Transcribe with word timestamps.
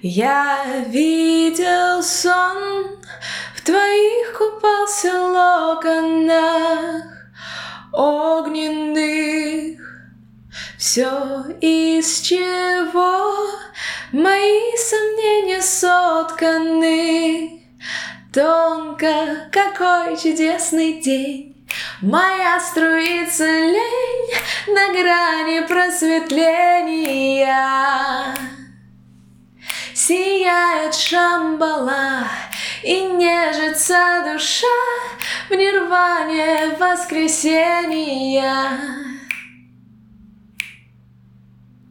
Я 0.00 0.84
видел 0.86 2.04
сон, 2.04 3.00
в 3.56 3.62
твоих 3.62 4.38
купался 4.38 5.12
локонах 5.20 7.02
огненных. 7.92 9.80
Все 10.78 11.42
из 11.60 12.20
чего 12.20 13.34
мои 14.12 14.76
сомнения 14.76 15.60
сотканы. 15.60 17.60
Тонко, 18.32 19.48
какой 19.50 20.16
чудесный 20.16 21.00
день, 21.00 21.56
Моя 22.00 22.60
струится 22.60 23.44
лень 23.44 24.30
на 24.68 24.92
грани 24.92 25.66
просветления. 25.66 28.57
Сияет 29.98 30.94
Шамбала 30.94 32.28
и 32.84 33.00
нежится 33.00 34.22
душа 34.24 34.66
в 35.50 35.54
нирване 35.54 36.76
воскресения. 36.78 38.78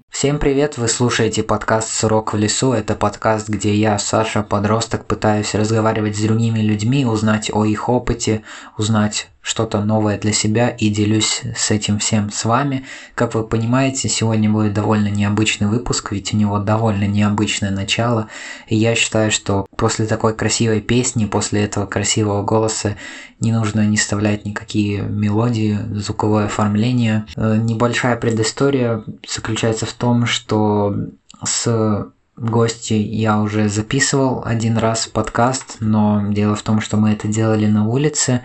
Всем 0.10 0.40
привет, 0.40 0.78
вы 0.78 0.88
слушаете 0.88 1.44
подкаст 1.44 1.90
«Сурок 1.90 2.32
в 2.32 2.38
лесу». 2.38 2.72
Это 2.72 2.96
подкаст, 2.96 3.50
где 3.50 3.76
я, 3.76 4.00
Саша, 4.00 4.42
подросток, 4.42 5.06
пытаюсь 5.06 5.54
разговаривать 5.54 6.16
с 6.16 6.22
другими 6.22 6.60
людьми, 6.60 7.06
узнать 7.06 7.52
о 7.54 7.66
их 7.66 7.90
опыте, 7.90 8.42
узнать 8.78 9.28
что-то 9.48 9.80
новое 9.80 10.20
для 10.20 10.34
себя 10.34 10.68
и 10.68 10.90
делюсь 10.90 11.42
с 11.56 11.72
этим 11.72 12.00
всем 12.00 12.30
с 12.32 12.44
вами. 12.44 12.84
Как 13.16 13.34
вы 13.34 13.46
понимаете, 13.46 14.10
сегодня 14.10 14.50
будет 14.50 14.74
довольно 14.74 15.08
необычный 15.08 15.68
выпуск, 15.68 16.12
ведь 16.12 16.34
у 16.34 16.38
него 16.38 16.60
довольно 16.60 17.06
необычное 17.06 17.72
начало. 17.72 18.28
И 18.68 18.76
я 18.76 18.94
считаю, 18.94 19.32
что 19.32 19.66
после 19.78 20.06
такой 20.06 20.36
красивой 20.36 20.82
песни, 20.82 21.26
после 21.26 21.64
этого 21.64 21.86
красивого 21.86 22.44
голоса 22.44 22.98
не 23.40 23.54
нужно 23.54 23.88
не 23.88 23.96
вставлять 23.96 24.44
никакие 24.44 25.04
мелодии, 25.04 25.80
звуковое 25.94 26.48
оформление. 26.48 27.26
Э, 27.38 27.56
небольшая 27.56 28.18
предыстория 28.18 29.06
заключается 29.26 29.86
в 29.86 29.94
том, 29.94 30.26
что 30.26 30.94
с 31.42 32.12
гости 32.36 32.94
я 32.96 33.40
уже 33.40 33.70
записывал 33.70 34.44
один 34.46 34.78
раз 34.78 35.08
подкаст, 35.08 35.78
но 35.80 36.34
дело 36.34 36.56
в 36.56 36.64
том, 36.64 36.82
что 36.82 36.98
мы 36.98 37.12
это 37.12 37.30
делали 37.30 37.68
на 37.68 37.88
улице, 37.88 38.42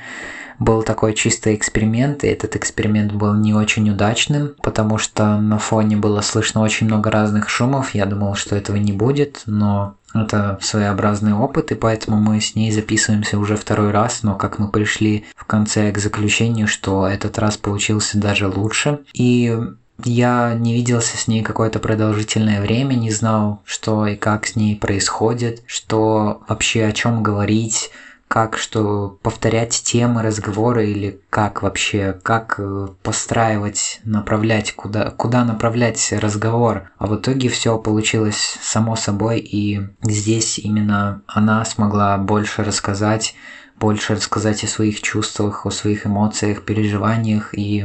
был 0.58 0.82
такой 0.82 1.14
чистый 1.14 1.54
эксперимент, 1.54 2.24
и 2.24 2.28
этот 2.28 2.56
эксперимент 2.56 3.12
был 3.12 3.34
не 3.34 3.54
очень 3.54 3.88
удачным, 3.90 4.54
потому 4.62 4.98
что 4.98 5.38
на 5.38 5.58
фоне 5.58 5.96
было 5.96 6.20
слышно 6.20 6.60
очень 6.60 6.86
много 6.86 7.10
разных 7.10 7.48
шумов. 7.48 7.94
Я 7.94 8.06
думал, 8.06 8.34
что 8.34 8.56
этого 8.56 8.76
не 8.76 8.92
будет, 8.92 9.42
но 9.46 9.96
это 10.14 10.58
своеобразный 10.60 11.32
опыт, 11.32 11.72
и 11.72 11.74
поэтому 11.74 12.18
мы 12.18 12.40
с 12.40 12.54
ней 12.54 12.70
записываемся 12.70 13.38
уже 13.38 13.56
второй 13.56 13.90
раз, 13.90 14.22
но 14.22 14.34
как 14.34 14.58
мы 14.58 14.68
пришли 14.68 15.24
в 15.36 15.44
конце 15.44 15.90
к 15.90 15.98
заключению, 15.98 16.68
что 16.68 17.06
этот 17.06 17.38
раз 17.38 17.56
получился 17.56 18.18
даже 18.18 18.48
лучше. 18.48 19.00
И 19.14 19.58
я 20.04 20.54
не 20.54 20.74
виделся 20.74 21.16
с 21.16 21.28
ней 21.28 21.42
какое-то 21.42 21.78
продолжительное 21.78 22.60
время, 22.60 22.94
не 22.94 23.10
знал, 23.10 23.62
что 23.64 24.06
и 24.06 24.16
как 24.16 24.46
с 24.46 24.56
ней 24.56 24.76
происходит, 24.76 25.62
что 25.66 26.42
вообще 26.48 26.84
о 26.84 26.92
чем 26.92 27.22
говорить, 27.22 27.90
как 28.32 28.56
что 28.56 29.18
повторять 29.20 29.82
темы 29.84 30.22
разговора 30.22 30.82
или 30.82 31.20
как 31.28 31.60
вообще, 31.62 32.18
как 32.22 32.54
э, 32.56 32.88
постраивать, 33.02 34.00
направлять, 34.04 34.72
куда, 34.72 35.10
куда 35.10 35.44
направлять 35.44 36.10
разговор. 36.12 36.90
А 36.96 37.08
в 37.08 37.16
итоге 37.16 37.50
все 37.50 37.76
получилось 37.76 38.56
само 38.62 38.96
собой, 38.96 39.38
и 39.38 39.82
здесь 40.00 40.58
именно 40.58 41.20
она 41.26 41.62
смогла 41.66 42.16
больше 42.16 42.64
рассказать, 42.64 43.34
больше 43.78 44.14
рассказать 44.14 44.64
о 44.64 44.66
своих 44.66 45.02
чувствах, 45.02 45.66
о 45.66 45.70
своих 45.70 46.06
эмоциях, 46.06 46.64
переживаниях. 46.64 47.52
И 47.52 47.84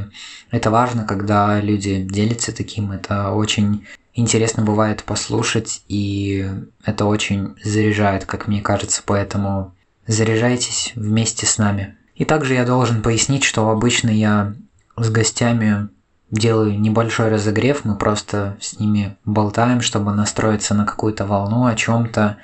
это 0.50 0.72
важно, 0.72 1.04
когда 1.04 1.60
люди 1.60 2.02
делятся 2.02 2.56
таким. 2.56 2.94
Это 2.94 3.32
очень 3.32 3.86
интересно 4.14 4.64
бывает 4.64 5.04
послушать, 5.04 5.82
и 5.90 6.50
это 6.86 7.04
очень 7.04 7.58
заряжает, 7.66 8.24
как 8.24 8.48
мне 8.48 8.62
кажется. 8.62 9.02
Поэтому 9.06 9.74
Заряжайтесь 10.08 10.94
вместе 10.96 11.46
с 11.46 11.58
нами. 11.58 11.98
И 12.16 12.26
также 12.26 12.54
я 12.54 12.66
должен 12.66 13.02
пояснить, 13.02 13.44
что 13.44 13.70
обычно 13.70 14.10
я 14.10 14.56
с 14.96 15.10
гостями 15.10 15.90
делаю 16.32 16.80
небольшой 16.80 17.30
разогрев, 17.30 17.86
мы 17.86 17.96
просто 17.96 18.58
с 18.60 18.80
ними 18.80 19.16
болтаем, 19.24 19.82
чтобы 19.82 20.14
настроиться 20.14 20.74
на 20.74 20.86
какую-то 20.86 21.26
волну 21.26 21.66
о 21.66 21.76
чем-то. 21.76 22.38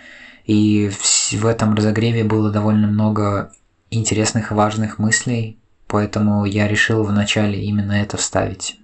И 0.45 0.91
в 1.31 1.45
этом 1.45 1.73
разогреве 1.73 2.23
было 2.23 2.51
довольно 2.51 2.87
много 2.87 3.51
интересных 3.89 4.51
и 4.51 4.53
важных 4.53 4.99
мыслей, 4.99 5.57
поэтому 5.87 6.45
я 6.45 6.67
решил 6.67 7.03
вначале 7.03 7.63
именно 7.63 7.93
это 7.93 8.17
вставить. 8.17 8.77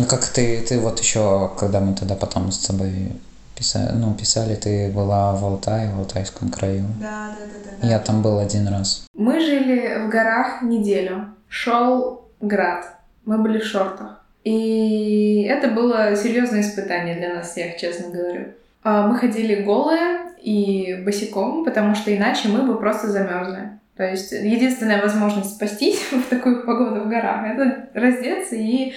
Ну 0.00 0.06
как 0.06 0.24
ты, 0.24 0.62
ты 0.62 0.78
вот 0.80 0.98
еще, 0.98 1.50
когда 1.58 1.80
мы 1.80 1.94
тогда 1.94 2.14
потом 2.14 2.50
с 2.50 2.66
тобой 2.66 3.12
писали, 3.54 3.92
ну, 3.92 4.14
писали, 4.14 4.54
ты 4.54 4.90
была 4.90 5.34
в 5.34 5.44
Алтае, 5.44 5.90
в 5.90 5.98
Алтайском 5.98 6.48
краю. 6.48 6.84
Да, 6.98 7.36
да, 7.38 7.44
да, 7.44 7.70
да. 7.82 7.86
Я 7.86 7.98
там 7.98 8.22
был 8.22 8.38
один 8.38 8.66
раз. 8.68 9.04
Мы 9.12 9.40
жили 9.40 10.06
в 10.06 10.08
горах 10.08 10.62
неделю. 10.62 11.26
Шел 11.48 12.30
град. 12.40 12.86
Мы 13.26 13.36
были 13.36 13.58
в 13.58 13.64
шортах. 13.66 14.24
И 14.42 15.42
это 15.42 15.68
было 15.68 16.16
серьезное 16.16 16.62
испытание 16.62 17.16
для 17.16 17.34
нас 17.34 17.50
всех, 17.50 17.76
честно 17.76 18.08
говорю. 18.08 18.46
А, 18.82 19.06
мы 19.06 19.18
ходили 19.18 19.62
голые 19.62 20.32
и 20.42 21.02
босиком, 21.04 21.62
потому 21.62 21.94
что 21.94 22.16
иначе 22.16 22.48
мы 22.48 22.62
бы 22.62 22.78
просто 22.78 23.08
замерзли. 23.08 23.78
То 23.98 24.04
есть 24.04 24.32
единственная 24.32 25.02
возможность 25.02 25.56
спастись 25.56 26.00
в 26.10 26.30
такую 26.30 26.64
погоду 26.64 27.02
в 27.02 27.08
горах— 27.10 27.44
это 27.54 27.90
раздеться 27.92 28.56
и 28.56 28.94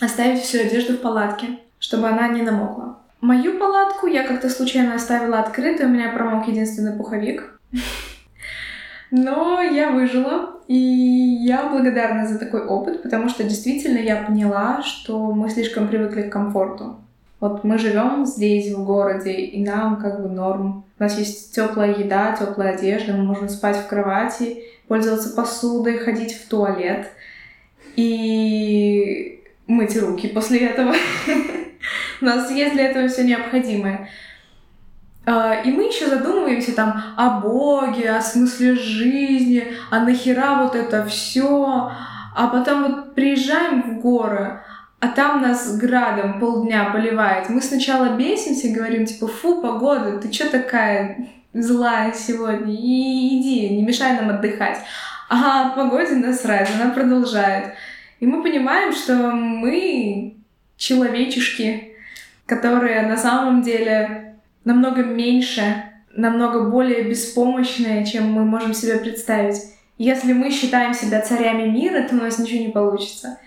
оставить 0.00 0.40
всю 0.40 0.60
одежду 0.60 0.94
в 0.94 1.00
палатке, 1.00 1.58
чтобы 1.78 2.08
она 2.08 2.28
не 2.28 2.42
намокла. 2.42 2.98
Мою 3.20 3.58
палатку 3.58 4.06
я 4.06 4.26
как-то 4.26 4.48
случайно 4.48 4.94
оставила 4.94 5.40
открытой, 5.40 5.86
у 5.86 5.90
меня 5.90 6.10
промок 6.10 6.48
единственный 6.48 6.96
пуховик. 6.96 7.60
Но 9.10 9.60
я 9.60 9.90
выжила, 9.90 10.60
и 10.68 10.74
я 10.74 11.68
благодарна 11.68 12.26
за 12.26 12.38
такой 12.38 12.64
опыт, 12.64 13.02
потому 13.02 13.28
что 13.28 13.42
действительно 13.42 13.98
я 13.98 14.16
поняла, 14.22 14.82
что 14.82 15.32
мы 15.32 15.50
слишком 15.50 15.88
привыкли 15.88 16.22
к 16.22 16.32
комфорту. 16.32 16.96
Вот 17.40 17.64
мы 17.64 17.78
живем 17.78 18.24
здесь, 18.24 18.72
в 18.72 18.84
городе, 18.84 19.32
и 19.32 19.64
нам 19.64 19.96
как 20.00 20.22
бы 20.22 20.28
норм. 20.28 20.84
У 20.98 21.02
нас 21.02 21.18
есть 21.18 21.54
теплая 21.54 21.94
еда, 21.94 22.36
теплая 22.38 22.74
одежда, 22.74 23.14
мы 23.14 23.24
можем 23.24 23.48
спать 23.48 23.76
в 23.76 23.88
кровати, 23.88 24.62
пользоваться 24.88 25.34
посудой, 25.34 25.98
ходить 25.98 26.34
в 26.34 26.48
туалет. 26.48 27.08
И 27.96 29.39
мыть 29.70 29.96
руки 29.96 30.28
после 30.28 30.66
этого. 30.66 30.94
У 32.20 32.24
нас 32.24 32.50
есть 32.50 32.74
для 32.74 32.88
этого 32.88 33.08
все 33.08 33.24
необходимое. 33.24 34.08
А, 35.26 35.54
и 35.64 35.70
мы 35.70 35.84
еще 35.84 36.08
задумываемся 36.08 36.74
там 36.74 37.02
о 37.16 37.40
Боге, 37.40 38.10
о 38.10 38.20
смысле 38.20 38.74
жизни, 38.74 39.72
а 39.90 40.00
нахера 40.00 40.62
вот 40.62 40.74
это 40.74 41.04
все. 41.06 41.92
А 42.34 42.46
потом 42.48 42.82
вот 42.82 43.14
приезжаем 43.14 43.82
в 43.82 44.00
горы, 44.00 44.60
а 45.00 45.08
там 45.08 45.42
нас 45.42 45.76
градом 45.76 46.38
полдня 46.38 46.90
поливает. 46.90 47.48
Мы 47.48 47.60
сначала 47.60 48.16
бесимся 48.16 48.68
и 48.68 48.74
говорим, 48.74 49.06
типа, 49.06 49.26
фу, 49.26 49.62
погода, 49.62 50.18
ты 50.18 50.32
что 50.32 50.50
такая 50.50 51.28
злая 51.52 52.12
сегодня? 52.12 52.72
И 52.72 53.38
иди, 53.38 53.68
не 53.76 53.82
мешай 53.82 54.14
нам 54.14 54.30
отдыхать. 54.30 54.78
А 55.28 55.70
погоде 55.70 56.16
насрать, 56.16 56.68
она 56.74 56.92
продолжает. 56.92 57.74
И 58.20 58.26
мы 58.26 58.42
понимаем, 58.42 58.92
что 58.92 59.32
мы 59.32 60.36
человечешки, 60.76 61.94
которые 62.46 63.02
на 63.02 63.16
самом 63.16 63.62
деле 63.62 64.36
намного 64.64 65.02
меньше, 65.02 65.84
намного 66.14 66.68
более 66.68 67.02
беспомощные, 67.02 68.04
чем 68.04 68.30
мы 68.32 68.44
можем 68.44 68.74
себе 68.74 68.98
представить. 68.98 69.60
Если 69.96 70.32
мы 70.32 70.50
считаем 70.50 70.94
себя 70.94 71.20
царями 71.20 71.68
мира, 71.68 72.06
то 72.08 72.14
у 72.14 72.18
нас 72.18 72.38
ничего 72.38 72.60
не 72.60 72.72
получится. 72.72 73.38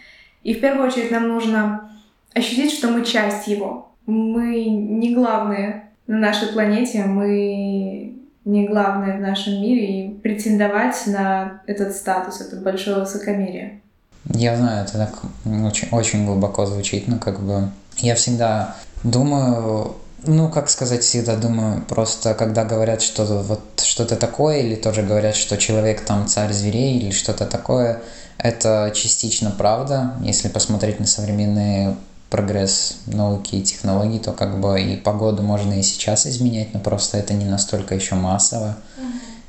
И 0.43 0.53
в 0.53 0.59
первую 0.59 0.87
очередь 0.87 1.11
нам 1.11 1.27
нужно 1.27 1.91
ощутить, 2.33 2.71
что 2.71 2.89
мы 2.89 3.05
часть 3.05 3.47
его. 3.47 3.91
Мы 4.05 4.65
не 4.65 5.13
главные 5.13 5.91
на 6.07 6.17
нашей 6.17 6.49
планете, 6.49 7.05
мы 7.05 8.15
не 8.43 8.67
главные 8.67 9.17
в 9.17 9.21
нашем 9.21 9.61
мире, 9.61 10.07
и 10.07 10.13
претендовать 10.15 11.01
на 11.07 11.61
этот 11.65 11.95
статус, 11.95 12.41
это 12.41 12.57
большое 12.57 12.99
высокомерие. 12.99 13.82
Я 14.25 14.55
знаю, 14.55 14.85
это 14.85 14.93
так 14.93 15.13
очень, 15.45 15.89
очень 15.91 16.25
глубоко 16.25 16.65
звучит, 16.65 17.07
но 17.07 17.17
как 17.17 17.41
бы 17.41 17.69
я 17.97 18.15
всегда 18.15 18.75
думаю, 19.03 19.95
ну, 20.25 20.49
как 20.49 20.69
сказать, 20.69 21.03
всегда 21.03 21.35
думаю, 21.35 21.81
просто 21.81 22.33
когда 22.33 22.63
говорят 22.63 23.01
что-то 23.01 23.39
вот 23.39 23.81
что-то 23.83 24.15
такое, 24.15 24.59
или 24.59 24.75
тоже 24.75 25.03
говорят, 25.03 25.35
что 25.35 25.57
человек 25.57 26.05
там 26.05 26.27
царь 26.27 26.53
зверей, 26.53 26.97
или 26.97 27.11
что-то 27.11 27.45
такое, 27.45 28.01
Это 28.37 28.91
частично 28.93 29.51
правда. 29.51 30.15
Если 30.21 30.49
посмотреть 30.49 30.99
на 30.99 31.07
современный 31.07 31.95
прогресс 32.29 32.97
науки 33.05 33.55
и 33.55 33.61
технологий, 33.61 34.19
то 34.19 34.33
как 34.33 34.59
бы 34.59 34.81
и 34.81 34.97
погоду 34.97 35.43
можно 35.43 35.79
и 35.79 35.83
сейчас 35.83 36.25
изменять, 36.25 36.73
но 36.73 36.79
просто 36.79 37.17
это 37.17 37.33
не 37.33 37.45
настолько 37.45 37.95
еще 37.95 38.15
массово. 38.15 38.75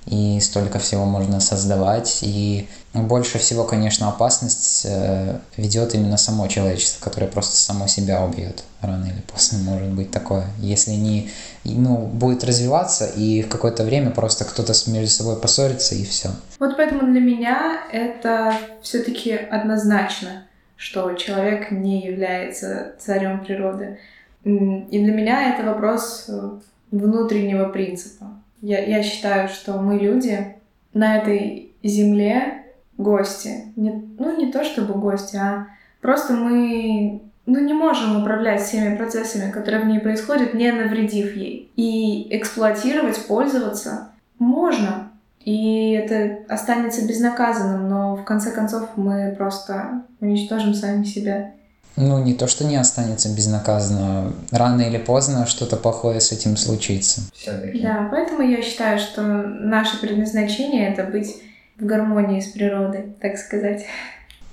И 0.07 0.39
столько 0.41 0.79
всего 0.79 1.07
можно 1.07 1.41
создавать. 1.41 2.19
И 2.23 2.69
больше 3.03 3.39
всего, 3.39 3.65
конечно, 3.65 4.09
опасность 4.09 4.87
э, 4.89 5.39
ведет 5.57 5.95
именно 5.95 6.17
само 6.17 6.47
человечество, 6.47 7.05
которое 7.05 7.27
просто 7.27 7.57
само 7.57 7.87
себя 7.89 8.25
убьет. 8.25 8.63
Рано 8.81 9.07
или 9.07 9.21
поздно 9.33 9.59
может 9.59 9.89
быть 9.89 10.11
такое. 10.11 10.47
Если 10.59 10.93
не 10.93 11.31
ну, 11.65 11.97
будет 11.97 12.45
развиваться, 12.45 13.07
и 13.07 13.43
в 13.43 13.49
какое-то 13.49 13.85
время 13.85 14.11
просто 14.11 14.45
кто-то 14.45 14.73
между 14.87 15.11
собой 15.11 15.37
поссорится, 15.41 15.95
и 15.95 16.05
все. 16.05 16.31
Вот 16.61 16.77
поэтому 16.77 17.11
для 17.11 17.21
меня 17.21 17.81
это 17.91 18.55
все-таки 18.83 19.33
однозначно 19.33 20.45
что 20.77 21.15
человек 21.15 21.71
не 21.71 22.01
является 22.05 22.95
царем 22.99 23.45
природы. 23.45 23.99
И 24.45 24.51
для 24.51 25.13
меня 25.13 25.55
это 25.55 25.65
вопрос 25.65 26.27
э, 26.29 26.51
внутреннего 26.91 27.71
принципа. 27.71 28.27
Я, 28.61 28.85
я 28.85 29.03
считаю, 29.03 29.49
что 29.49 29.79
мы 29.79 29.99
люди 29.99 30.57
на 30.93 31.17
этой 31.17 31.73
земле 31.83 32.64
гости. 32.97 33.73
Не, 33.77 33.91
ну, 34.19 34.37
не 34.37 34.53
то 34.53 34.65
чтобы 34.65 34.95
гости, 34.95 35.37
а 35.37 35.67
просто 36.01 36.35
мы 36.35 37.23
ну, 37.47 37.61
не 37.61 37.75
можем 37.75 38.21
управлять 38.21 38.63
всеми 38.63 38.97
процессами, 38.97 39.51
которые 39.51 39.83
в 39.83 39.87
ней 39.87 40.01
происходят, 40.01 40.55
не 40.55 40.73
навредив 40.73 41.37
ей. 41.37 41.71
И 41.77 42.27
эксплуатировать, 42.37 43.27
пользоваться 43.27 44.09
можно, 44.39 45.11
и 45.45 45.91
это 45.93 46.39
останется 46.49 47.07
безнаказанным, 47.07 47.89
но 47.89 48.17
в 48.17 48.25
конце 48.25 48.51
концов 48.51 48.91
мы 48.97 49.35
просто 49.37 50.03
уничтожим 50.21 50.75
сами 50.75 51.05
себя. 51.05 51.53
Ну, 51.97 52.19
не 52.25 52.35
то, 52.35 52.49
что 52.49 52.65
не 52.65 52.77
останется 52.77 53.33
безнаказанно. 53.33 54.33
Рано 54.51 54.83
или 54.83 54.99
поздно 54.99 55.47
что-то 55.47 55.77
плохое 55.77 56.21
с 56.21 56.33
этим 56.33 56.57
случится. 56.57 57.21
Все-таки. 57.33 57.81
Да, 57.81 58.09
поэтому 58.11 58.43
я 58.43 58.63
считаю, 58.63 58.99
что 58.99 59.23
наше 59.23 60.01
предназначение— 60.01 60.89
это 60.93 61.05
быть 61.05 61.37
в 61.79 61.85
гармонии 61.85 62.41
с 62.41 62.49
природой, 62.49 63.15
так 63.21 63.37
сказать. 63.37 63.85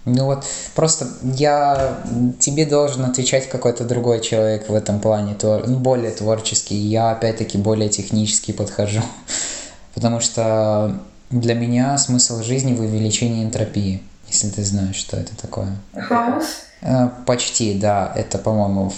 Ну 0.05 0.25
вот, 0.25 0.45
просто 0.73 1.07
я 1.21 1.99
тебе 2.39 2.65
должен 2.65 3.05
отвечать 3.05 3.47
какой-то 3.47 3.83
другой 3.85 4.19
человек 4.21 4.67
в 4.67 4.73
этом 4.73 4.99
плане, 4.99 5.35
ну, 5.43 5.77
более 5.77 6.11
творческий. 6.11 6.75
Я 6.75 7.11
опять-таки 7.11 7.59
более 7.59 7.89
технически 7.89 8.51
подхожу. 8.51 9.01
Потому 9.93 10.19
что 10.19 10.99
для 11.29 11.53
меня 11.53 11.97
смысл 11.97 12.41
жизни 12.41 12.73
в 12.73 12.81
увеличении 12.81 13.43
энтропии, 13.43 14.01
если 14.27 14.49
ты 14.49 14.63
знаешь, 14.63 14.95
что 14.95 15.17
это 15.17 15.37
такое. 15.37 15.75
Хаос? 15.93 16.63
Э, 16.81 17.09
почти, 17.27 17.75
да. 17.75 18.11
Это, 18.15 18.39
по-моему, 18.39 18.91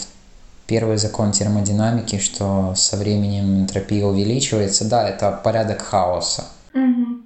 первый 0.68 0.96
закон 0.96 1.34
термодинамики, 1.34 2.18
что 2.20 2.74
со 2.78 2.96
временем 2.96 3.62
энтропия 3.62 4.06
увеличивается. 4.06 4.86
Да, 4.86 5.08
это 5.08 5.32
порядок 5.44 5.82
хаоса. 5.82 6.46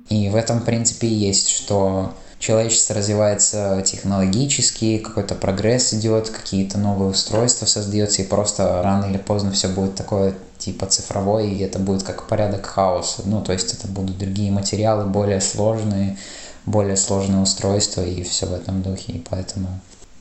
И 0.09 0.29
в 0.29 0.35
этом, 0.35 0.59
в 0.59 0.65
принципе, 0.65 1.07
и 1.07 1.13
есть, 1.13 1.49
что 1.49 2.13
человечество 2.39 2.95
развивается 2.95 3.81
технологически, 3.85 4.99
какой-то 4.99 5.35
прогресс 5.35 5.93
идет, 5.93 6.29
какие-то 6.29 6.77
новые 6.77 7.09
устройства 7.09 7.65
создаются, 7.65 8.21
и 8.21 8.27
просто 8.27 8.81
рано 8.83 9.05
или 9.05 9.17
поздно 9.17 9.51
все 9.51 9.67
будет 9.67 9.95
такое 9.95 10.33
типа 10.57 10.85
цифровой, 10.85 11.51
и 11.51 11.63
это 11.63 11.79
будет 11.79 12.03
как 12.03 12.27
порядок 12.27 12.65
хаоса. 12.65 13.23
Ну, 13.25 13.41
то 13.41 13.53
есть 13.53 13.73
это 13.73 13.87
будут 13.87 14.17
другие 14.17 14.51
материалы, 14.51 15.05
более 15.05 15.41
сложные, 15.41 16.17
более 16.65 16.97
сложные 16.97 17.41
устройства, 17.41 18.01
и 18.01 18.23
все 18.23 18.45
в 18.45 18.53
этом 18.53 18.81
духе, 18.81 19.13
и 19.13 19.25
поэтому 19.29 19.67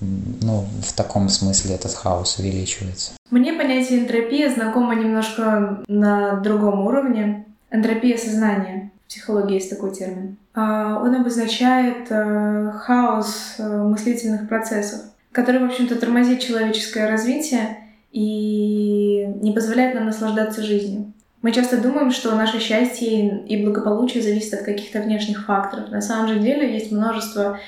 ну, 0.01 0.67
в 0.83 0.93
таком 0.93 1.29
смысле 1.29 1.75
этот 1.75 1.95
хаос 1.95 2.39
увеличивается. 2.39 3.13
Мне 3.31 3.53
понятие 3.55 4.01
энтропия 4.01 4.53
знакомо 4.53 4.95
немножко 4.95 5.83
на 5.89 6.37
другом 6.41 6.87
уровне. 6.87 7.47
Энтропия 7.71 8.17
сознания. 8.17 8.91
В 9.07 9.09
психологии 9.09 9.55
есть 9.55 9.71
такой 9.71 9.95
термин. 9.95 10.37
А, 10.53 11.01
он 11.01 11.15
обозначает 11.15 12.09
э, 12.11 12.73
хаос 12.73 13.55
э, 13.59 13.83
мыслительных 13.83 14.49
процессов, 14.49 15.01
который, 15.31 15.61
в 15.61 15.65
общем-то, 15.67 15.95
тормозит 15.95 16.41
человеческое 16.41 17.09
развитие 17.09 17.85
и 18.11 19.27
не 19.41 19.53
позволяет 19.53 19.95
нам 19.95 20.07
наслаждаться 20.07 20.63
жизнью. 20.63 21.13
Мы 21.43 21.53
часто 21.53 21.81
думаем, 21.81 22.11
что 22.11 22.35
наше 22.35 22.59
счастье 22.59 23.45
и 23.47 23.65
благополучие 23.65 24.23
зависит 24.23 24.55
от 24.55 24.63
каких-то 24.63 25.01
внешних 25.01 25.45
факторов. 25.45 25.91
На 25.91 26.01
самом 26.01 26.27
же 26.27 26.41
деле 26.41 26.73
есть 26.73 26.91
множество 26.91 27.61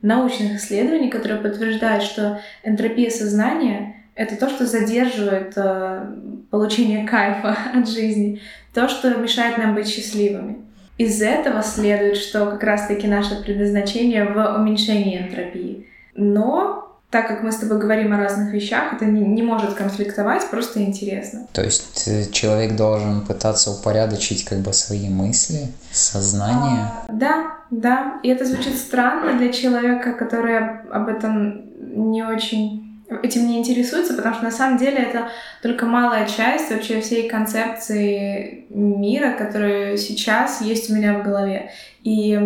научных 0.00 0.56
исследований, 0.56 1.10
которые 1.10 1.40
подтверждают, 1.40 2.02
что 2.02 2.40
энтропия 2.62 3.10
сознания— 3.10 3.96
это 4.14 4.36
то, 4.36 4.48
что 4.48 4.64
задерживает 4.64 5.52
э, 5.56 6.06
получение 6.50 7.06
кайфа 7.06 7.54
от 7.74 7.88
жизни, 7.88 8.40
то, 8.72 8.88
что 8.88 9.14
мешает 9.16 9.58
нам 9.58 9.74
быть 9.74 9.88
счастливыми. 9.88 10.67
Из 10.98 11.22
этого 11.22 11.62
следует, 11.62 12.16
что 12.16 12.46
как 12.46 12.62
раз-таки 12.64 13.06
наше 13.06 13.42
предназначение 13.42 14.24
в 14.24 14.56
уменьшении 14.58 15.18
энтропии. 15.18 15.86
Но 16.14 16.88
так 17.10 17.26
как 17.26 17.42
мы 17.42 17.52
с 17.52 17.56
тобой 17.56 17.78
говорим 17.78 18.12
о 18.12 18.18
разных 18.18 18.52
вещах, 18.52 18.92
это 18.92 19.06
не, 19.06 19.20
не 19.20 19.42
может 19.42 19.74
конфликтовать, 19.74 20.50
просто 20.50 20.82
интересно. 20.82 21.46
То 21.52 21.62
есть 21.62 22.06
э, 22.06 22.30
человек 22.30 22.76
должен 22.76 23.24
пытаться 23.24 23.70
упорядочить 23.70 24.44
как 24.44 24.58
бы 24.58 24.74
свои 24.74 25.08
мысли, 25.08 25.68
сознание? 25.90 26.90
А, 27.06 27.12
да, 27.12 27.56
да. 27.70 28.20
И 28.22 28.28
это 28.28 28.44
звучит 28.44 28.76
странно 28.76 29.38
для 29.38 29.52
человека, 29.52 30.12
который 30.12 30.58
об 30.58 31.08
этом 31.08 31.64
не 32.10 32.22
очень 32.24 32.87
этим 33.22 33.46
не 33.46 33.58
интересуется, 33.58 34.14
потому 34.14 34.34
что 34.34 34.44
на 34.44 34.50
самом 34.50 34.78
деле 34.78 34.98
это 34.98 35.28
только 35.62 35.86
малая 35.86 36.26
часть 36.26 36.70
вообще 36.70 37.00
всей 37.00 37.28
концепции 37.28 38.66
мира, 38.70 39.32
которая 39.32 39.96
сейчас 39.96 40.60
есть 40.60 40.90
у 40.90 40.94
меня 40.94 41.18
в 41.18 41.24
голове. 41.24 41.70
И 42.02 42.38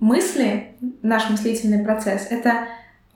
мысли, 0.00 0.74
наш 1.02 1.28
мыслительный 1.30 1.84
процесс, 1.84 2.26
это 2.30 2.66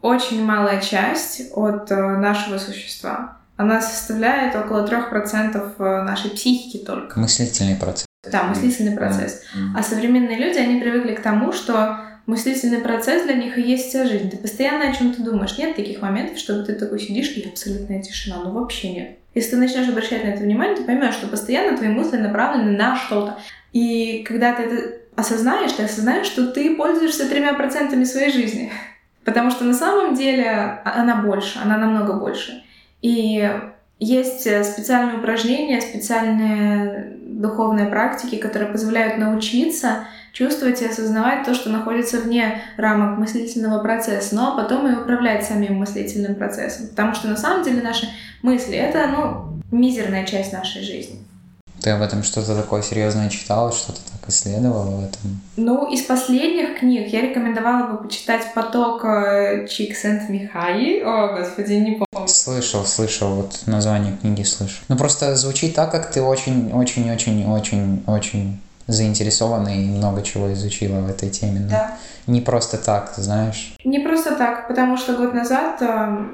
очень 0.03 0.45
малая 0.45 0.81
часть 0.81 1.51
от 1.55 1.91
э, 1.91 1.97
нашего 1.97 2.59
существа. 2.59 3.39
Она 3.57 3.81
составляет 3.81 4.55
около 4.55 4.87
3% 4.87 5.73
э, 5.79 6.03
нашей 6.03 6.31
психики 6.31 6.85
только. 6.85 7.19
Мыслительный 7.19 7.77
процесс. 7.77 8.07
Да, 8.31 8.45
мыслительный 8.45 8.97
процесс. 8.97 9.43
А 9.77 9.83
современные 9.83 10.37
люди, 10.37 10.59
они 10.59 10.81
привыкли 10.81 11.15
к 11.15 11.23
тому, 11.23 11.53
что 11.53 12.01
мыслительный 12.27 12.79
процесс 12.79 13.25
для 13.25 13.35
них 13.35 13.57
и 13.57 13.63
есть 13.63 13.89
вся 13.89 14.05
жизнь. 14.05 14.31
Ты 14.31 14.37
постоянно 14.37 14.89
о 14.89 14.93
чем-то 14.93 15.23
думаешь. 15.23 15.57
Нет 15.59 15.77
таких 15.77 16.03
моментов, 16.03 16.39
чтобы 16.39 16.65
ты 16.65 16.75
такой 16.75 17.01
сидишь 17.01 17.37
и 17.37 17.49
абсолютная 17.49 18.03
тишина. 18.03 18.41
Ну 18.43 18.51
вообще 18.51 18.93
нет. 18.93 19.19
Если 19.35 19.51
ты 19.51 19.57
начнешь 19.59 19.89
обращать 19.89 20.25
на 20.25 20.29
это 20.29 20.43
внимание, 20.43 20.77
ты 20.77 20.85
поймешь, 20.85 21.15
что 21.15 21.29
постоянно 21.29 21.77
твои 21.77 21.89
мысли 21.89 22.17
направлены 22.17 22.77
на 22.77 22.97
что-то. 22.97 23.39
И 23.73 24.25
когда 24.27 24.55
ты 24.55 24.63
это 24.63 24.97
осознаешь, 25.15 25.73
ты 25.73 25.85
осознаешь, 25.85 26.27
что 26.27 26.47
ты 26.49 26.75
пользуешься 26.77 27.29
тремя 27.29 27.55
процентами 27.55 28.05
своей 28.05 28.33
жизни. 28.33 28.73
Потому 29.25 29.51
что 29.51 29.65
на 29.65 29.75
самом 29.75 30.15
деле 30.15 30.81
она 30.85 31.17
больше, 31.17 31.59
она 31.63 31.77
намного 31.77 32.15
больше. 32.15 32.63
И 33.03 33.51
есть 33.99 34.47
э, 34.47 34.63
специальные 34.63 35.19
упражнения, 35.19 35.81
специальные 35.81 37.17
духовные 37.21 37.87
практики, 37.87 38.37
которые 38.37 38.71
позволяют 38.71 39.19
научиться 39.19 40.07
чувствовать 40.37 40.83
и 40.83 40.87
осознавать 40.87 41.47
то, 41.47 41.55
что 41.55 41.71
находится 41.71 42.21
вне 42.21 42.61
рамок 42.77 43.19
мыслительного 43.19 43.83
процесса, 43.83 44.35
но 44.35 44.55
потом 44.55 44.87
и 44.87 44.95
управлять 44.95 45.47
самим 45.47 45.77
мыслительным 45.77 46.35
процессом. 46.35 46.89
Потому 46.89 47.15
что 47.15 47.29
на 47.29 47.39
самом 47.39 47.65
деле 47.65 47.81
наши 47.81 48.07
мысли— 48.43 48.77
это, 48.77 49.07
ну, 49.07 49.63
мизерная 49.71 50.27
часть 50.27 50.53
нашей 50.53 50.83
жизни. 50.83 51.21
Ты 51.81 51.89
об 51.91 52.03
этом 52.03 52.23
что-то 52.23 52.55
такое 52.55 52.83
серьезное 52.83 53.31
читала, 53.31 53.73
что-то 53.73 54.01
так 54.13 54.29
исследовала 54.29 54.97
в 54.97 55.05
этом? 55.05 55.41
Ну, 55.57 55.91
из 55.91 56.03
последних 56.03 56.81
книг 56.81 57.09
я 57.09 57.23
рекомендовала 57.23 57.93
бы 57.93 57.97
почитать 58.05 58.53
«Поток 58.55 59.07
э, 59.07 59.67
Чиксент 59.69 60.29
Михаи». 60.29 61.01
О, 61.01 61.29
господи, 61.39 61.73
не 61.75 61.93
помню. 61.93 62.29
Слышал, 62.29 62.85
слышал, 62.85 63.37
вот 63.37 63.63
название 63.65 64.15
книги 64.21 64.43
слышу. 64.43 64.83
Ну, 64.89 64.99
просто 64.99 65.35
звучит 65.37 65.75
так, 65.75 65.91
как 65.93 66.13
ты 66.13 66.21
очень-очень-очень-очень-очень 66.21 68.61
заинтересована 68.87 69.69
и 69.69 69.87
много 69.87 70.23
чего 70.23 70.53
изучила 70.53 71.01
в 71.01 71.11
этой 71.11 71.31
теме. 71.31 71.61
Да. 71.71 71.97
Не 72.27 72.41
просто 72.41 72.79
так, 72.79 73.13
знаешь? 73.17 73.75
Не 73.85 74.01
просто 74.01 74.37
так, 74.37 74.69
потому 74.69 74.97
что 74.97 75.17
год 75.17 75.35
назад 75.35 75.81
э, 75.81 76.27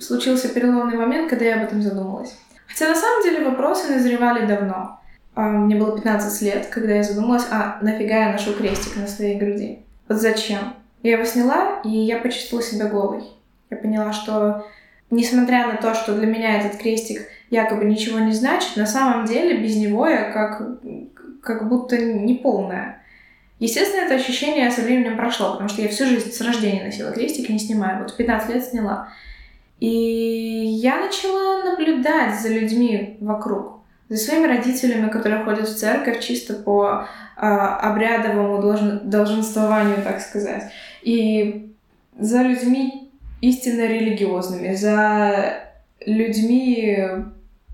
случился 0.00 0.48
переломный 0.48 0.96
момент, 0.96 1.30
когда 1.30 1.44
я 1.44 1.56
об 1.56 1.62
этом 1.62 1.82
задумалась. 1.82 2.34
Хотя 2.66 2.88
на 2.88 2.94
самом 2.94 3.22
деле 3.22 3.44
вопросы 3.44 3.88
назревали 3.92 4.46
давно. 4.46 5.00
А, 5.34 5.42
мне 5.42 5.76
было 5.76 5.94
15 5.94 6.42
лет, 6.42 6.66
когда 6.66 6.94
я 6.94 7.02
задумалась, 7.02 7.44
а 7.50 7.78
нафига 7.80 8.26
я 8.26 8.32
ношу 8.32 8.54
крестик 8.54 8.96
на 8.96 9.06
своей 9.06 9.38
груди? 9.38 9.80
Вот 10.08 10.20
зачем? 10.20 10.74
Я 11.02 11.12
его 11.12 11.24
сняла, 11.24 11.80
и 11.84 11.88
я 11.88 12.18
почувствовала 12.18 12.66
себя 12.66 12.86
голой. 12.86 13.24
Я 13.70 13.76
поняла, 13.76 14.12
что 14.12 14.66
несмотря 15.10 15.66
на 15.66 15.76
то, 15.76 15.94
что 15.94 16.14
для 16.14 16.26
меня 16.26 16.60
этот 16.60 16.80
крестик 16.80 17.22
якобы 17.50 17.84
ничего 17.84 18.18
не 18.18 18.32
значит, 18.32 18.76
на 18.76 18.86
самом 18.86 19.26
деле 19.26 19.58
без 19.58 19.76
него 19.76 20.06
я 20.06 20.30
как, 20.30 20.62
как 21.42 21.68
будто 21.68 21.98
неполная. 21.98 23.02
Естественно, 23.58 24.06
это 24.06 24.14
ощущение 24.14 24.70
со 24.70 24.80
временем 24.80 25.16
прошло, 25.16 25.52
потому 25.52 25.68
что 25.68 25.82
я 25.82 25.88
всю 25.88 26.06
жизнь 26.06 26.32
с 26.32 26.40
рождения 26.40 26.84
носила 26.84 27.12
крестики, 27.12 27.52
не 27.52 27.58
снимая. 27.58 28.00
Вот 28.00 28.10
в 28.10 28.16
15 28.16 28.54
лет 28.54 28.64
сняла. 28.64 29.08
И 29.80 29.88
я 29.88 30.98
начала 31.00 31.64
наблюдать 31.64 32.40
за 32.40 32.48
людьми 32.48 33.18
вокруг, 33.20 33.80
за 34.08 34.16
своими 34.16 34.46
родителями, 34.46 35.08
которые 35.08 35.44
ходят 35.44 35.68
в 35.68 35.76
церковь 35.76 36.20
чисто 36.20 36.54
по 36.54 37.06
э, 37.36 37.40
обрядовому 37.40 38.60
должен, 38.62 39.10
долженствованию, 39.10 40.02
так 40.02 40.20
сказать. 40.20 40.70
И 41.02 41.70
за 42.18 42.42
людьми 42.42 43.10
истинно 43.40 43.86
религиозными, 43.86 44.74
за 44.74 45.62
людьми 46.04 46.98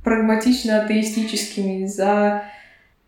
прагматично 0.05 0.83
атеистическими, 0.83 1.87
за 1.87 2.45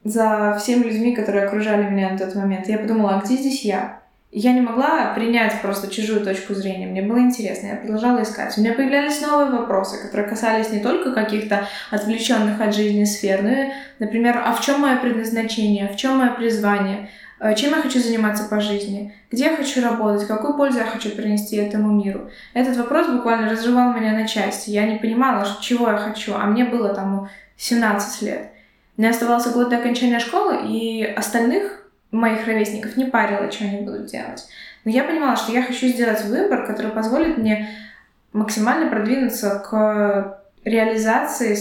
за 0.08 0.56
всеми 0.58 0.84
людьми, 0.84 1.14
которые 1.14 1.44
окружали 1.46 1.88
меня 1.88 2.10
на 2.10 2.18
тот 2.18 2.34
момент. 2.34 2.68
Я 2.68 2.78
подумала, 2.78 3.16
а 3.16 3.24
где 3.24 3.36
здесь 3.36 3.64
я? 3.64 4.00
Я 4.30 4.52
не 4.52 4.60
могла 4.60 5.14
принять 5.14 5.62
просто 5.62 5.90
чужую 5.90 6.20
точку 6.20 6.54
зрения. 6.54 6.86
Мне 6.86 7.00
было 7.00 7.18
интересно, 7.18 7.68
я 7.68 7.76
продолжала 7.76 8.22
искать. 8.22 8.56
У 8.58 8.60
меня 8.60 8.74
появлялись 8.74 9.22
новые 9.22 9.50
вопросы, 9.50 10.02
которые 10.02 10.28
касались 10.28 10.70
не 10.70 10.80
только 10.80 11.12
каких-то 11.12 11.66
отвлеченных 11.90 12.60
от 12.60 12.74
жизни 12.74 13.04
сфер, 13.04 13.42
но 13.42 13.48
и, 13.48 13.68
например, 13.98 14.42
а 14.44 14.52
в 14.52 14.60
чем 14.60 14.80
мое 14.80 14.96
предназначение, 14.96 15.88
в 15.88 15.96
чем 15.96 16.18
мое 16.18 16.32
призвание, 16.32 17.08
э, 17.40 17.54
чем 17.54 17.70
я 17.70 17.80
хочу 17.80 18.00
заниматься 18.00 18.44
по 18.44 18.60
жизни, 18.60 19.14
где 19.30 19.44
я 19.44 19.56
хочу 19.56 19.82
работать, 19.82 20.28
какую 20.28 20.58
пользу 20.58 20.78
я 20.80 20.84
хочу 20.84 21.08
принести 21.10 21.56
этому 21.56 21.90
миру. 21.90 22.28
Этот 22.52 22.76
вопрос 22.76 23.08
буквально 23.08 23.50
разрывал 23.50 23.94
меня 23.94 24.12
на 24.12 24.28
части. 24.28 24.68
Я 24.68 24.86
не 24.86 24.98
понимала, 24.98 25.46
чего 25.62 25.90
я 25.90 25.96
хочу, 25.96 26.34
а 26.34 26.44
мне 26.44 26.66
было 26.66 26.94
там 26.94 27.30
17 27.56 28.22
лет. 28.22 28.50
Мне 28.98 29.08
оставался 29.10 29.50
год 29.50 29.70
до 29.70 29.78
окончания 29.78 30.18
школы, 30.18 30.58
и 30.66 31.04
остальных 31.04 31.88
моих 32.10 32.46
ровесников 32.48 32.96
не 32.96 33.04
парило, 33.04 33.50
что 33.50 33.64
они 33.64 33.82
будут 33.82 34.06
делать. 34.06 34.46
Но 34.84 34.90
я 34.90 35.04
понимала, 35.04 35.36
что 35.36 35.52
я 35.52 35.62
хочу 35.62 35.86
сделать 35.86 36.24
выбор, 36.24 36.66
который 36.66 36.90
позволит 36.90 37.38
мне 37.38 37.68
максимально 38.32 38.90
продвинуться 38.90 39.60
к 39.60 40.40
реализации 40.64 41.54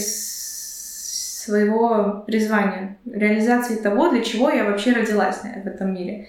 своего 1.44 2.24
призвания, 2.26 2.96
реализации 3.06 3.76
того, 3.76 4.10
для 4.10 4.22
чего 4.22 4.50
я 4.50 4.64
вообще 4.64 4.92
родилась 4.92 5.36
в 5.36 5.66
этом 5.66 5.94
мире. 5.94 6.26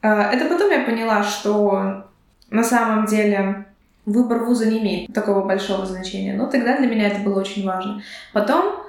А, 0.00 0.32
это 0.32 0.46
потом 0.46 0.70
я 0.70 0.80
поняла, 0.80 1.24
что 1.24 2.06
на 2.50 2.64
самом 2.64 3.04
деле 3.04 3.66
выбор 4.06 4.44
вуза 4.44 4.64
не 4.64 4.78
имеет 4.78 5.12
такого 5.12 5.44
большого 5.44 5.84
значения, 5.84 6.32
но 6.34 6.46
тогда 6.46 6.78
для 6.78 6.86
меня 6.86 7.08
это 7.08 7.20
было 7.20 7.38
очень 7.40 7.66
важно. 7.66 8.02
Потом 8.32 8.87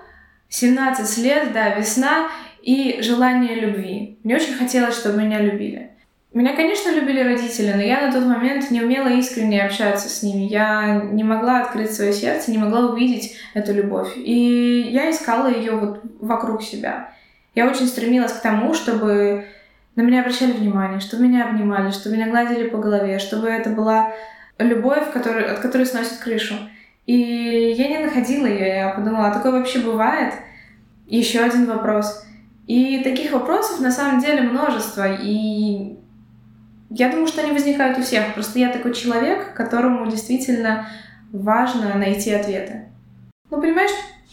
17 0.50 1.18
лет, 1.20 1.54
да, 1.54 1.76
весна 1.76 2.28
и 2.62 3.00
желание 3.02 3.56
любви. 3.56 4.18
Мне 4.24 4.36
очень 4.36 4.56
хотелось, 4.56 4.98
чтобы 4.98 5.22
меня 5.22 5.40
любили. 5.40 5.92
Меня, 6.32 6.56
конечно, 6.56 6.92
любили 6.92 7.22
родители, 7.22 7.74
но 7.74 7.82
я 7.82 8.06
на 8.06 8.12
тот 8.12 8.26
момент 8.26 8.70
не 8.70 8.82
умела 8.82 9.08
искренне 9.08 9.64
общаться 9.64 10.10
с 10.10 10.22
ними. 10.22 10.44
Я 10.44 11.02
не 11.12 11.24
могла 11.24 11.62
открыть 11.62 11.92
свое 11.92 12.14
сердце, 12.14 12.52
не 12.52 12.60
могла 12.60 12.92
увидеть 12.92 13.36
эту 13.56 13.74
любовь. 13.74 14.14
И 14.16 14.90
я 14.92 15.10
искала 15.10 15.48
ее 15.48 15.72
вот 15.72 16.02
вокруг 16.20 16.62
себя. 16.62 17.12
Я 17.56 17.68
очень 17.68 17.88
стремилась 17.88 18.34
к 18.34 18.42
тому, 18.42 18.76
чтобы 18.76 19.46
на 19.96 20.02
меня 20.02 20.22
обращали 20.22 20.52
внимание, 20.52 21.00
чтобы 21.00 21.28
меня 21.28 21.50
обнимали, 21.50 21.90
чтобы 21.90 22.16
меня 22.16 22.30
гладили 22.30 22.70
по 22.70 22.78
голове, 22.78 23.18
чтобы 23.18 23.48
это 23.48 23.72
была 23.72 24.14
любовь, 24.60 25.12
который, 25.12 25.46
от 25.46 25.60
которой 25.60 25.88
сносит 25.88 26.20
крышу. 26.20 26.54
И 27.10 27.74
я 27.76 27.88
не 27.88 27.98
находила 27.98 28.46
ее, 28.46 28.68
я 28.68 28.90
подумала, 28.90 29.30
а 29.30 29.34
такое 29.34 29.54
вообще 29.54 29.80
бывает? 29.80 30.32
Еще 31.08 31.40
один 31.40 31.66
вопрос. 31.66 32.24
И 32.68 33.02
таких 33.04 33.32
вопросов 33.32 33.80
на 33.80 33.92
самом 33.92 34.22
деле 34.22 34.44
множество, 34.44 35.12
и 35.20 35.98
я 36.92 37.10
думаю, 37.10 37.26
что 37.26 37.42
они 37.42 37.52
возникают 37.52 37.98
у 37.98 38.04
всех. 38.04 38.36
Просто 38.36 38.60
я 38.60 38.70
такой 38.70 38.94
человек, 38.94 39.56
которому 39.56 40.06
действительно 40.06 40.86
важно 41.32 41.96
найти 41.96 42.32
ответы. 42.32 42.90
Ну, 43.50 43.60
понимаешь, 43.60 43.90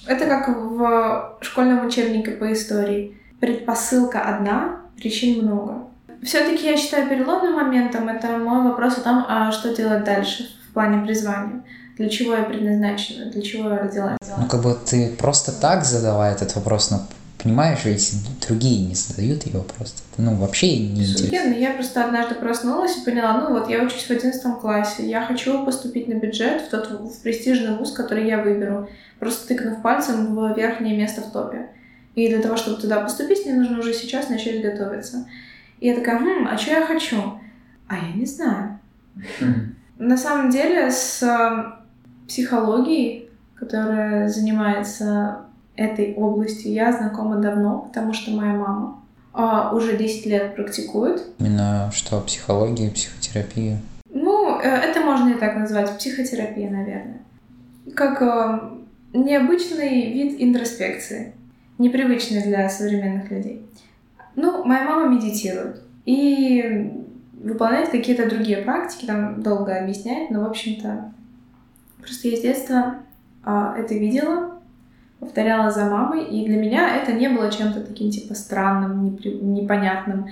это 0.07 0.27
как 0.27 0.47
в 0.49 1.39
школьном 1.41 1.87
учебнике 1.87 2.33
по 2.33 2.53
истории. 2.53 3.17
Предпосылка 3.41 4.21
одна, 4.21 4.83
причин 4.99 5.47
много. 5.47 5.89
Все-таки 6.23 6.67
я 6.67 6.77
считаю 6.77 7.09
переломным 7.09 7.55
моментом 7.55 8.11
это 8.11 8.37
мой 8.37 8.65
вопрос 8.65 8.99
о 8.99 9.01
том, 9.01 9.25
а 9.27 9.51
что 9.51 9.75
делать 9.75 10.05
дальше 10.05 10.47
в 10.69 10.75
плане 10.75 11.03
призвания 11.07 11.63
для 11.97 12.09
чего 12.09 12.35
я 12.35 12.43
предназначена, 12.43 13.31
для 13.31 13.43
чего 13.43 13.71
я 13.71 13.79
родилась. 13.79 14.19
Ну, 14.39 14.47
как 14.47 14.63
бы 14.63 14.77
ты 14.89 15.11
просто 15.17 15.53
так 15.53 15.85
задала 15.85 16.31
этот 16.31 16.55
вопрос, 16.55 16.91
но 16.91 17.07
понимаешь, 17.43 17.85
ведь 17.85 18.13
другие 18.47 18.87
не 18.87 18.95
задают 18.95 19.47
его 19.47 19.63
просто. 19.63 20.03
Ну, 20.19 20.35
вообще 20.35 20.79
не 20.79 21.05
интересно. 21.05 21.55
Я 21.55 21.73
просто 21.73 22.05
однажды 22.05 22.35
проснулась 22.35 22.99
и 22.99 23.05
поняла, 23.05 23.41
ну 23.41 23.59
вот, 23.59 23.71
я 23.71 23.83
учусь 23.83 24.05
в 24.05 24.11
11 24.11 24.61
классе, 24.61 25.09
я 25.09 25.25
хочу 25.25 25.65
поступить 25.65 26.09
на 26.09 26.15
бюджет 26.15 26.63
в 26.63 26.71
тот 26.71 26.91
в 26.91 27.23
престижный 27.23 27.77
вуз, 27.77 27.93
который 27.93 28.27
я 28.27 28.43
выберу, 28.43 28.89
просто 29.19 29.49
тыкнув 29.49 29.81
пальцем 29.81 30.35
в 30.35 30.57
верхнее 30.57 30.97
место 30.97 31.23
в 31.23 31.33
топе. 31.33 31.69
И 32.15 32.29
для 32.29 32.41
того, 32.41 32.57
чтобы 32.57 32.81
туда 32.81 33.01
поступить, 33.01 33.45
мне 33.45 33.55
нужно 33.55 33.79
уже 33.79 33.93
сейчас 33.93 34.29
начать 34.29 34.63
готовиться. 34.63 35.27
И 35.81 35.89
я 35.89 35.95
такая, 35.95 36.19
хм, 36.19 36.49
а 36.51 36.57
что 36.59 36.71
я 36.73 36.87
хочу? 36.87 37.39
А 37.89 37.95
я 37.95 38.13
не 38.15 38.27
знаю. 38.27 38.81
На 39.99 40.17
самом 40.17 40.51
деле, 40.51 40.91
с 40.91 41.23
психологией, 42.29 43.31
которая 43.55 44.29
занимается 44.29 45.43
этой 45.77 46.15
областью, 46.15 46.73
я 46.73 46.93
знакома 46.93 47.37
давно, 47.37 47.81
потому 47.81 48.13
что 48.13 48.31
моя 48.31 48.53
мама 48.53 49.01
а, 49.33 49.75
уже 49.75 49.97
10 49.97 50.27
лет 50.27 50.55
практикует. 50.55 51.23
Именно 51.39 51.91
что, 51.93 52.21
психологию, 52.21 52.91
психотерапию? 52.91 53.79
Ну, 54.11 54.59
э, 54.59 54.69
это 54.69 55.01
можно 55.01 55.31
и 55.31 55.39
так 55.39 55.57
назвать, 55.57 55.99
психотерапия, 55.99 56.71
наверное. 56.71 57.21
Как 57.95 58.23
э, 58.23 58.61
необычный 59.13 60.13
вид 60.13 60.37
интроспекции, 60.39 61.35
непривычный 61.79 62.43
для 62.43 62.69
современных 62.71 63.31
людей. 63.31 63.67
Ну, 64.35 64.65
моя 64.65 64.85
мама 64.85 65.15
медитирует 65.15 65.83
и 66.07 66.93
выполняет 67.35 67.91
какие-то 67.91 68.29
другие 68.29 68.59
практики, 68.59 69.05
там 69.05 69.43
долго 69.43 69.77
объяснять, 69.77 70.31
но, 70.31 70.41
в 70.43 70.47
общем-то, 70.47 71.13
Просто 72.07 72.29
я 72.29 72.37
с 72.37 72.41
детства 72.41 72.95
а, 73.45 73.77
это 73.77 73.95
видела, 73.95 74.61
повторяла 75.19 75.73
за 75.73 75.87
мамой, 75.87 76.25
и 76.25 76.47
для 76.47 76.57
меня 76.57 76.97
это 76.97 77.13
не 77.13 77.29
было 77.29 77.51
чем-то 77.51 77.81
таким 77.81 78.11
типа 78.11 78.35
странным, 78.35 79.05
непри... 79.05 79.35
непонятным. 79.35 80.29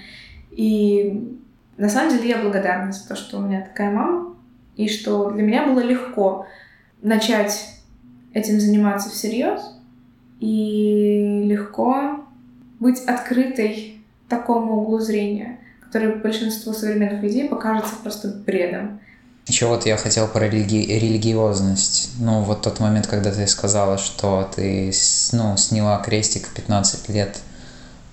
И 0.52 1.37
на 1.76 1.88
самом 1.88 2.11
деле 2.11 2.28
я 2.28 2.38
благодарна 2.38 2.93
за 2.93 3.09
то, 3.09 3.16
что 3.16 3.38
у 3.38 3.40
меня 3.40 3.62
такая 3.62 3.90
мама, 3.90 4.37
и 4.76 4.88
что 4.88 5.31
для 5.31 5.43
меня 5.43 5.66
было 5.66 5.81
легко 5.81 6.47
начать 7.02 7.81
этим 8.33 8.61
заниматься 8.61 9.11
всерьез, 9.11 9.75
и 10.38 11.43
легко 11.47 12.25
быть 12.78 13.00
открытой 13.04 14.00
такому 14.28 14.83
углу 14.83 15.00
зрения, 15.00 15.59
который 15.81 16.16
большинству 16.16 16.73
современных 16.73 17.23
людей 17.23 17.49
покажется 17.49 17.95
просто 18.02 18.28
бредом. 18.45 19.00
Еще 19.47 19.67
вот 19.67 19.85
я 19.85 19.99
хотел 19.99 20.27
про 20.27 20.49
религи... 20.49 20.87
религиозность. 20.87 22.11
Ну, 22.19 22.43
вот 22.43 22.63
тот 22.63 22.81
момент, 22.81 23.07
когда 23.07 23.31
ты 23.31 23.47
сказала, 23.47 23.99
что 23.99 24.49
ты 24.55 24.93
ну, 25.33 25.57
сняла 25.59 25.99
крестик 25.99 26.49
в 26.49 26.55
15 26.55 27.11
лет, 27.11 27.39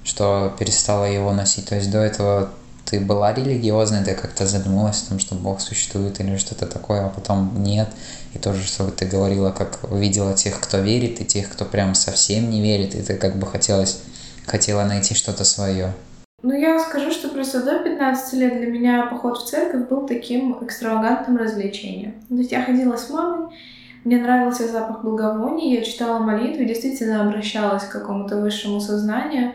что 0.04 0.54
перестала 0.60 1.06
его 1.06 1.32
носить. 1.32 1.70
То 1.70 1.76
есть 1.76 1.90
до 1.90 2.00
этого 2.00 2.52
ты 2.86 3.00
была 3.00 3.34
религиозной, 3.34 4.04
ты 4.04 4.14
как-то 4.14 4.46
задумалась 4.46 5.04
о 5.04 5.10
том, 5.10 5.20
что 5.20 5.36
Бог 5.36 5.62
существует 5.62 6.20
или 6.20 6.36
что-то 6.36 6.66
такое, 6.66 7.06
а 7.06 7.10
потом 7.10 7.64
нет. 7.64 7.88
И 8.34 8.38
тоже, 8.38 8.66
что 8.66 8.92
ты 8.92 9.06
говорила, 9.06 9.52
как 9.52 9.80
увидела 9.90 10.34
тех, 10.34 10.60
кто 10.60 10.80
верит, 10.80 11.22
и 11.22 11.26
тех, 11.26 11.50
кто 11.50 11.64
прям 11.64 11.96
совсем 11.96 12.50
не 12.50 12.62
верит, 12.62 12.94
и 12.94 13.02
ты 13.02 13.16
как 13.16 13.38
бы 13.38 13.48
хотелось, 13.48 14.00
хотела 14.46 14.84
найти 14.84 15.16
что-то 15.16 15.46
свое. 15.46 15.94
Ну, 16.43 16.53
я 16.53 16.79
скажу, 16.79 17.12
что 17.12 17.29
просто 17.29 17.63
до 17.63 17.79
15 17.79 18.33
лет 18.33 18.57
для 18.57 18.67
меня 18.67 19.05
поход 19.05 19.38
в 19.38 19.45
церковь 19.45 19.88
был 19.88 20.07
таким 20.07 20.57
экстравагантным 20.65 21.38
развлечением. 21.38 22.13
То 22.29 22.36
есть 22.36 22.51
я 22.51 22.63
ходила 22.63 22.95
с 22.95 23.10
мамой, 23.12 23.50
мне 24.03 24.17
нравился 24.17 24.67
запах 24.67 25.03
благовоний, 25.03 25.75
я 25.75 25.83
читала 25.83 26.17
молитвы, 26.17 26.65
действительно 26.65 27.21
обращалась 27.21 27.83
к 27.83 27.91
какому-то 27.91 28.38
высшему 28.38 28.79
сознанию. 28.79 29.53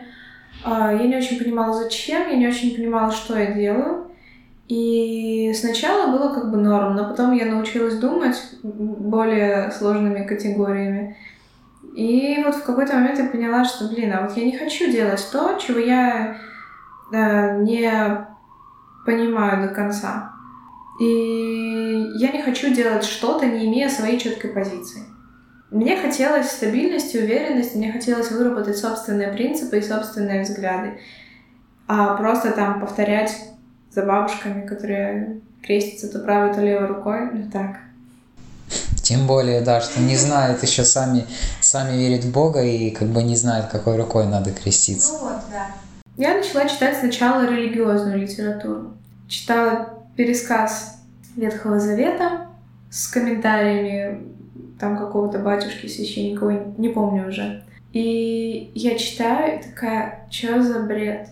А, 0.63 0.93
я 0.93 1.05
не 1.05 1.17
очень 1.17 1.37
понимала, 1.37 1.73
зачем, 1.73 2.29
я 2.29 2.37
не 2.37 2.47
очень 2.47 2.73
понимала, 2.73 3.11
что 3.11 3.37
я 3.37 3.51
делаю. 3.51 4.07
И 4.69 5.53
сначала 5.53 6.11
было 6.11 6.33
как 6.33 6.51
бы 6.51 6.57
норм, 6.57 6.95
но 6.95 7.05
потом 7.09 7.33
я 7.33 7.45
научилась 7.45 7.97
думать 7.97 8.37
более 8.63 9.71
сложными 9.71 10.23
категориями. 10.23 11.17
И 11.95 12.41
вот 12.45 12.55
в 12.55 12.63
какой-то 12.63 12.93
момент 12.93 13.19
я 13.19 13.25
поняла, 13.25 13.65
что, 13.65 13.87
блин, 13.87 14.13
а 14.13 14.21
вот 14.21 14.37
я 14.37 14.45
не 14.45 14.57
хочу 14.57 14.89
делать 14.91 15.25
то, 15.31 15.57
чего 15.57 15.79
я 15.79 16.37
не 17.11 18.27
понимаю 19.05 19.67
до 19.67 19.73
конца. 19.73 20.33
И 20.99 22.11
я 22.15 22.31
не 22.31 22.41
хочу 22.41 22.73
делать 22.73 23.03
что-то, 23.03 23.45
не 23.45 23.67
имея 23.67 23.89
своей 23.89 24.19
четкой 24.19 24.49
позиции. 24.49 25.03
Мне 25.69 25.97
хотелось 25.97 26.49
стабильности, 26.49 27.17
уверенности, 27.17 27.77
мне 27.77 27.91
хотелось 27.91 28.31
выработать 28.31 28.77
собственные 28.77 29.29
принципы 29.29 29.77
и 29.77 29.81
собственные 29.81 30.43
взгляды. 30.43 30.99
а 31.87 32.15
просто 32.15 32.51
там 32.51 32.81
повторять 32.81 33.33
за 33.93 34.03
бабушками, 34.03 34.67
которые 34.67 35.41
крестятся 35.61 36.09
то 36.09 36.19
правой, 36.19 36.53
то 36.53 36.61
левой 36.61 36.87
рукой, 36.87 37.31
ну 37.31 37.49
так. 37.49 37.77
Тем 39.01 39.25
более, 39.25 39.61
да, 39.61 39.79
что 39.79 40.01
не 40.01 40.17
знают 40.17 40.61
еще 40.63 40.83
сами, 40.83 41.25
сами 41.61 41.97
верят 41.97 42.25
в 42.25 42.31
Бога 42.31 42.61
и 42.61 42.89
как 42.91 43.07
бы 43.07 43.23
не 43.23 43.37
знают, 43.37 43.67
какой 43.67 43.95
рукой 43.95 44.25
надо 44.27 44.51
креститься. 44.51 45.13
Ну 45.13 45.19
вот, 45.19 45.39
да. 45.49 45.67
Я 46.17 46.35
начала 46.35 46.67
читать 46.67 46.97
сначала 46.97 47.47
религиозную 47.47 48.17
литературу. 48.17 48.93
Читала 49.27 50.03
пересказ 50.15 51.03
Ветхого 51.35 51.79
Завета 51.79 52.47
с 52.89 53.07
комментариями 53.07 54.23
там 54.79 54.97
какого-то 54.97 55.37
батюшки, 55.37 55.85
священника, 55.85 56.73
не 56.77 56.89
помню 56.89 57.27
уже. 57.27 57.63
И 57.93 58.71
я 58.73 58.97
читаю 58.97 59.59
и 59.59 59.63
такая, 59.63 60.27
что 60.31 60.63
за 60.63 60.79
бред? 60.81 61.29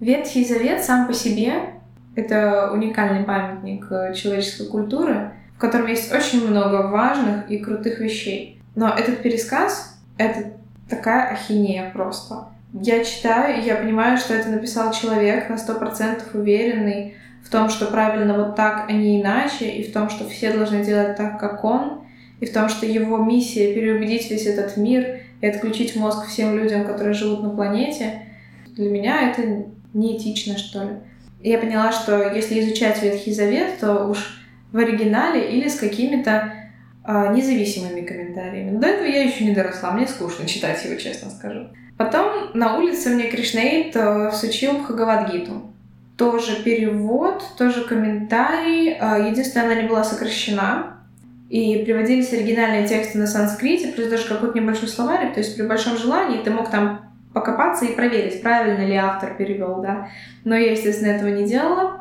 Ветхий 0.00 0.44
Завет 0.44 0.84
сам 0.84 1.06
по 1.06 1.14
себе— 1.14 1.54
это 2.14 2.70
уникальный 2.72 3.24
памятник 3.24 3.90
э, 3.90 4.12
человеческой 4.14 4.68
культуры, 4.68 5.32
в 5.56 5.58
котором 5.58 5.86
есть 5.86 6.12
очень 6.12 6.46
много 6.46 6.88
важных 6.88 7.50
и 7.50 7.58
крутых 7.58 8.00
вещей. 8.00 8.60
Но 8.74 8.88
этот 8.90 9.22
пересказ— 9.22 9.98
это 10.18 10.52
такая 10.90 11.32
ахинея 11.32 11.90
просто. 11.90 12.48
Я 12.82 13.04
читаю, 13.04 13.58
и 13.58 13.64
я 13.64 13.76
понимаю, 13.76 14.18
что 14.18 14.34
это 14.34 14.50
написал 14.50 14.92
человек 14.92 15.48
на 15.48 15.56
сто 15.56 15.74
процентов 15.74 16.34
уверенный 16.34 17.14
в 17.42 17.48
том, 17.48 17.70
что 17.70 17.86
правильно 17.86 18.36
вот 18.36 18.54
так, 18.54 18.86
а 18.88 18.92
не 18.92 19.20
иначе, 19.20 19.70
и 19.70 19.88
в 19.88 19.92
том, 19.92 20.10
что 20.10 20.28
все 20.28 20.52
должны 20.52 20.84
делать 20.84 21.16
так, 21.16 21.40
как 21.40 21.64
он, 21.64 22.02
и 22.40 22.44
в 22.44 22.52
том, 22.52 22.68
что 22.68 22.84
его 22.84 23.16
миссия— 23.18 23.72
переубедить 23.74 24.30
весь 24.30 24.46
этот 24.46 24.76
мир 24.76 25.20
и 25.40 25.46
отключить 25.46 25.96
мозг 25.96 26.26
всем 26.26 26.58
людям, 26.58 26.84
которые 26.84 27.14
живут 27.14 27.42
на 27.42 27.50
планете. 27.50 28.22
Для 28.72 28.90
меня 28.90 29.30
это 29.30 29.64
неэтично, 29.94 30.58
что 30.58 30.82
ли. 30.82 30.90
Я 31.40 31.58
поняла, 31.58 31.92
что 31.92 32.30
если 32.30 32.60
изучать 32.60 33.02
Ветхий 33.02 33.32
Завет, 33.32 33.78
то 33.80 34.06
уж 34.06 34.42
в 34.72 34.76
оригинале 34.76 35.50
или 35.50 35.68
с 35.68 35.76
какими-то 35.76 36.52
э, 37.06 37.32
независимыми 37.34 38.02
комментариями. 38.02 38.76
До 38.78 38.86
этого 38.86 39.06
я 39.06 39.22
еще 39.22 39.44
не 39.44 39.54
доросла, 39.54 39.92
мне 39.92 40.06
скучно 40.06 40.46
читать 40.46 40.84
его, 40.84 40.96
честно 40.96 41.30
скажу. 41.30 41.68
Потом 41.96 42.50
на 42.52 42.76
улице 42.76 43.10
мне 43.10 43.30
Кришнаид 43.30 43.96
э, 43.96 44.30
всучил 44.30 44.78
Бхагавадгиту. 44.78 45.62
Тоже 46.16 46.62
перевод, 46.62 47.42
тоже 47.56 47.84
комментарий. 47.84 48.92
Э, 48.92 49.28
единственное, 49.30 49.66
она 49.66 49.82
не 49.82 49.88
была 49.88 50.04
сокращена. 50.04 50.98
И 51.48 51.84
приводились 51.84 52.32
оригинальные 52.32 52.88
тексты 52.88 53.18
на 53.18 53.26
санскрите, 53.26 53.92
плюс 53.92 54.08
даже 54.08 54.26
какой-то 54.26 54.58
небольшой 54.58 54.88
словарик. 54.88 55.34
То 55.34 55.40
есть 55.40 55.56
при 55.56 55.64
большом 55.64 55.96
желании 55.96 56.42
ты 56.42 56.50
мог 56.50 56.70
там 56.70 57.06
покопаться 57.32 57.84
и 57.84 57.94
проверить, 57.94 58.42
правильно 58.42 58.84
ли 58.84 58.94
автор 58.94 59.34
перевел, 59.34 59.80
да. 59.80 60.08
Но 60.44 60.56
я, 60.56 60.72
естественно, 60.72 61.10
этого 61.10 61.28
не 61.28 61.46
делала. 61.46 62.00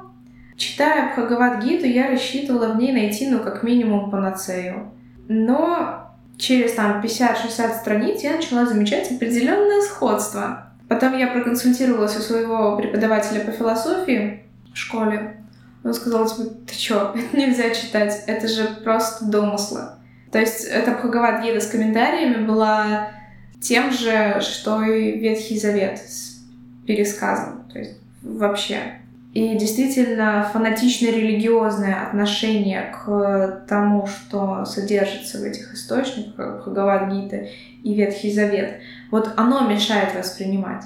Читая 0.58 1.12
Бхагавад-гиту, 1.12 1.86
я 1.86 2.10
рассчитывала 2.10 2.74
в 2.74 2.78
ней 2.78 2.92
найти, 2.94 3.30
ну, 3.30 3.40
как 3.40 3.62
минимум, 3.62 4.10
панацею. 4.10 4.92
Но 5.28 6.05
через 6.38 6.74
там 6.74 7.02
50-60 7.02 7.80
страниц 7.80 8.22
я 8.22 8.36
начала 8.36 8.66
замечать 8.66 9.12
определенное 9.12 9.82
сходство. 9.82 10.72
Потом 10.88 11.18
я 11.18 11.28
проконсультировалась 11.28 12.16
у 12.18 12.20
своего 12.20 12.78
преподавателя 12.78 13.44
по 13.44 13.52
философии 13.52 14.44
в 14.74 14.78
школе. 14.78 15.38
Он 15.84 15.94
сказал, 15.94 16.28
типа, 16.28 16.50
ты 16.68 16.76
чё, 16.76 17.14
это 17.16 17.38
нельзя 17.38 17.70
читать, 17.72 18.24
это 18.28 18.48
же 18.48 18.68
просто 18.84 19.26
домыслы. 19.26 19.82
То 20.32 20.40
есть 20.40 20.66
эта 20.66 20.92
Бхагавад-гита 20.92 21.62
с 21.62 21.68
комментариями 21.68 22.46
была 22.46 23.10
тем 23.62 23.92
же, 23.92 24.42
что 24.42 24.84
и 24.84 25.18
Ветхий 25.18 25.58
Завет 25.58 25.98
с 26.00 26.42
пересказом. 26.86 27.68
То 27.72 27.80
есть 27.80 27.98
вообще 28.22 29.00
и 29.36 29.58
действительно 29.58 30.50
фанатично-религиозное 30.54 32.08
отношение 32.08 32.94
к 32.94 33.66
тому, 33.68 34.08
что 34.08 34.64
содержится 34.64 35.40
в 35.40 35.44
этих 35.44 35.74
источниках, 35.74 36.62
Бхагавад-гита 36.62 37.48
и 37.84 37.94
Ветхий 37.94 38.32
Завет, 38.32 38.80
вот 39.12 39.34
оно 39.36 39.68
мешает 39.68 40.16
воспринимать. 40.16 40.84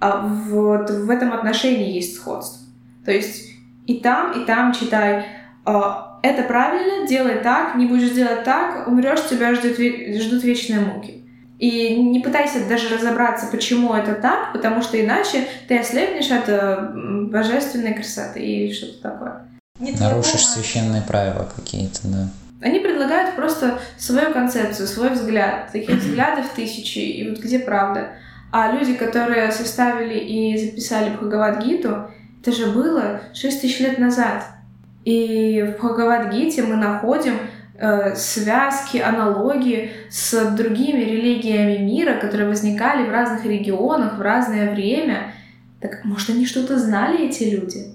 А 0.00 0.26
вот 0.26 0.88
в 0.88 1.10
этом 1.10 1.34
отношении 1.34 1.92
есть 1.92 2.16
сходство. 2.16 2.66
То 3.04 3.12
есть 3.12 3.50
и 3.86 4.00
там, 4.00 4.32
и 4.32 4.46
там 4.46 4.72
читай, 4.72 5.26
а, 5.66 6.20
это 6.22 6.42
правильно, 6.44 7.06
делай 7.06 7.34
так, 7.42 7.74
не 7.74 7.84
будешь 7.84 8.12
делать 8.12 8.44
так, 8.44 8.88
умрешь, 8.88 9.28
тебя 9.28 9.54
ждут, 9.54 9.76
ждут 9.76 10.42
вечные 10.42 10.80
муки. 10.80 11.19
И 11.60 11.94
не 11.94 12.20
пытайся 12.20 12.66
даже 12.66 12.88
разобраться, 12.88 13.46
почему 13.48 13.92
это 13.92 14.14
так, 14.14 14.54
потому 14.54 14.80
что 14.80 14.98
иначе 14.98 15.44
ты 15.68 15.78
ослепнешь 15.78 16.30
от 16.30 16.48
э, 16.48 16.88
божественной 17.30 17.92
красоты 17.92 18.40
или 18.40 18.72
что-то 18.72 19.02
такое. 19.02 19.46
Нарушишь 19.78 20.46
священные 20.46 21.02
правила 21.02 21.46
какие-то, 21.54 22.00
да. 22.04 22.28
Они 22.62 22.80
предлагают 22.80 23.36
просто 23.36 23.78
свою 23.98 24.32
концепцию, 24.32 24.88
свой 24.88 25.10
взгляд. 25.10 25.70
Таких 25.70 25.96
взглядов 26.02 26.46
тысячи, 26.56 26.98
и 26.98 27.28
вот 27.28 27.40
где 27.40 27.58
правда. 27.58 28.12
А 28.50 28.72
люди, 28.72 28.94
которые 28.94 29.52
составили 29.52 30.18
и 30.18 30.56
записали 30.56 31.10
Бхагавад-гиту, 31.10 32.10
это 32.40 32.52
же 32.52 32.68
было 32.68 33.20
6 33.34 33.60
тысяч 33.60 33.80
лет 33.80 33.98
назад. 33.98 34.46
И 35.04 35.62
в 35.62 35.76
Бхагавад-гите 35.78 36.62
мы 36.62 36.76
находим 36.76 37.34
связки, 38.14 38.98
аналогии 38.98 39.90
с 40.10 40.50
другими 40.50 41.00
религиями 41.00 41.78
мира, 41.78 42.18
которые 42.20 42.48
возникали 42.48 43.06
в 43.06 43.10
разных 43.10 43.44
регионах 43.46 44.18
в 44.18 44.20
разное 44.20 44.72
время. 44.72 45.32
Так, 45.80 46.04
может, 46.04 46.30
они 46.30 46.44
что-то 46.44 46.78
знали, 46.78 47.28
эти 47.28 47.44
люди? 47.44 47.86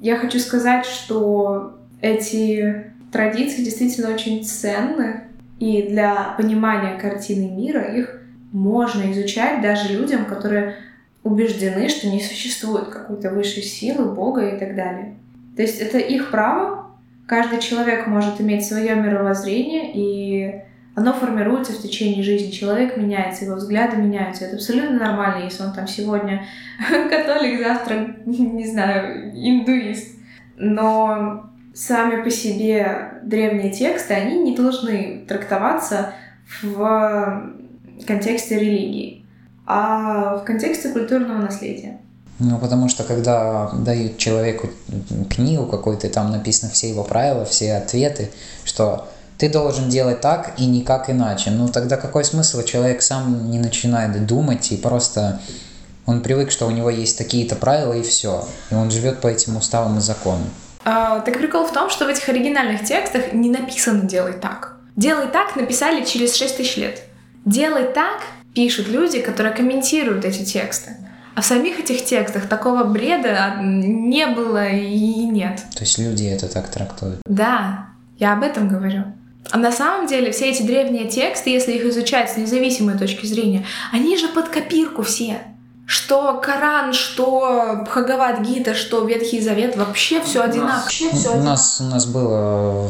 Я 0.00 0.16
хочу 0.16 0.38
сказать, 0.38 0.86
что 0.86 1.78
эти 2.00 2.86
традиции 3.10 3.64
действительно 3.64 4.10
очень 4.10 4.44
ценны, 4.44 5.24
и 5.58 5.82
для 5.82 6.34
понимания 6.36 6.98
картины 6.98 7.50
мира 7.50 7.82
их 7.82 8.20
можно 8.52 9.10
изучать 9.12 9.60
даже 9.60 9.92
людям, 9.92 10.24
которые 10.24 10.76
убеждены, 11.22 11.88
что 11.88 12.08
не 12.08 12.20
существует 12.20 12.88
какой-то 12.88 13.30
высшей 13.30 13.62
силы, 13.62 14.12
Бога 14.12 14.48
и 14.48 14.58
так 14.58 14.74
далее. 14.74 15.14
То 15.56 15.62
есть 15.62 15.80
это 15.80 15.98
их 15.98 16.30
право, 16.30 16.81
Каждый 17.26 17.60
человек 17.60 18.06
может 18.06 18.40
иметь 18.40 18.66
свое 18.66 18.94
мировоззрение, 18.94 19.92
и 19.94 20.62
оно 20.94 21.12
формируется 21.14 21.72
в 21.72 21.80
течение 21.80 22.22
жизни. 22.22 22.50
Человек 22.50 22.96
меняется, 22.96 23.44
его 23.44 23.56
взгляды 23.56 23.96
меняются. 23.96 24.44
Это 24.44 24.56
абсолютно 24.56 24.98
нормально, 24.98 25.44
если 25.44 25.62
он 25.62 25.72
там 25.72 25.86
сегодня 25.86 26.44
католик, 27.10 27.60
завтра, 27.60 28.16
не 28.26 28.66
знаю, 28.66 29.30
индуист. 29.34 30.18
Но 30.56 31.50
сами 31.72 32.22
по 32.22 32.30
себе 32.30 33.20
древние 33.22 33.70
тексты, 33.70 34.14
они 34.14 34.38
не 34.38 34.54
должны 34.54 35.24
трактоваться 35.26 36.14
в 36.60 37.54
контексте 38.06 38.58
религии, 38.58 39.24
а 39.64 40.36
в 40.36 40.44
контексте 40.44 40.90
культурного 40.90 41.38
наследия. 41.38 42.01
Ну, 42.38 42.58
потому 42.58 42.88
что 42.88 43.04
когда 43.04 43.70
дают 43.72 44.18
человеку 44.18 44.70
книгу 45.30 45.66
какую-то, 45.66 46.08
там 46.08 46.32
написаны 46.32 46.72
все 46.72 46.88
его 46.88 47.04
правила, 47.04 47.44
все 47.44 47.74
ответы, 47.74 48.30
что 48.64 49.08
ты 49.38 49.48
должен 49.48 49.88
делать 49.88 50.20
так 50.20 50.54
и 50.58 50.66
никак 50.66 51.10
иначе. 51.10 51.50
Ну, 51.50 51.68
тогда 51.68 51.96
какой 51.96 52.24
смысл? 52.24 52.62
Человек 52.62 53.02
сам 53.02 53.50
не 53.50 53.58
начинает 53.58 54.26
думать 54.26 54.72
и 54.72 54.76
просто 54.76 55.40
он 56.06 56.20
привык, 56.20 56.50
что 56.50 56.66
у 56.66 56.70
него 56.70 56.90
есть 56.90 57.16
такие-то 57.16 57.56
правила 57.56 57.92
и 57.92 58.02
все. 58.02 58.46
И 58.70 58.74
он 58.74 58.90
живет 58.90 59.20
по 59.20 59.28
этим 59.28 59.56
уставам 59.56 59.98
и 59.98 60.00
законам. 60.00 60.48
А, 60.84 61.20
так 61.20 61.38
прикол 61.38 61.66
в 61.66 61.72
том, 61.72 61.90
что 61.90 62.06
в 62.06 62.08
этих 62.08 62.28
оригинальных 62.28 62.84
текстах 62.84 63.32
не 63.32 63.50
написано 63.50 64.02
«делай 64.02 64.32
так». 64.32 64.76
«Делай 64.96 65.28
так» 65.28 65.56
написали 65.56 66.04
через 66.04 66.34
6 66.36 66.56
тысяч 66.56 66.76
лет. 66.76 67.02
«Делай 67.44 67.84
так» 67.92 68.20
пишут 68.54 68.88
люди, 68.88 69.20
которые 69.20 69.54
комментируют 69.54 70.24
эти 70.24 70.44
тексты. 70.44 70.96
А 71.34 71.40
в 71.40 71.44
самих 71.46 71.80
этих 71.80 72.04
текстах 72.04 72.48
такого 72.48 72.84
бреда 72.84 73.56
не 73.60 74.26
было 74.26 74.68
и 74.68 75.24
нет. 75.24 75.62
То 75.74 75.80
есть 75.80 75.98
люди 75.98 76.24
это 76.24 76.48
так 76.48 76.68
трактуют? 76.68 77.20
Да, 77.24 77.86
я 78.18 78.34
об 78.34 78.42
этом 78.42 78.68
говорю. 78.68 79.04
А 79.50 79.58
на 79.58 79.72
самом 79.72 80.06
деле 80.06 80.30
все 80.30 80.50
эти 80.50 80.62
древние 80.62 81.08
тексты, 81.08 81.50
если 81.50 81.72
их 81.72 81.84
изучать 81.86 82.30
с 82.30 82.36
независимой 82.36 82.96
точки 82.96 83.26
зрения, 83.26 83.64
они 83.92 84.16
же 84.16 84.28
под 84.28 84.48
копирку 84.48 85.02
все. 85.02 85.38
Что 85.84 86.40
Коран, 86.40 86.92
что 86.92 87.82
Бхагавад 87.84 88.40
Гита, 88.42 88.74
что 88.74 89.04
Ветхий 89.04 89.40
Завет, 89.40 89.76
вообще 89.76 90.22
все 90.22 90.42
одинаково. 90.42 90.88
У 91.34 91.42
нас, 91.42 91.80
у 91.80 91.84
нас 91.84 92.06
было 92.06 92.88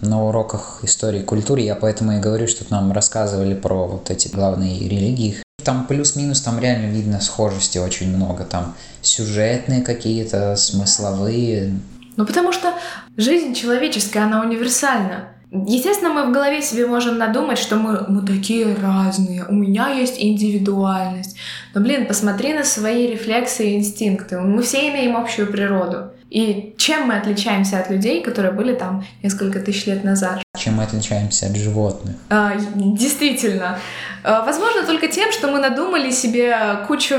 на 0.00 0.24
уроках 0.24 0.80
истории 0.82 1.20
и 1.20 1.24
культуры, 1.24 1.62
я 1.62 1.74
поэтому 1.74 2.12
и 2.12 2.20
говорю, 2.20 2.46
что 2.46 2.64
нам 2.70 2.92
рассказывали 2.92 3.54
про 3.54 3.86
вот 3.86 4.10
эти 4.10 4.28
главные 4.28 4.78
религии, 4.78 5.36
там 5.60 5.86
плюс-минус, 5.86 6.40
там 6.40 6.58
реально 6.58 6.90
видно 6.92 7.20
схожести 7.20 7.78
очень 7.78 8.14
много. 8.14 8.44
Там 8.44 8.74
сюжетные 9.02 9.82
какие-то, 9.82 10.56
смысловые. 10.56 11.78
Ну, 12.16 12.26
потому 12.26 12.52
что 12.52 12.74
жизнь 13.16 13.54
человеческая, 13.54 14.24
она 14.24 14.42
универсальна. 14.42 15.28
Естественно, 15.52 16.10
мы 16.10 16.26
в 16.26 16.32
голове 16.32 16.62
себе 16.62 16.86
можем 16.86 17.18
надумать, 17.18 17.58
что 17.58 17.76
мы, 17.76 18.04
мы 18.08 18.24
такие 18.24 18.72
разные, 18.74 19.44
у 19.48 19.52
меня 19.52 19.88
есть 19.88 20.14
индивидуальность. 20.18 21.36
Но, 21.74 21.80
блин, 21.80 22.06
посмотри 22.06 22.54
на 22.54 22.62
свои 22.62 23.08
рефлексы 23.08 23.70
и 23.70 23.76
инстинкты. 23.76 24.38
Мы 24.38 24.62
все 24.62 24.88
имеем 24.90 25.16
общую 25.16 25.50
природу. 25.50 26.12
И 26.30 26.74
чем 26.78 27.08
мы 27.08 27.16
отличаемся 27.16 27.80
от 27.80 27.90
людей, 27.90 28.22
которые 28.22 28.52
были 28.52 28.74
там 28.74 29.04
несколько 29.24 29.58
тысяч 29.58 29.86
лет 29.86 30.04
назад? 30.04 30.40
Чем 30.56 30.74
мы 30.74 30.84
отличаемся 30.84 31.46
от 31.46 31.56
животных? 31.56 32.14
А, 32.28 32.52
действительно. 32.76 33.80
А, 34.22 34.44
возможно, 34.44 34.84
только 34.84 35.08
тем, 35.08 35.32
что 35.32 35.48
мы 35.48 35.58
надумали 35.58 36.12
себе 36.12 36.56
кучу 36.86 37.16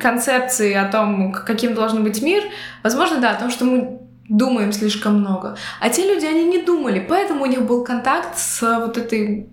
концепций 0.00 0.74
о 0.74 0.88
том, 0.88 1.32
каким 1.32 1.74
должен 1.74 2.04
быть 2.04 2.22
мир. 2.22 2.44
Возможно, 2.84 3.20
да, 3.20 3.32
о 3.32 3.40
том, 3.40 3.50
что 3.50 3.64
мы 3.64 3.98
думаем 4.28 4.72
слишком 4.72 5.20
много. 5.20 5.56
А 5.80 5.90
те 5.90 6.06
люди, 6.06 6.24
они 6.24 6.44
не 6.44 6.62
думали, 6.62 7.04
поэтому 7.06 7.42
у 7.42 7.46
них 7.46 7.62
был 7.62 7.84
контакт 7.84 8.38
с 8.38 8.60
вот 8.62 8.96
этой 8.96 9.48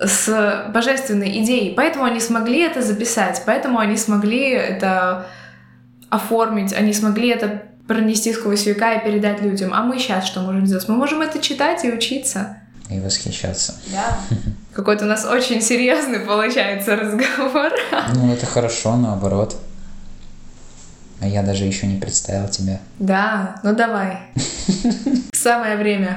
с 0.00 0.70
божественной 0.72 1.42
идеей, 1.42 1.74
поэтому 1.74 2.04
они 2.04 2.20
смогли 2.20 2.60
это 2.60 2.82
записать, 2.82 3.42
поэтому 3.46 3.80
они 3.80 3.96
смогли 3.96 4.50
это 4.50 5.26
оформить, 6.08 6.72
они 6.72 6.92
смогли 6.92 7.30
это 7.30 7.64
пронести 7.88 8.32
сквозь 8.32 8.66
века 8.66 8.94
и 8.94 9.04
передать 9.04 9.40
людям. 9.40 9.72
А 9.74 9.82
мы 9.82 9.98
сейчас 9.98 10.26
что 10.26 10.40
можем 10.40 10.66
сделать? 10.66 10.88
Мы 10.88 10.96
можем 10.96 11.22
это 11.22 11.40
читать 11.40 11.84
и 11.84 11.90
учиться. 11.90 12.58
И 12.90 13.00
восхищаться. 13.00 13.74
Да. 13.92 14.18
Какой-то 14.72 15.04
у 15.04 15.08
нас 15.08 15.24
очень 15.24 15.60
серьезный 15.60 16.20
получается 16.20 16.96
разговор. 16.96 17.72
Ну, 18.14 18.32
это 18.32 18.46
хорошо, 18.46 18.96
наоборот. 18.96 19.56
А 21.20 21.26
я 21.26 21.42
даже 21.42 21.64
еще 21.64 21.86
не 21.86 21.98
представил 21.98 22.48
тебя. 22.48 22.80
Да, 22.98 23.56
ну 23.62 23.74
давай. 23.74 24.18
Самое 25.32 25.76
время. 25.76 26.16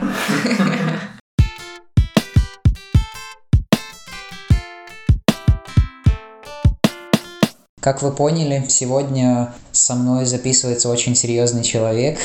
Как 7.79 8.03
вы 8.03 8.11
поняли, 8.11 8.63
сегодня 8.67 9.53
со 9.71 9.95
мной 9.95 10.25
записывается 10.25 10.87
очень 10.87 11.15
серьезный 11.15 11.63
человек, 11.63 12.19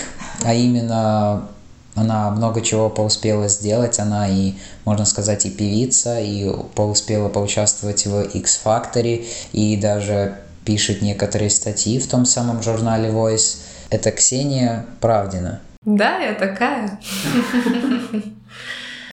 а 0.44 0.52
именно 0.52 1.48
она 1.94 2.30
много 2.30 2.60
чего 2.60 2.90
поуспела 2.90 3.48
сделать, 3.48 3.98
она 3.98 4.28
и, 4.28 4.52
можно 4.84 5.06
сказать, 5.06 5.46
и 5.46 5.50
певица, 5.50 6.20
и 6.20 6.52
поуспела 6.74 7.30
поучаствовать 7.30 8.04
в 8.04 8.20
X-Factor, 8.20 9.26
и 9.52 9.76
даже 9.78 10.36
пишет 10.66 11.00
некоторые 11.00 11.48
статьи 11.48 11.98
в 11.98 12.08
том 12.08 12.26
самом 12.26 12.62
журнале 12.62 13.08
Voice. 13.08 13.58
Это 13.88 14.10
Ксения 14.10 14.84
Правдина. 15.00 15.60
Да, 15.84 16.18
я 16.18 16.34
такая. 16.34 16.98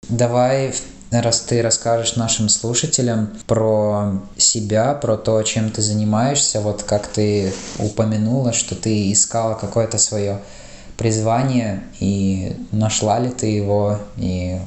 Давай, 0.09 0.73
раз 1.11 1.41
ты 1.41 1.61
расскажешь 1.61 2.15
нашим 2.15 2.49
слушателям 2.49 3.29
про 3.45 4.23
себя, 4.35 4.95
про 4.95 5.15
то, 5.15 5.41
чем 5.43 5.69
ты 5.69 5.81
занимаешься, 5.83 6.59
вот 6.59 6.81
как 6.83 7.07
ты 7.07 7.53
упомянула, 7.77 8.51
что 8.51 8.75
ты 8.75 9.11
искала 9.11 9.53
какое-то 9.53 9.99
свое 9.99 10.41
призвание, 10.97 11.83
и 11.99 12.55
нашла 12.71 13.19
ли 13.19 13.29
ты 13.29 13.47
его, 13.47 13.99
и 14.17 14.59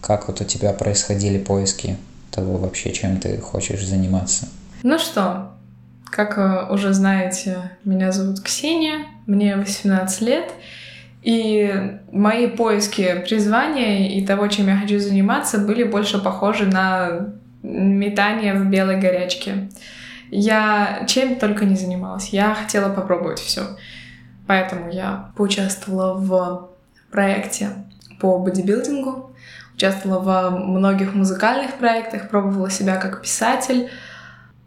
как 0.00 0.26
вот 0.26 0.40
у 0.40 0.44
тебя 0.44 0.72
происходили 0.72 1.38
поиски 1.38 1.96
того 2.32 2.56
вообще, 2.56 2.92
чем 2.92 3.20
ты 3.20 3.38
хочешь 3.38 3.86
заниматься? 3.86 4.48
Ну 4.82 4.98
что, 4.98 5.52
как 6.12 6.36
э, 6.36 6.66
уже 6.70 6.92
знаете, 6.92 7.72
меня 7.84 8.12
зовут 8.12 8.40
Ксения, 8.42 9.06
мне 9.26 9.56
18 9.56 10.20
лет, 10.20 10.52
и 11.22 11.98
мои 12.12 12.48
поиски 12.48 13.24
призвания 13.26 14.10
и 14.10 14.24
того, 14.24 14.46
чем 14.48 14.68
я 14.68 14.76
хочу 14.76 15.00
заниматься, 15.00 15.58
были 15.58 15.84
больше 15.84 16.22
похожи 16.22 16.66
на 16.66 17.32
метание 17.62 18.54
в 18.54 18.66
белой 18.66 19.00
горячке. 19.00 19.70
Я 20.30 21.04
чем 21.06 21.36
только 21.36 21.64
не 21.64 21.76
занималась. 21.76 22.28
Я 22.30 22.54
хотела 22.54 22.92
попробовать 22.92 23.38
все. 23.38 23.62
Поэтому 24.46 24.90
я 24.90 25.30
поучаствовала 25.36 26.14
в 26.14 26.70
проекте 27.10 27.70
по 28.20 28.38
бодибилдингу, 28.38 29.30
участвовала 29.74 30.20
во 30.20 30.50
многих 30.50 31.14
музыкальных 31.14 31.74
проектах, 31.74 32.28
пробовала 32.28 32.70
себя 32.70 32.96
как 32.96 33.22
писатель, 33.22 33.88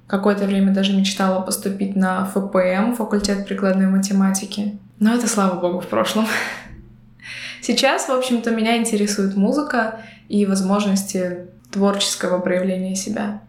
Какое-то 0.07 0.45
время 0.45 0.73
даже 0.73 0.93
мечтала 0.93 1.41
поступить 1.41 1.95
на 1.95 2.25
ФПМ, 2.25 2.93
факультет 2.93 3.47
прикладной 3.47 3.87
математики. 3.87 4.77
Но 4.99 5.13
это, 5.15 5.27
слава 5.27 5.59
богу, 5.59 5.79
в 5.79 5.87
прошлом. 5.87 6.27
Сейчас, 7.61 8.07
в 8.07 8.11
общем-то, 8.11 8.51
меня 8.51 8.77
интересует 8.77 9.35
музыка 9.35 10.01
и 10.29 10.45
возможности 10.45 11.47
творческого 11.71 12.39
проявления 12.39 12.95
себя. 12.95 13.41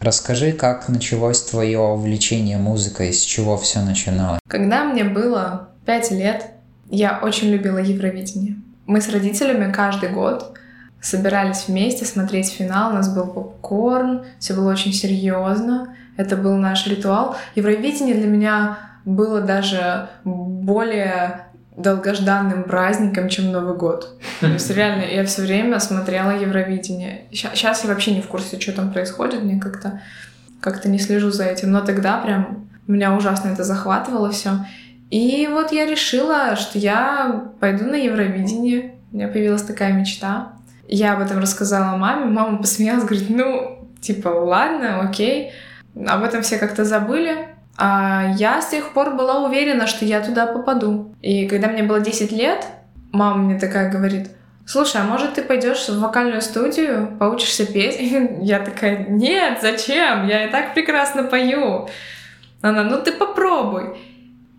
Расскажи, 0.00 0.52
как 0.52 0.88
началось 0.88 1.40
твое 1.42 1.78
увлечение 1.78 2.58
музыкой, 2.58 3.12
с 3.12 3.20
чего 3.20 3.56
все 3.56 3.80
начиналось? 3.80 4.40
Когда 4.48 4.84
мне 4.84 5.04
было 5.04 5.68
пять 5.86 6.10
лет, 6.10 6.50
я 6.90 7.20
очень 7.22 7.48
любила 7.48 7.78
Евровидение. 7.78 8.56
Мы 8.86 9.00
с 9.00 9.08
родителями 9.08 9.72
каждый 9.72 10.10
год 10.10 10.58
собирались 11.00 11.68
вместе 11.68 12.04
смотреть 12.04 12.50
финал, 12.50 12.90
у 12.90 12.94
нас 12.94 13.14
был 13.14 13.26
попкорн, 13.26 14.24
все 14.38 14.54
было 14.54 14.70
очень 14.70 14.92
серьезно. 14.92 15.96
Это 16.16 16.36
был 16.36 16.56
наш 16.56 16.86
ритуал. 16.86 17.36
Евровидение 17.54 18.14
для 18.14 18.26
меня 18.26 18.78
было 19.04 19.40
даже 19.40 20.08
более 20.24 21.46
долгожданным 21.76 22.64
праздником, 22.64 23.28
чем 23.28 23.50
Новый 23.50 23.76
год. 23.76 24.20
То 24.40 24.46
есть 24.46 24.70
реально 24.70 25.04
я 25.04 25.24
все 25.24 25.42
время 25.42 25.80
смотрела 25.80 26.30
Евровидение. 26.30 27.24
Сейчас 27.30 27.84
я 27.84 27.90
вообще 27.90 28.14
не 28.14 28.20
в 28.20 28.28
курсе, 28.28 28.60
что 28.60 28.72
там 28.72 28.92
происходит, 28.92 29.42
мне 29.42 29.58
как-то 29.58 30.00
как-то 30.60 30.88
не 30.88 30.98
слежу 30.98 31.30
за 31.30 31.44
этим. 31.44 31.72
Но 31.72 31.80
тогда 31.80 32.18
прям 32.18 32.68
меня 32.86 33.14
ужасно 33.14 33.48
это 33.48 33.64
захватывало 33.64 34.30
все. 34.30 34.64
И 35.10 35.46
вот 35.50 35.72
я 35.72 35.84
решила, 35.84 36.56
что 36.56 36.78
я 36.78 37.50
пойду 37.60 37.84
на 37.84 37.96
Евровидение. 37.96 38.94
У 39.12 39.16
меня 39.16 39.28
появилась 39.28 39.62
такая 39.62 39.92
мечта. 39.92 40.52
Я 40.88 41.14
об 41.14 41.20
этом 41.20 41.38
рассказала 41.38 41.96
маме. 41.96 42.26
Мама 42.26 42.58
посмеялась, 42.58 43.04
говорит, 43.04 43.28
ну, 43.28 43.88
типа, 44.00 44.28
ладно, 44.28 45.00
окей. 45.00 45.52
Об 45.94 46.24
этом 46.24 46.42
все 46.42 46.58
как-то 46.58 46.84
забыли. 46.84 47.48
А 47.76 48.32
я 48.36 48.60
с 48.60 48.68
тех 48.68 48.92
пор 48.92 49.14
была 49.14 49.44
уверена, 49.44 49.86
что 49.86 50.04
я 50.04 50.20
туда 50.20 50.46
попаду. 50.46 51.14
И 51.22 51.46
когда 51.46 51.68
мне 51.68 51.82
было 51.82 52.00
10 52.00 52.32
лет, 52.32 52.66
мама 53.12 53.42
мне 53.42 53.58
такая 53.58 53.90
говорит, 53.90 54.30
слушай, 54.66 55.00
а 55.00 55.04
может 55.04 55.34
ты 55.34 55.42
пойдешь 55.42 55.88
в 55.88 56.00
вокальную 56.00 56.42
студию, 56.42 57.16
поучишься 57.18 57.66
петь? 57.66 57.96
Я 58.42 58.60
такая, 58.60 59.06
нет, 59.08 59.58
зачем? 59.62 60.26
Я 60.26 60.46
и 60.46 60.50
так 60.50 60.74
прекрасно 60.74 61.24
пою. 61.24 61.88
Она, 62.60 62.84
ну 62.84 63.00
ты 63.02 63.12
попробуй. 63.12 63.96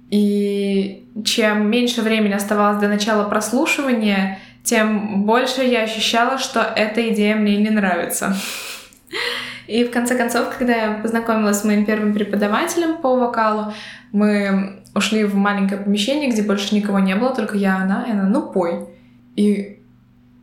И 0.10 1.08
чем 1.26 1.70
меньше 1.70 2.02
времени 2.02 2.34
оставалось 2.34 2.80
до 2.80 2.88
начала 2.88 3.28
прослушивания, 3.28 4.40
тем 4.64 5.24
больше 5.24 5.64
я 5.64 5.84
ощущала, 5.84 6.38
что 6.38 6.62
эта 6.62 7.10
идея 7.10 7.36
мне 7.36 7.58
не 7.58 7.70
нравится. 7.70 8.36
И 9.68 9.84
в 9.84 9.92
конце 9.92 10.18
концов, 10.18 10.56
когда 10.58 10.76
я 10.76 10.94
познакомилась 11.02 11.60
с 11.60 11.64
моим 11.64 11.86
первым 11.86 12.14
преподавателем 12.14 12.98
по 12.98 13.16
вокалу, 13.16 13.74
мы 14.12 14.84
ушли 14.94 15.24
в 15.24 15.36
маленькое 15.36 15.82
помещение, 15.82 16.30
где 16.30 16.44
больше 16.44 16.76
никого 16.76 17.00
не 17.00 17.16
было, 17.16 17.36
только 17.36 17.58
я, 17.58 17.78
она, 17.78 18.06
и 18.08 18.12
она, 18.12 18.24
ну 18.24 18.44
пой. 18.44 18.88
И, 19.36 19.80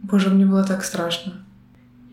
боже, 0.03 0.31
мне 0.31 0.45
было 0.45 0.65
так 0.65 0.85
страшно. 0.85 1.35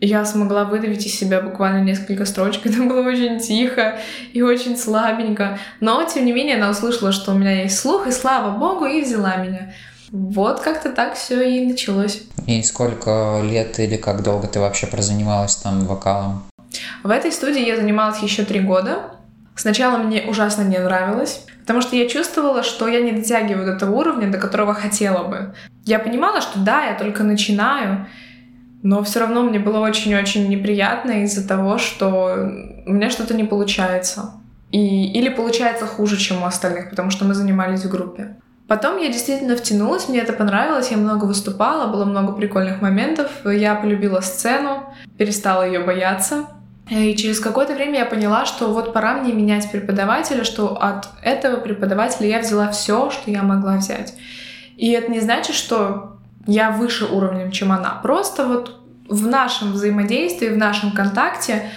Я 0.00 0.24
смогла 0.24 0.64
выдавить 0.64 1.06
из 1.06 1.18
себя 1.18 1.40
буквально 1.40 1.82
несколько 1.82 2.24
строчек. 2.24 2.66
Это 2.66 2.82
было 2.82 3.06
очень 3.08 3.40
тихо 3.40 3.98
и 4.32 4.42
очень 4.42 4.76
слабенько. 4.76 5.58
Но, 5.80 6.04
тем 6.04 6.24
не 6.24 6.32
менее, 6.32 6.56
она 6.56 6.70
услышала, 6.70 7.10
что 7.10 7.32
у 7.32 7.38
меня 7.38 7.62
есть 7.62 7.78
слух, 7.78 8.06
и 8.06 8.12
слава 8.12 8.56
богу, 8.56 8.86
и 8.86 9.02
взяла 9.02 9.36
меня. 9.36 9.72
Вот 10.10 10.60
как-то 10.60 10.90
так 10.90 11.14
все 11.14 11.42
и 11.42 11.66
началось. 11.66 12.22
И 12.46 12.62
сколько 12.62 13.42
лет 13.44 13.78
или 13.78 13.96
как 13.96 14.22
долго 14.22 14.46
ты 14.46 14.60
вообще 14.60 14.86
прозанималась 14.86 15.56
там 15.56 15.84
вокалом? 15.84 16.47
В 17.02 17.10
этой 17.10 17.32
студии 17.32 17.64
я 17.64 17.76
занималась 17.76 18.20
еще 18.20 18.44
три 18.44 18.60
года. 18.60 19.14
Сначала 19.54 19.98
мне 19.98 20.22
ужасно 20.28 20.62
не 20.62 20.78
нравилось, 20.78 21.44
потому 21.60 21.80
что 21.80 21.96
я 21.96 22.08
чувствовала, 22.08 22.62
что 22.62 22.86
я 22.86 23.00
не 23.00 23.12
дотягиваю 23.12 23.66
до 23.66 23.78
того 23.78 23.98
уровня, 23.98 24.30
до 24.30 24.38
которого 24.38 24.74
хотела 24.74 25.24
бы. 25.24 25.54
Я 25.84 25.98
понимала, 25.98 26.40
что 26.40 26.60
да, 26.60 26.84
я 26.84 26.94
только 26.94 27.24
начинаю, 27.24 28.06
но 28.82 29.02
все 29.02 29.20
равно 29.20 29.42
мне 29.42 29.58
было 29.58 29.80
очень-очень 29.80 30.48
неприятно 30.48 31.24
из-за 31.24 31.46
того, 31.46 31.78
что 31.78 32.50
у 32.86 32.92
меня 32.92 33.10
что-то 33.10 33.34
не 33.34 33.44
получается. 33.44 34.34
И, 34.70 35.12
или 35.12 35.28
получается 35.28 35.86
хуже, 35.86 36.16
чем 36.18 36.42
у 36.42 36.46
остальных, 36.46 36.90
потому 36.90 37.10
что 37.10 37.24
мы 37.24 37.34
занимались 37.34 37.84
в 37.84 37.90
группе. 37.90 38.36
Потом 38.68 38.98
я 38.98 39.08
действительно 39.08 39.56
втянулась, 39.56 40.08
мне 40.08 40.20
это 40.20 40.34
понравилось, 40.34 40.90
я 40.90 40.98
много 40.98 41.24
выступала, 41.24 41.90
было 41.90 42.04
много 42.04 42.32
прикольных 42.32 42.82
моментов, 42.82 43.30
я 43.44 43.74
полюбила 43.74 44.20
сцену, 44.20 44.94
перестала 45.16 45.66
ее 45.66 45.80
бояться. 45.80 46.44
И 46.90 47.14
через 47.16 47.38
какое-то 47.40 47.74
время 47.74 48.00
я 48.00 48.06
поняла, 48.06 48.46
что 48.46 48.72
вот 48.72 48.92
пора 48.92 49.14
мне 49.14 49.32
менять 49.32 49.70
преподавателя, 49.70 50.44
что 50.44 50.80
от 50.80 51.08
этого 51.22 51.60
преподавателя 51.60 52.28
я 52.28 52.40
взяла 52.40 52.70
все, 52.70 53.10
что 53.10 53.30
я 53.30 53.42
могла 53.42 53.76
взять. 53.76 54.14
И 54.76 54.90
это 54.92 55.10
не 55.10 55.20
значит, 55.20 55.54
что 55.54 56.18
я 56.46 56.70
выше 56.70 57.04
уровнем, 57.04 57.50
чем 57.50 57.72
она. 57.72 58.00
Просто 58.02 58.46
вот 58.46 58.80
в 59.08 59.26
нашем 59.26 59.72
взаимодействии, 59.72 60.48
в 60.48 60.56
нашем 60.56 60.92
контакте 60.92 61.70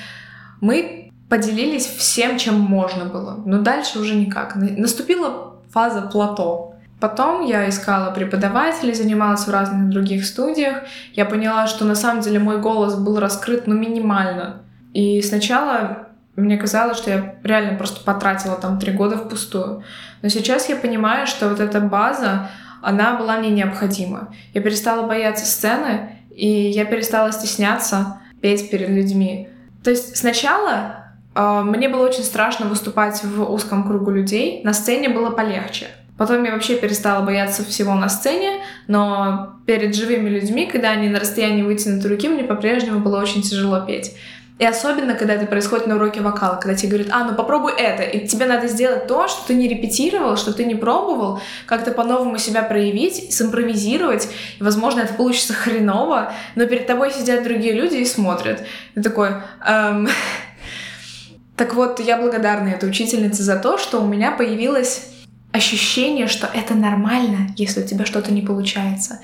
мы 0.62 1.12
поделились 1.30 1.86
всем, 1.86 2.38
чем 2.38 2.60
можно 2.60 3.06
было. 3.06 3.42
Но 3.46 3.60
дальше 3.62 4.00
уже 4.00 4.16
никак. 4.16 4.56
Наступила 4.56 5.56
фаза 5.72 6.02
плато. 6.02 6.76
Потом 7.00 7.44
я 7.46 7.68
искала 7.68 8.12
преподавателей, 8.12 8.94
занималась 8.94 9.48
в 9.48 9.50
разных 9.50 9.90
других 9.90 10.26
студиях. 10.26 10.84
Я 11.14 11.26
поняла, 11.26 11.68
что 11.68 11.84
на 11.84 11.96
самом 11.96 12.22
деле 12.22 12.38
мой 12.40 12.60
голос 12.60 12.96
был 12.96 13.20
раскрыт, 13.20 13.66
ну, 13.66 13.74
минимально. 13.74 14.62
И 14.94 15.22
сначала 15.22 16.08
мне 16.36 16.58
казалось, 16.58 16.98
что 16.98 17.10
я 17.12 17.36
реально 17.44 17.78
просто 17.78 18.04
потратила 18.04 18.56
там 18.56 18.80
три 18.80 18.92
года 18.92 19.18
впустую. 19.18 19.84
Но 20.22 20.30
сейчас 20.30 20.70
я 20.70 20.76
понимаю, 20.76 21.28
что 21.28 21.50
вот 21.50 21.60
эта 21.60 21.80
база, 21.80 22.50
она 22.82 23.16
была 23.16 23.38
мне 23.38 23.50
необходима. 23.50 24.34
Я 24.54 24.62
перестала 24.62 25.08
бояться 25.08 25.46
сцены, 25.46 26.18
и 26.36 26.48
я 26.48 26.86
перестала 26.86 27.32
стесняться 27.32 28.20
петь 28.42 28.70
перед 28.70 28.90
людьми. 28.90 29.50
То 29.84 29.92
есть 29.92 30.18
сначала 30.18 31.06
э, 31.36 31.62
мне 31.64 31.90
было 31.90 32.08
очень 32.08 32.24
страшно 32.24 32.68
выступать 32.68 33.24
в 33.24 33.44
узком 33.52 33.86
кругу 33.86 34.12
людей, 34.12 34.62
на 34.64 34.74
сцене 34.74 35.10
было 35.10 35.32
полегче. 35.32 35.88
Потом 36.18 36.44
я 36.44 36.52
вообще 36.52 36.76
перестала 36.76 37.26
бояться 37.26 37.66
всего 37.66 37.96
на 37.96 38.08
сцене, 38.08 38.62
но 38.88 39.56
перед 39.66 39.96
живыми 39.96 40.30
людьми, 40.30 40.68
когда 40.68 40.92
они 40.92 41.10
на 41.10 41.20
расстоянии 41.20 41.64
вытянутой 41.64 42.12
руки, 42.12 42.30
мне 42.30 42.44
по-прежнему 42.44 43.00
было 43.00 43.20
очень 43.20 43.42
тяжело 43.42 43.82
петь. 43.82 44.16
И 44.62 44.64
особенно, 44.64 45.16
когда 45.16 45.34
это 45.34 45.48
происходит 45.48 45.88
на 45.88 45.96
уроке 45.96 46.22
вокала, 46.22 46.58
когда 46.58 46.76
тебе 46.76 46.90
говорят, 46.90 47.08
а, 47.12 47.24
ну 47.24 47.34
попробуй 47.34 47.74
это, 47.76 48.04
и 48.04 48.28
тебе 48.28 48.46
надо 48.46 48.68
сделать 48.68 49.08
то, 49.08 49.28
что 49.28 49.48
ты 49.48 49.56
не 49.56 49.68
репетировал, 49.68 50.38
что 50.38 50.54
ты 50.54 50.66
не 50.66 50.76
пробовал, 50.76 51.42
как-то 51.66 51.90
по-новому 51.90 52.38
себя 52.38 52.62
проявить, 52.62 53.34
симпровизировать, 53.34 54.30
и, 54.60 54.64
возможно, 54.64 55.00
это 55.00 55.16
получится 55.16 55.54
хреново, 55.54 56.32
но 56.54 56.68
перед 56.68 56.86
тобой 56.86 57.12
сидят 57.12 57.44
другие 57.44 57.74
люди 57.74 57.96
и 57.96 58.06
смотрят. 58.06 58.64
Ты 58.94 59.02
такой, 59.02 59.30
эм... 59.66 60.08
Так 61.56 61.74
вот, 61.74 62.00
я 62.00 62.18
благодарна 62.18 62.70
этой 62.70 62.88
учительнице 62.88 63.42
за 63.42 63.56
то, 63.56 63.80
что 63.80 64.00
у 64.00 64.08
меня 64.08 64.32
появилось 64.32 65.08
ощущение, 65.52 66.28
что 66.28 66.48
это 66.54 66.76
нормально, 66.76 67.50
если 67.56 67.82
у 67.82 67.88
тебя 67.88 68.06
что-то 68.06 68.32
не 68.32 68.42
получается. 68.42 69.22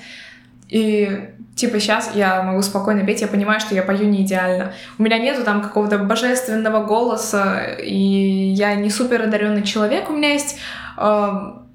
И 0.68 1.30
типа 1.56 1.80
сейчас 1.80 2.12
я 2.14 2.42
могу 2.42 2.62
спокойно 2.62 3.04
петь, 3.04 3.20
я 3.20 3.28
понимаю, 3.28 3.60
что 3.60 3.74
я 3.74 3.82
пою 3.82 4.06
не 4.06 4.22
идеально. 4.22 4.72
У 4.98 5.02
меня 5.02 5.18
нету 5.18 5.44
там 5.44 5.62
какого-то 5.62 5.98
божественного 5.98 6.84
голоса, 6.84 7.60
и 7.82 7.94
я 7.94 8.74
не 8.74 8.90
супер 8.90 9.22
одаренный 9.22 9.62
человек. 9.62 10.08
У 10.08 10.12
меня 10.12 10.32
есть 10.32 10.58
э, 10.96 11.28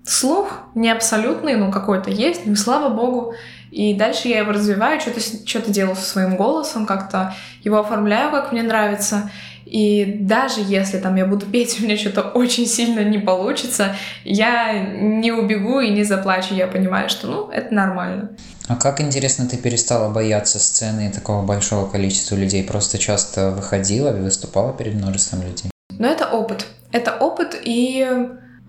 слух 0.05 0.59
не 0.75 0.89
абсолютный, 0.89 1.55
ну 1.55 1.71
какой-то 1.71 2.09
есть, 2.09 2.45
ну 2.45 2.55
слава 2.55 2.89
богу. 2.93 3.33
И 3.71 3.95
дальше 3.95 4.27
я 4.27 4.39
его 4.39 4.51
развиваю, 4.51 5.01
что-то 5.01 5.19
что 5.19 5.71
делаю 5.71 5.95
со 5.95 6.03
своим 6.03 6.35
голосом, 6.35 6.85
как-то 6.85 7.33
его 7.63 7.79
оформляю, 7.79 8.29
как 8.29 8.51
мне 8.51 8.61
нравится. 8.61 9.31
И 9.73 10.17
даже 10.19 10.61
если 10.61 10.99
там 10.99 11.15
я 11.15 11.25
буду 11.25 11.47
петь, 11.47 11.77
у 11.81 11.83
меня 11.83 11.97
что-то 11.97 12.21
очень 12.21 12.67
сильно 12.67 13.03
не 13.03 13.17
получится, 13.17 13.95
я 14.23 14.79
не 14.79 15.31
убегу 15.31 15.79
и 15.79 15.89
не 15.89 16.03
заплачу. 16.03 16.53
Я 16.53 16.67
понимаю, 16.67 17.09
что 17.09 17.27
ну, 17.27 17.49
это 17.49 17.73
нормально. 17.73 18.29
А 18.67 18.75
как, 18.75 19.01
интересно, 19.01 19.47
ты 19.47 19.57
перестала 19.57 20.13
бояться 20.13 20.59
сцены 20.59 21.09
и 21.09 21.11
такого 21.11 21.43
большого 21.43 21.89
количества 21.89 22.35
людей? 22.35 22.63
Просто 22.63 22.99
часто 22.99 23.49
выходила 23.49 24.15
и 24.15 24.21
выступала 24.21 24.73
перед 24.73 24.93
множеством 24.93 25.41
людей? 25.41 25.71
Ну, 25.89 26.07
это 26.07 26.27
опыт. 26.27 26.67
Это 26.91 27.17
опыт 27.19 27.59
и 27.59 28.07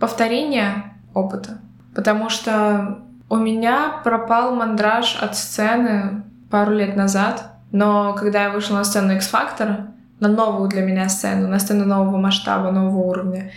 повторение 0.01 0.95
опыта. 1.13 1.59
Потому 1.95 2.31
что 2.31 2.99
у 3.29 3.37
меня 3.37 4.01
пропал 4.03 4.55
мандраж 4.55 5.19
от 5.21 5.37
сцены 5.37 6.25
пару 6.51 6.73
лет 6.73 6.97
назад, 6.97 7.53
но 7.73 8.15
когда 8.15 8.45
я 8.45 8.51
вышла 8.51 8.77
на 8.77 8.85
сцену 8.85 9.15
X-Factor, 9.17 9.89
на 10.21 10.29
новую 10.29 10.69
для 10.69 10.83
меня 10.83 11.09
сцену, 11.09 11.49
на 11.49 11.59
сцену 11.59 11.85
нового 11.85 12.17
масштаба, 12.17 12.71
нового 12.71 13.03
уровня. 13.03 13.51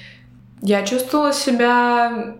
Я 0.61 0.83
чувствовала 0.83 1.33
себя 1.33 2.35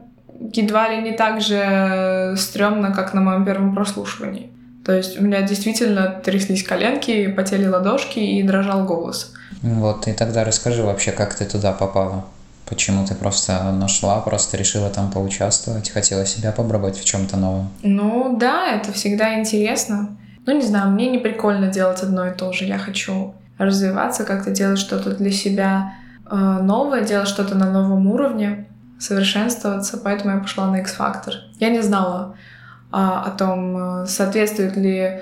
едва 0.54 0.90
ли 0.90 1.02
не 1.02 1.12
так 1.12 1.42
же 1.42 2.36
стрёмно, 2.38 2.92
как 2.92 3.14
на 3.14 3.22
моем 3.22 3.46
первом 3.46 3.76
прослушивании. 3.76 4.52
То 4.86 4.94
есть 4.94 5.20
у 5.20 5.24
меня 5.24 5.42
действительно 5.42 6.22
тряслись 6.24 6.64
коленки, 6.64 7.28
потели 7.28 7.68
ладошки 7.68 8.20
и 8.20 8.44
дрожал 8.44 8.86
голос. 8.86 9.34
Вот, 9.62 10.08
и 10.08 10.14
тогда 10.14 10.44
расскажи 10.44 10.84
вообще, 10.84 11.12
как 11.12 11.36
ты 11.36 11.46
туда 11.46 11.74
попала. 11.74 12.26
Почему 12.70 13.06
ты 13.06 13.16
просто 13.16 13.72
нашла, 13.72 14.20
просто 14.20 14.58
решила 14.58 14.90
там 14.90 15.10
поучаствовать, 15.12 15.90
хотела 15.90 16.26
себя 16.26 16.52
попробовать 16.52 16.98
в 16.98 17.06
чем-то 17.06 17.38
новом? 17.38 17.70
Ну 17.82 18.38
да, 18.38 18.68
это 18.76 18.92
всегда 18.92 19.40
интересно. 19.40 20.18
Ну 20.46 20.54
не 20.56 20.66
знаю, 20.66 20.92
мне 20.92 21.10
не 21.10 21.18
прикольно 21.18 21.68
делать 21.68 22.02
одно 22.02 22.28
и 22.28 22.34
то 22.34 22.52
же. 22.52 22.66
Я 22.66 22.78
хочу 22.78 23.34
развиваться, 23.58 24.24
как-то 24.24 24.52
делать 24.52 24.80
что-то 24.80 25.15
для 25.15 25.32
себя 25.32 25.93
э, 26.30 26.36
новое, 26.36 27.02
делать 27.02 27.28
что-то 27.28 27.56
на 27.56 27.72
новом 27.72 28.08
уровне, 28.08 28.67
совершенствоваться, 29.00 29.98
поэтому 29.98 30.36
я 30.36 30.39
пошла 30.39 30.67
на 30.67 30.78
X-Factor. 30.78 31.34
Я 31.60 31.70
не 31.70 31.82
знала 31.82 32.36
а, 32.91 33.24
о 33.24 33.32
том, 33.32 34.04
э, 34.04 34.06
соответствует 34.08 34.76
ли 34.76 35.22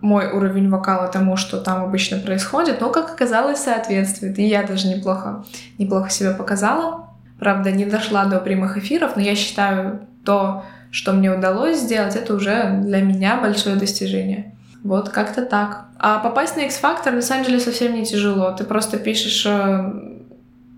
мой 0.00 0.30
уровень 0.30 0.68
вокала 0.68 1.08
тому, 1.08 1.36
что 1.36 1.58
там 1.60 1.82
обычно 1.82 2.18
происходит, 2.18 2.80
но, 2.80 2.90
как 2.90 3.10
оказалось, 3.10 3.60
соответствует. 3.60 4.38
И 4.38 4.44
я 4.44 4.62
даже 4.62 4.88
неплохо, 4.88 5.44
неплохо 5.78 6.10
себя 6.10 6.34
показала. 6.34 7.08
Правда, 7.38 7.72
не 7.72 7.86
дошла 7.86 8.26
до 8.26 8.38
прямых 8.38 8.76
эфиров, 8.76 9.16
но 9.16 9.22
я 9.22 9.34
считаю 9.34 10.06
то, 10.24 10.64
что 10.90 11.12
мне 11.12 11.32
удалось 11.32 11.80
сделать, 11.80 12.16
это 12.16 12.34
уже 12.34 12.78
для 12.82 13.00
меня 13.00 13.38
большое 13.40 13.76
достижение. 13.76 14.53
Вот 14.84 15.08
как-то 15.08 15.42
так. 15.42 15.86
А 15.98 16.18
попасть 16.18 16.56
на 16.56 16.60
X-Factor 16.60 17.10
на 17.10 17.22
самом 17.22 17.44
деле 17.44 17.58
совсем 17.58 17.94
не 17.94 18.04
тяжело. 18.04 18.52
Ты 18.52 18.64
просто 18.64 18.98
пишешь, 18.98 19.46
э, 19.46 19.92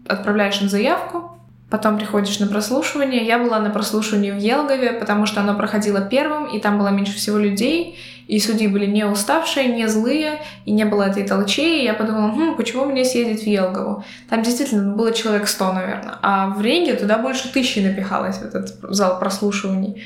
отправляешь 0.07 0.63
им 0.63 0.69
заявку, 0.69 1.37
потом 1.69 1.99
приходишь 1.99 2.39
на 2.39 2.47
прослушивание. 2.47 3.27
Я 3.27 3.41
была 3.41 3.59
на 3.59 3.71
прослушивании 3.71 4.31
в 4.31 4.39
Елгове, 4.39 4.93
потому 4.93 5.27
что 5.27 5.41
оно 5.41 5.57
проходило 5.57 6.01
первым, 6.01 6.47
и 6.47 6.61
там 6.61 6.79
было 6.79 6.89
меньше 6.89 7.17
всего 7.17 7.37
людей, 7.37 7.99
и 8.29 8.39
судьи 8.39 8.69
были 8.69 8.87
не 8.87 9.05
уставшие, 9.05 9.75
не 9.75 9.89
злые, 9.89 10.41
и 10.67 10.71
не 10.71 10.85
было 10.85 11.03
этой 11.03 11.27
толчей. 11.27 11.81
И 11.81 11.85
я 11.85 11.93
подумала, 11.93 12.31
хм, 12.31 12.55
почему 12.57 12.85
мне 12.85 13.05
съездить 13.05 13.43
в 13.43 13.47
Елгову? 13.49 14.05
Там 14.31 14.43
действительно 14.43 14.95
было 14.95 15.11
человек 15.11 15.49
100, 15.49 15.73
наверное. 15.73 16.15
А 16.23 16.51
в 16.51 16.61
Ренге 16.61 16.95
туда 16.95 17.19
больше 17.19 17.53
тысячи 17.53 17.81
напихалось, 17.81 18.39
в 18.39 18.43
этот 18.45 18.69
зал 18.95 19.19
прослушиваний. 19.19 20.01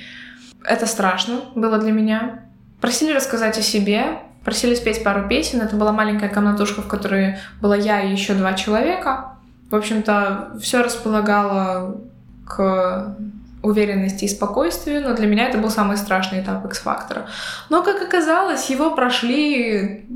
Это 0.64 0.86
страшно 0.86 1.40
было 1.54 1.76
для 1.76 1.92
меня. 1.92 2.49
Просили 2.80 3.12
рассказать 3.12 3.58
о 3.58 3.62
себе, 3.62 4.18
просили 4.44 4.74
спеть 4.74 5.04
пару 5.04 5.28
песен. 5.28 5.60
Это 5.60 5.76
была 5.76 5.92
маленькая 5.92 6.28
комнатушка, 6.28 6.82
в 6.82 6.88
которой 6.88 7.36
была 7.60 7.76
я 7.76 8.00
и 8.02 8.10
еще 8.10 8.34
два 8.34 8.54
человека. 8.54 9.34
В 9.70 9.76
общем-то, 9.76 10.56
все 10.60 10.82
располагало 10.82 12.00
к 12.46 13.16
уверенности 13.62 14.24
и 14.24 14.28
спокойствию, 14.28 15.02
но 15.02 15.14
для 15.14 15.26
меня 15.26 15.48
это 15.48 15.58
был 15.58 15.70
самый 15.70 15.96
страшный 15.96 16.40
этап 16.40 16.64
X-фактора. 16.64 17.26
Но, 17.68 17.82
как 17.82 18.00
оказалось, 18.02 18.70
его 18.70 18.94
прошли, 18.94 20.06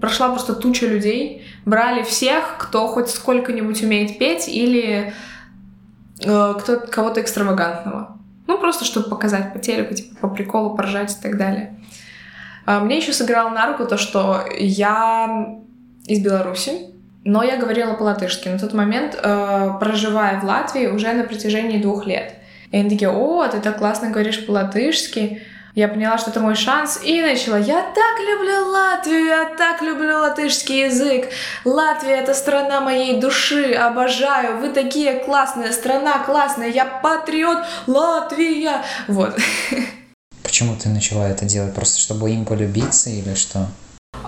прошла 0.00 0.28
просто 0.28 0.54
туча 0.54 0.86
людей, 0.86 1.44
брали 1.64 2.02
всех, 2.02 2.56
кто 2.58 2.86
хоть 2.86 3.10
сколько-нибудь 3.10 3.82
умеет 3.82 4.18
петь 4.18 4.48
или 4.48 5.12
э, 6.24 6.54
кто, 6.58 6.78
кого-то 6.78 7.20
экстравагантного. 7.20 8.16
Ну, 8.46 8.58
просто 8.58 8.84
чтобы 8.84 9.08
показать 9.08 9.52
по 9.52 9.58
телеку, 9.58 9.94
типа, 9.94 10.16
по 10.20 10.28
приколу, 10.28 10.76
поржать 10.76 11.12
и 11.18 11.22
так 11.22 11.36
далее. 11.36 11.76
А, 12.66 12.80
мне 12.80 12.98
еще 12.98 13.12
сыграло 13.12 13.50
на 13.50 13.66
руку 13.66 13.86
то, 13.86 13.96
что 13.96 14.44
я 14.58 15.58
из 16.06 16.20
Беларуси, 16.20 16.90
но 17.24 17.42
я 17.42 17.56
говорила 17.56 17.94
по-латышски. 17.94 18.48
На 18.48 18.58
тот 18.58 18.74
момент, 18.74 19.18
э, 19.20 19.70
проживая 19.80 20.40
в 20.40 20.44
Латвии 20.44 20.86
уже 20.86 21.12
на 21.12 21.24
протяжении 21.24 21.80
двух 21.80 22.06
лет. 22.06 22.34
И 22.70 22.76
они 22.76 22.90
такие, 22.90 23.10
о, 23.10 23.46
ты 23.48 23.60
так 23.60 23.78
классно 23.78 24.10
говоришь 24.10 24.44
по-латышски. 24.44 25.42
Я 25.74 25.88
поняла, 25.88 26.18
что 26.18 26.30
это 26.30 26.38
мой 26.40 26.54
шанс, 26.54 27.00
и 27.02 27.20
начала. 27.20 27.56
Я 27.56 27.82
так 27.82 28.20
люблю 28.20 28.68
Латвию, 28.68 29.24
я 29.24 29.44
так 29.56 29.82
люблю 29.82 30.18
латышский 30.18 30.84
язык. 30.84 31.28
Латвия— 31.64 32.14
это 32.20 32.32
страна 32.32 32.80
моей 32.80 33.20
души, 33.20 33.72
обожаю. 33.72 34.58
Вы 34.58 34.68
такие 34.68 35.14
классные, 35.24 35.72
страна 35.72 36.18
классная, 36.20 36.68
я 36.68 36.84
патриот, 36.84 37.58
Латвия. 37.88 38.82
Вот. 39.08 39.36
Почему 40.54 40.76
ты 40.76 40.88
начала 40.88 41.28
это 41.28 41.46
делать? 41.46 41.74
Просто 41.74 41.98
чтобы 41.98 42.30
им 42.30 42.44
полюбиться 42.44 43.10
или 43.10 43.34
что? 43.34 43.66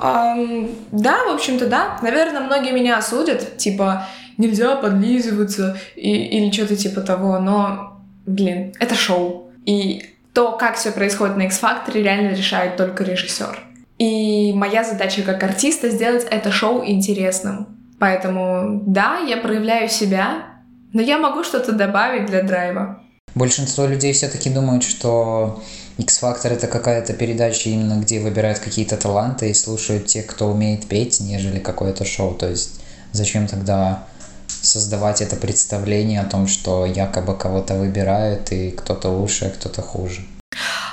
Um, 0.02 0.74
да, 0.90 1.22
в 1.22 1.28
общем-то, 1.28 1.68
да. 1.68 2.00
Наверное, 2.02 2.40
многие 2.40 2.72
меня 2.72 2.98
осудят, 2.98 3.58
типа, 3.58 4.08
нельзя 4.36 4.74
подлизываться 4.74 5.78
и, 5.94 6.10
или 6.10 6.50
что-то 6.50 6.74
типа 6.74 7.02
того, 7.02 7.38
но, 7.38 8.00
блин, 8.26 8.74
это 8.80 8.96
шоу. 8.96 9.52
И 9.66 10.04
то, 10.34 10.56
как 10.56 10.74
все 10.74 10.90
происходит 10.90 11.36
на 11.36 11.42
X-Factor, 11.42 11.92
реально 11.92 12.34
решает 12.34 12.76
только 12.76 13.04
режиссер. 13.04 13.60
И 13.98 14.52
моя 14.52 14.82
задача 14.82 15.22
как 15.22 15.40
артиста 15.44 15.90
сделать 15.90 16.26
это 16.28 16.50
шоу 16.50 16.84
интересным. 16.84 17.68
Поэтому, 18.00 18.82
да, 18.84 19.20
я 19.20 19.36
проявляю 19.36 19.88
себя, 19.88 20.46
но 20.92 21.00
я 21.00 21.18
могу 21.18 21.44
что-то 21.44 21.70
добавить 21.70 22.26
для 22.26 22.42
драйва. 22.42 23.00
Большинство 23.36 23.86
людей 23.86 24.12
все-таки 24.12 24.50
думают, 24.50 24.82
что 24.82 25.62
X-Factor 25.98 26.48
это 26.48 26.66
какая-то 26.66 27.14
передача 27.14 27.70
именно, 27.70 28.00
где 28.00 28.20
выбирают 28.20 28.58
какие-то 28.58 28.96
таланты 28.96 29.50
и 29.50 29.54
слушают 29.54 30.06
тех, 30.06 30.26
кто 30.26 30.48
умеет 30.48 30.86
петь, 30.86 31.20
нежели 31.20 31.58
какое-то 31.58 32.04
шоу. 32.04 32.34
То 32.34 32.48
есть 32.48 32.80
зачем 33.12 33.46
тогда 33.46 34.04
создавать 34.46 35.22
это 35.22 35.36
представление 35.36 36.20
о 36.20 36.28
том, 36.28 36.46
что 36.46 36.84
якобы 36.84 37.34
кого-то 37.34 37.74
выбирают 37.74 38.52
и 38.52 38.70
кто-то 38.70 39.08
лучше, 39.08 39.46
а 39.46 39.50
кто-то 39.50 39.80
хуже? 39.80 40.20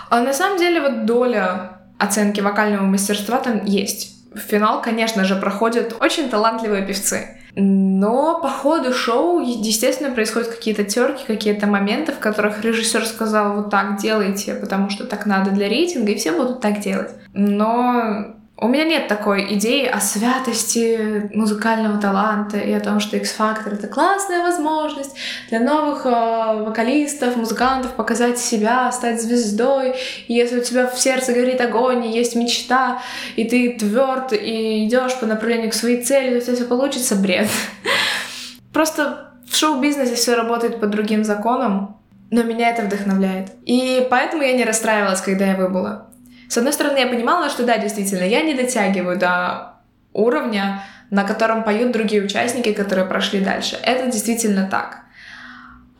А 0.10 0.22
на 0.22 0.34
самом 0.34 0.58
деле 0.58 0.80
вот 0.80 1.06
доля 1.06 1.80
оценки 1.98 2.40
вокального 2.40 2.84
мастерства 2.84 3.40
там 3.40 3.66
есть. 3.66 4.13
В 4.34 4.40
финал, 4.40 4.82
конечно 4.82 5.24
же, 5.24 5.36
проходят 5.36 5.96
очень 6.00 6.30
талантливые 6.30 6.86
певцы. 6.86 7.38
Но 7.56 8.40
по 8.42 8.50
ходу 8.50 8.94
шоу, 8.94 9.40
естественно, 9.40 10.14
происходят 10.14 10.50
какие-то 10.50 10.84
терки, 10.84 11.24
какие-то 11.28 11.68
моменты, 11.68 12.12
в 12.12 12.20
которых 12.20 12.64
режиссер 12.64 13.06
сказал, 13.06 13.54
вот 13.56 13.70
так 13.70 13.98
делайте, 13.98 14.56
потому 14.56 14.90
что 14.90 15.06
так 15.06 15.28
надо 15.28 15.52
для 15.52 15.70
рейтинга, 15.70 16.12
и 16.12 16.16
все 16.16 16.32
будут 16.32 16.62
так 16.62 16.80
делать. 16.80 17.12
Но 17.34 18.36
у 18.64 18.70
меня 18.70 18.86
нет 18.86 19.10
такой 19.10 19.56
идеи 19.56 19.86
о 19.86 20.00
святости 20.00 21.30
музыкального 21.36 22.00
таланта 22.00 22.58
и 22.58 22.72
о 22.72 22.80
том, 22.80 23.02
что 23.02 23.18
X-Factor— 23.18 23.74
это 23.74 23.88
классная 23.88 24.42
возможность 24.42 25.18
для 25.50 25.60
новых 25.60 26.06
э, 26.06 26.10
вокалистов, 26.10 27.36
музыкантов 27.36 27.92
показать 27.92 28.40
себя, 28.40 28.90
стать 28.94 29.22
звездой. 29.22 29.96
И 30.30 30.34
если 30.34 30.62
у 30.62 30.64
тебя 30.64 30.88
в 30.88 30.98
сердце 30.98 31.34
горит 31.34 31.60
огонь, 31.60 32.06
и 32.06 32.18
есть 32.18 32.38
мечта, 32.38 33.02
и 33.36 33.44
ты 33.44 33.78
тверд 33.78 34.32
и 34.32 34.88
идешь 34.88 35.20
по 35.20 35.26
направлению 35.26 35.70
к 35.70 35.74
своей 35.74 36.02
цели, 36.02 36.30
то 36.30 36.38
у 36.38 36.42
тебя 36.42 36.56
все 36.56 36.66
получится, 36.66 37.16
бред. 37.18 37.50
Просто 38.72 39.34
в 39.46 39.58
шоу-бизнесе 39.58 40.16
все 40.16 40.36
работает 40.36 40.80
по 40.80 40.88
другим 40.88 41.26
законам, 41.26 41.98
но 42.32 42.44
меня 42.44 42.70
это 42.70 42.84
вдохновляет. 42.84 43.50
И 43.66 44.08
поэтому 44.10 44.42
я 44.42 44.54
не 44.54 44.64
расстраивалась, 44.64 45.20
когда 45.20 45.48
я 45.48 45.58
выбыла. 45.58 46.13
С 46.54 46.58
одной 46.58 46.72
стороны, 46.72 47.00
я 47.00 47.08
понимала, 47.08 47.50
что 47.50 47.66
да, 47.66 47.80
действительно, 47.80 48.24
я 48.24 48.44
не 48.44 48.54
дотягиваю 48.54 49.18
до 49.18 49.74
уровня, 50.14 50.84
на 51.10 51.24
котором 51.24 51.64
поют 51.64 51.92
другие 51.92 52.22
участники, 52.22 52.74
которые 52.74 53.08
прошли 53.08 53.40
дальше. 53.40 53.76
Это 53.82 54.12
действительно 54.12 54.68
так. 54.70 55.00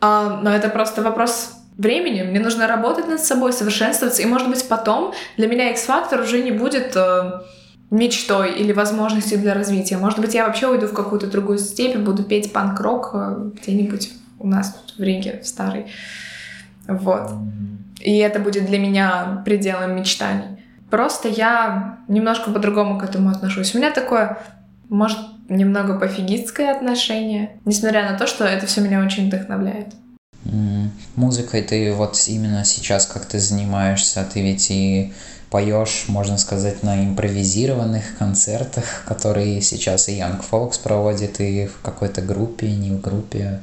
А, 0.00 0.38
но 0.40 0.54
это 0.54 0.68
просто 0.68 1.02
вопрос 1.02 1.54
времени. 1.76 2.22
Мне 2.22 2.38
нужно 2.38 2.68
работать 2.68 3.08
над 3.08 3.18
собой, 3.18 3.52
совершенствоваться. 3.52 4.22
И, 4.22 4.26
может 4.26 4.48
быть, 4.48 4.68
потом 4.68 5.12
для 5.36 5.48
меня 5.48 5.72
X-фактор 5.72 6.20
уже 6.20 6.40
не 6.40 6.52
будет 6.52 6.94
э, 6.94 7.32
мечтой 7.90 8.52
или 8.52 8.70
возможностью 8.70 9.40
для 9.40 9.54
развития. 9.54 9.96
Может 9.96 10.20
быть, 10.20 10.34
я 10.34 10.46
вообще 10.46 10.68
уйду 10.68 10.86
в 10.86 10.94
какую-то 10.94 11.26
другую 11.26 11.58
степь 11.58 11.96
буду 11.96 12.22
петь 12.22 12.52
панк-рок 12.52 13.10
э, 13.12 13.50
где-нибудь 13.60 14.12
у 14.38 14.46
нас 14.46 14.76
в 14.96 15.02
Риге, 15.02 15.40
в 15.42 15.48
старой. 15.48 15.86
Вот. 16.86 17.32
И 18.00 18.18
это 18.18 18.38
будет 18.38 18.66
для 18.66 18.78
меня 18.78 19.42
пределом 19.44 19.96
мечтаний. 19.96 20.62
Просто 20.90 21.28
я 21.28 21.98
немножко 22.08 22.50
по-другому 22.50 22.98
к 22.98 23.04
этому 23.04 23.30
отношусь. 23.30 23.74
У 23.74 23.78
меня 23.78 23.90
такое, 23.90 24.38
может, 24.88 25.18
немного 25.48 25.98
пофигистское 25.98 26.74
отношение, 26.74 27.58
несмотря 27.64 28.10
на 28.10 28.18
то, 28.18 28.26
что 28.26 28.44
это 28.44 28.66
все 28.66 28.80
меня 28.80 29.04
очень 29.04 29.26
вдохновляет. 29.26 29.88
Mm. 30.44 30.88
Музыкой 31.16 31.62
ты 31.62 31.92
вот 31.92 32.16
именно 32.26 32.64
сейчас 32.64 33.06
как 33.06 33.24
ты 33.24 33.38
занимаешься, 33.38 34.26
ты 34.30 34.42
ведь 34.42 34.70
и 34.70 35.12
поешь, 35.50 36.06
можно 36.08 36.36
сказать, 36.36 36.82
на 36.82 37.04
импровизированных 37.04 38.18
концертах, 38.18 39.04
которые 39.06 39.60
сейчас 39.62 40.08
и 40.08 40.18
Young 40.18 40.42
Folks 40.50 40.82
проводит, 40.82 41.40
и 41.40 41.66
в 41.66 41.80
какой-то 41.80 42.22
группе, 42.22 42.70
не 42.70 42.90
в 42.90 43.00
группе. 43.00 43.60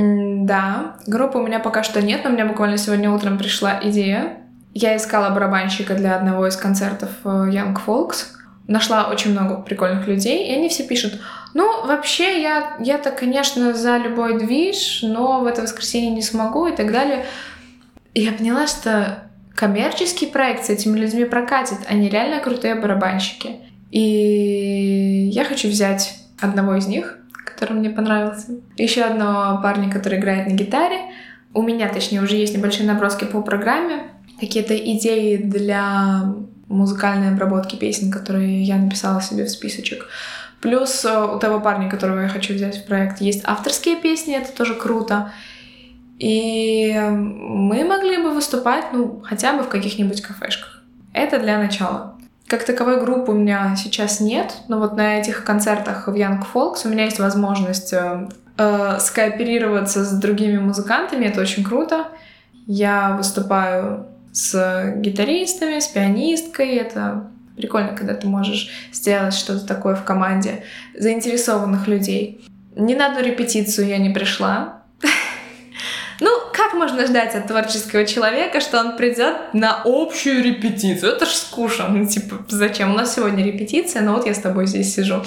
Да, 0.00 0.96
группы 1.06 1.38
у 1.38 1.46
меня 1.46 1.58
пока 1.58 1.82
что 1.82 2.00
нет, 2.00 2.22
но 2.24 2.30
у 2.30 2.32
меня 2.32 2.46
буквально 2.46 2.78
сегодня 2.78 3.10
утром 3.10 3.38
пришла 3.38 3.78
идея. 3.82 4.38
Я 4.72 4.96
искала 4.96 5.30
барабанщика 5.30 5.94
для 5.94 6.16
одного 6.16 6.46
из 6.46 6.56
концертов 6.56 7.10
э, 7.24 7.28
Young 7.28 7.76
Folks. 7.84 8.26
Нашла 8.68 9.08
очень 9.08 9.32
много 9.32 9.56
прикольных 9.56 10.06
людей, 10.06 10.48
и 10.48 10.56
они 10.56 10.68
все 10.68 10.84
пишут, 10.84 11.20
ну, 11.54 11.84
вообще, 11.86 12.40
я, 12.40 12.76
я-то, 12.78 13.10
конечно, 13.10 13.74
за 13.74 13.96
любой 13.96 14.38
движ, 14.38 15.00
но 15.02 15.40
в 15.40 15.46
это 15.46 15.62
воскресенье 15.62 16.10
не 16.10 16.22
смогу 16.22 16.68
и 16.68 16.76
так 16.76 16.92
далее. 16.92 17.26
И 18.14 18.22
я 18.22 18.32
поняла, 18.32 18.68
что 18.68 19.24
коммерческий 19.56 20.26
проект 20.26 20.64
с 20.64 20.70
этими 20.70 20.96
людьми 20.96 21.24
прокатит, 21.24 21.78
они 21.88 22.08
реально 22.08 22.40
крутые 22.40 22.76
барабанщики. 22.76 23.56
И 23.90 25.30
я 25.32 25.44
хочу 25.44 25.68
взять 25.68 26.14
одного 26.40 26.76
из 26.76 26.86
них, 26.86 27.18
который 27.60 27.78
мне 27.78 27.90
понравился. 27.90 28.52
Еще 28.78 29.02
одного 29.02 29.60
парня, 29.60 29.92
который 29.92 30.18
играет 30.18 30.46
на 30.46 30.52
гитаре. 30.52 30.98
У 31.52 31.62
меня, 31.62 31.88
точнее, 31.88 32.22
уже 32.22 32.36
есть 32.36 32.56
небольшие 32.56 32.86
наброски 32.86 33.24
по 33.24 33.42
программе, 33.42 34.04
какие-то 34.40 34.74
идеи 34.74 35.36
для 35.36 36.22
музыкальной 36.68 37.32
обработки 37.32 37.76
песен, 37.76 38.10
которые 38.10 38.62
я 38.62 38.76
написала 38.76 39.20
себе 39.20 39.44
в 39.44 39.50
списочек. 39.50 40.06
Плюс 40.62 41.04
э, 41.04 41.24
у 41.24 41.38
того 41.38 41.60
парня, 41.60 41.90
которого 41.90 42.20
я 42.20 42.28
хочу 42.28 42.54
взять 42.54 42.78
в 42.78 42.86
проект, 42.86 43.20
есть 43.20 43.42
авторские 43.44 43.96
песни, 43.96 44.36
это 44.36 44.52
тоже 44.52 44.74
круто. 44.74 45.32
И 46.18 46.94
мы 47.10 47.84
могли 47.84 48.18
бы 48.18 48.30
выступать, 48.30 48.86
ну, 48.92 49.20
хотя 49.24 49.54
бы 49.54 49.64
в 49.64 49.68
каких-нибудь 49.68 50.22
кафешках. 50.22 50.82
Это 51.12 51.38
для 51.40 51.58
начала. 51.58 52.14
Как 52.50 52.64
таковой 52.64 53.00
группы 53.00 53.30
у 53.30 53.36
меня 53.36 53.76
сейчас 53.76 54.18
нет, 54.18 54.52
но 54.66 54.80
вот 54.80 54.96
на 54.96 55.20
этих 55.20 55.44
концертах 55.44 56.08
в 56.08 56.14
Young 56.14 56.42
Folks 56.52 56.84
у 56.84 56.88
меня 56.88 57.04
есть 57.04 57.20
возможность 57.20 57.92
э, 57.92 58.26
э, 58.58 58.98
скооперироваться 58.98 60.04
с 60.04 60.10
другими 60.18 60.58
музыкантами, 60.58 61.26
это 61.26 61.42
очень 61.42 61.62
круто. 61.62 62.08
Я 62.66 63.14
выступаю 63.16 64.08
с 64.32 64.94
гитаристами, 64.96 65.78
с 65.78 65.86
пианисткой, 65.86 66.74
это 66.74 67.28
прикольно, 67.56 67.96
когда 67.96 68.14
ты 68.14 68.26
можешь 68.26 68.68
сделать 68.92 69.34
что-то 69.34 69.64
такое 69.64 69.94
в 69.94 70.02
команде 70.02 70.64
заинтересованных 70.98 71.86
людей. 71.86 72.44
Ни 72.74 72.96
на 72.96 73.12
одну 73.12 73.22
репетицию 73.22 73.86
я 73.86 73.98
не 73.98 74.10
пришла, 74.10 74.79
ну, 76.20 76.30
как 76.52 76.74
можно 76.74 77.06
ждать 77.06 77.34
от 77.34 77.46
творческого 77.46 78.04
человека, 78.04 78.60
что 78.60 78.78
он 78.78 78.96
придет 78.96 79.54
на 79.54 79.82
общую 79.84 80.42
репетицию? 80.44 81.12
Это 81.12 81.24
ж 81.24 81.30
скучно. 81.30 81.88
Ну, 81.88 82.06
типа, 82.06 82.44
зачем? 82.48 82.92
У 82.92 82.94
нас 82.94 83.14
сегодня 83.14 83.44
репетиция, 83.44 84.02
но 84.02 84.14
вот 84.14 84.26
я 84.26 84.34
с 84.34 84.38
тобой 84.38 84.66
здесь 84.66 84.94
сижу. 84.94 85.24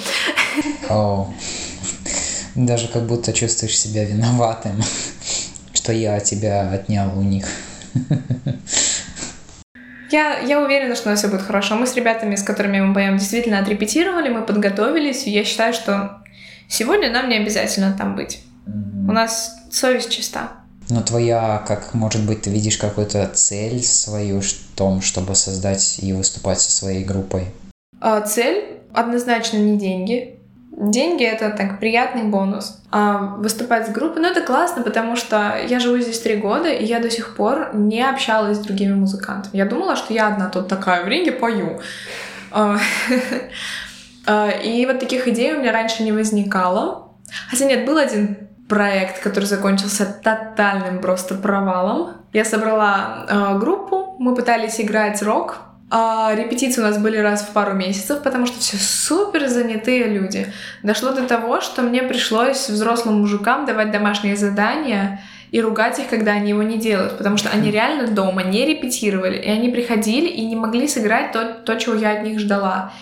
О, 0.88 1.32
даже 2.54 2.88
как 2.88 3.02
будто 3.02 3.32
чувствуешь 3.32 3.76
себя 3.76 4.04
виноватым, 4.04 4.80
что 5.72 5.92
я 5.92 6.20
тебя 6.20 6.70
отнял 6.70 7.18
у 7.18 7.22
них. 7.22 7.46
Я, 10.10 10.38
я 10.38 10.60
уверена, 10.60 10.94
что 10.94 11.08
у 11.08 11.10
нас 11.10 11.18
все 11.18 11.28
будет 11.28 11.42
хорошо. 11.42 11.74
Мы 11.74 11.88
с 11.88 11.96
ребятами, 11.96 12.36
с 12.36 12.44
которыми 12.44 12.80
мы 12.80 12.94
поем, 12.94 13.16
действительно 13.16 13.58
отрепетировали, 13.58 14.28
мы 14.28 14.42
подготовились, 14.42 15.26
и 15.26 15.30
я 15.30 15.42
считаю, 15.42 15.74
что 15.74 16.22
сегодня 16.68 17.10
нам 17.10 17.28
не 17.28 17.36
обязательно 17.36 17.96
там 17.98 18.14
быть. 18.14 18.44
Mm-hmm. 18.66 19.08
У 19.08 19.12
нас 19.12 19.56
совесть 19.72 20.10
чиста. 20.10 20.63
Но 20.90 21.02
твоя, 21.02 21.62
как 21.66 21.94
может 21.94 22.26
быть, 22.26 22.42
ты 22.42 22.50
видишь 22.50 22.76
какую-то 22.76 23.26
цель 23.32 23.82
свою 23.82 24.40
в 24.40 24.52
том, 24.76 25.00
чтобы 25.00 25.34
создать 25.34 25.98
и 26.00 26.12
выступать 26.12 26.60
со 26.60 26.70
своей 26.70 27.04
группой? 27.04 27.46
А, 28.00 28.20
цель 28.20 28.80
однозначно 28.92 29.56
не 29.56 29.78
деньги. 29.78 30.38
Деньги 30.76 31.24
это 31.24 31.50
так 31.50 31.78
приятный 31.78 32.24
бонус. 32.24 32.78
А 32.90 33.36
выступать 33.38 33.86
с 33.86 33.90
группой, 33.90 34.20
ну 34.20 34.28
это 34.28 34.40
классно, 34.42 34.82
потому 34.82 35.16
что 35.16 35.56
я 35.68 35.78
живу 35.78 35.98
здесь 35.98 36.18
три 36.20 36.36
года, 36.36 36.68
и 36.68 36.84
я 36.84 37.00
до 37.00 37.10
сих 37.10 37.36
пор 37.36 37.70
не 37.74 38.02
общалась 38.02 38.58
с 38.58 38.60
другими 38.60 38.94
музыкантами. 38.94 39.56
Я 39.56 39.66
думала, 39.66 39.96
что 39.96 40.12
я 40.12 40.28
одна 40.28 40.48
тут 40.48 40.68
такая 40.68 41.04
в 41.04 41.08
ринге 41.08 41.32
пою. 41.32 41.80
А, 42.50 42.76
а, 44.26 44.50
и 44.50 44.84
вот 44.84 44.98
таких 44.98 45.28
идей 45.28 45.54
у 45.54 45.60
меня 45.60 45.72
раньше 45.72 46.02
не 46.02 46.12
возникало. 46.12 47.12
Хотя 47.48 47.64
нет, 47.64 47.86
был 47.86 47.96
один 47.96 48.36
проект, 48.68 49.22
который 49.22 49.44
закончился 49.44 50.06
тотальным 50.06 51.00
просто 51.00 51.34
провалом. 51.34 52.12
Я 52.32 52.44
собрала 52.44 53.26
э, 53.28 53.58
группу, 53.58 54.16
мы 54.18 54.34
пытались 54.34 54.80
играть 54.80 55.22
рок. 55.22 55.58
А 55.90 56.34
репетиции 56.34 56.80
у 56.80 56.84
нас 56.84 56.98
были 56.98 57.18
раз 57.18 57.42
в 57.42 57.50
пару 57.50 57.74
месяцев, 57.74 58.22
потому 58.22 58.46
что 58.46 58.58
все 58.58 58.76
супер 58.78 59.48
занятые 59.48 60.04
люди. 60.04 60.52
Дошло 60.82 61.12
до 61.12 61.26
того, 61.26 61.60
что 61.60 61.82
мне 61.82 62.02
пришлось 62.02 62.68
взрослым 62.68 63.20
мужикам 63.20 63.66
давать 63.66 63.92
домашние 63.92 64.34
задания 64.34 65.20
и 65.52 65.60
ругать 65.60 66.00
их, 66.00 66.08
когда 66.08 66.32
они 66.32 66.50
его 66.50 66.62
не 66.64 66.78
делают, 66.78 67.16
потому 67.16 67.36
что 67.36 67.50
они 67.50 67.70
реально 67.70 68.08
дома 68.08 68.42
не 68.42 68.66
репетировали, 68.66 69.36
и 69.36 69.48
они 69.48 69.68
приходили 69.68 70.26
и 70.26 70.44
не 70.44 70.56
могли 70.56 70.88
сыграть 70.88 71.30
то, 71.30 71.44
то 71.44 71.76
чего 71.76 71.94
я 71.94 72.12
от 72.12 72.24
них 72.24 72.40
ждала. 72.40 72.92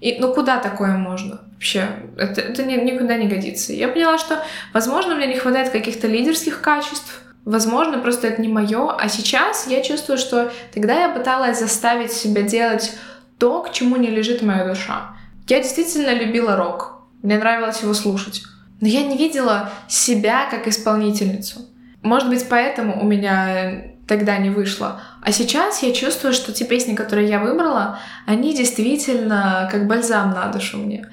И 0.00 0.16
ну 0.18 0.32
куда 0.32 0.58
такое 0.58 0.96
можно? 0.96 1.40
Вообще, 1.52 1.88
это, 2.16 2.40
это 2.40 2.64
никуда 2.64 3.16
не 3.16 3.28
годится. 3.28 3.72
Я 3.72 3.88
поняла, 3.88 4.18
что, 4.18 4.42
возможно, 4.72 5.14
мне 5.14 5.26
не 5.26 5.36
хватает 5.36 5.70
каких-то 5.70 6.06
лидерских 6.06 6.62
качеств, 6.62 7.22
возможно, 7.44 7.98
просто 7.98 8.28
это 8.28 8.40
не 8.40 8.48
мое. 8.48 8.90
А 8.90 9.08
сейчас 9.08 9.66
я 9.66 9.82
чувствую, 9.82 10.16
что 10.16 10.50
тогда 10.72 11.02
я 11.02 11.10
пыталась 11.10 11.60
заставить 11.60 12.12
себя 12.12 12.42
делать 12.42 12.94
то, 13.38 13.62
к 13.62 13.72
чему 13.72 13.96
не 13.96 14.08
лежит 14.08 14.42
моя 14.42 14.66
душа. 14.66 15.16
Я 15.48 15.60
действительно 15.60 16.14
любила 16.14 16.56
рок. 16.56 17.02
Мне 17.22 17.38
нравилось 17.38 17.82
его 17.82 17.92
слушать. 17.92 18.42
Но 18.80 18.88
я 18.88 19.02
не 19.02 19.18
видела 19.18 19.70
себя 19.88 20.48
как 20.50 20.66
исполнительницу. 20.66 21.60
Может 22.02 22.30
быть, 22.30 22.46
поэтому 22.48 23.02
у 23.02 23.04
меня 23.04 23.89
тогда 24.10 24.38
не 24.38 24.50
вышло. 24.50 25.00
А 25.22 25.30
сейчас 25.30 25.84
я 25.84 25.92
чувствую, 25.92 26.34
что 26.34 26.52
те 26.52 26.64
песни, 26.64 26.96
которые 26.96 27.28
я 27.28 27.38
выбрала, 27.38 28.00
они 28.26 28.52
действительно 28.56 29.68
как 29.70 29.86
бальзам 29.86 30.32
на 30.32 30.48
душу 30.48 30.78
мне. 30.78 31.08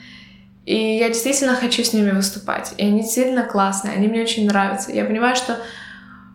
И 0.66 0.98
я 0.98 1.08
действительно 1.10 1.54
хочу 1.54 1.84
с 1.84 1.94
ними 1.94 2.10
выступать. 2.10 2.74
И 2.78 2.84
они 2.84 3.02
действительно 3.02 3.44
классные, 3.44 3.94
они 3.94 4.08
мне 4.08 4.24
очень 4.24 4.48
нравятся. 4.48 4.92
Я 4.92 5.06
понимаю, 5.06 5.36
что 5.36 5.54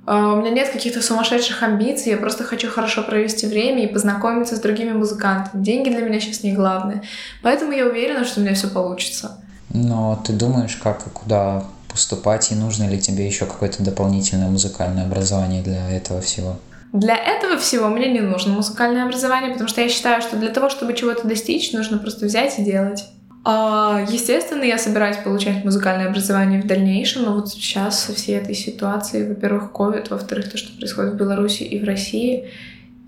э, 0.07 0.15
у 0.15 0.37
меня 0.37 0.51
нет 0.51 0.71
каких-то 0.71 1.03
сумасшедших 1.03 1.61
амбиций, 1.65 2.13
я 2.13 2.17
просто 2.17 2.45
хочу 2.45 2.71
хорошо 2.71 3.03
провести 3.03 3.49
время 3.49 3.83
и 3.83 3.93
познакомиться 3.93 4.55
с 4.55 4.61
другими 4.61 4.93
музыкантами. 4.93 5.65
Деньги 5.65 5.91
для 5.91 6.03
меня 6.03 6.21
сейчас 6.21 6.45
не 6.45 6.53
главное. 6.53 7.03
Поэтому 7.43 7.73
я 7.73 7.87
уверена, 7.87 8.25
что 8.25 8.39
у 8.39 8.45
меня 8.45 8.55
все 8.55 8.69
получится. 8.69 9.43
Но 9.71 10.23
ты 10.25 10.33
думаешь, 10.33 10.77
как 10.77 11.05
и 11.09 11.11
куда 11.11 11.65
поступать, 11.93 12.51
и 12.51 12.55
нужно 12.55 12.89
ли 12.89 12.99
тебе 13.01 13.27
еще 13.27 13.47
какое-то 13.47 13.83
дополнительное 13.83 14.49
музыкальное 14.49 15.05
образование 15.05 15.63
для 15.63 15.91
этого 15.91 16.21
всего? 16.21 16.59
Для 16.93 17.17
этого 17.17 17.57
всего 17.57 17.89
мне 17.89 18.09
не 18.11 18.21
нужно 18.21 18.53
музыкальное 18.53 19.05
образование, 19.05 19.53
потому 19.53 19.69
что 19.69 19.81
я 19.81 19.89
считаю, 19.89 20.21
что 20.21 20.37
для 20.37 20.51
того, 20.51 20.69
чтобы 20.69 20.93
чего-то 20.95 21.27
достичь, 21.27 21.73
нужно 21.73 21.99
просто 21.99 22.27
взять 22.27 22.59
и 22.59 22.65
делать. 22.65 23.05
А, 23.45 24.05
естественно, 24.09 24.63
я 24.63 24.79
собираюсь 24.79 25.17
получать 25.17 25.65
музыкальное 25.65 26.09
образование 26.09 26.63
в 26.63 26.67
дальнейшем, 26.67 27.25
но 27.25 27.35
вот 27.35 27.49
сейчас 27.49 27.99
со 27.99 28.15
всей 28.15 28.37
этой 28.37 28.55
ситуацией, 28.55 29.27
во-первых, 29.27 29.71
COVID, 29.73 30.09
во-вторых, 30.11 30.51
то, 30.51 30.59
что 30.59 30.77
происходит 30.77 31.15
в 31.15 31.17
Беларуси 31.17 31.63
и 31.63 31.81
в 31.81 31.85
России, 31.85 32.51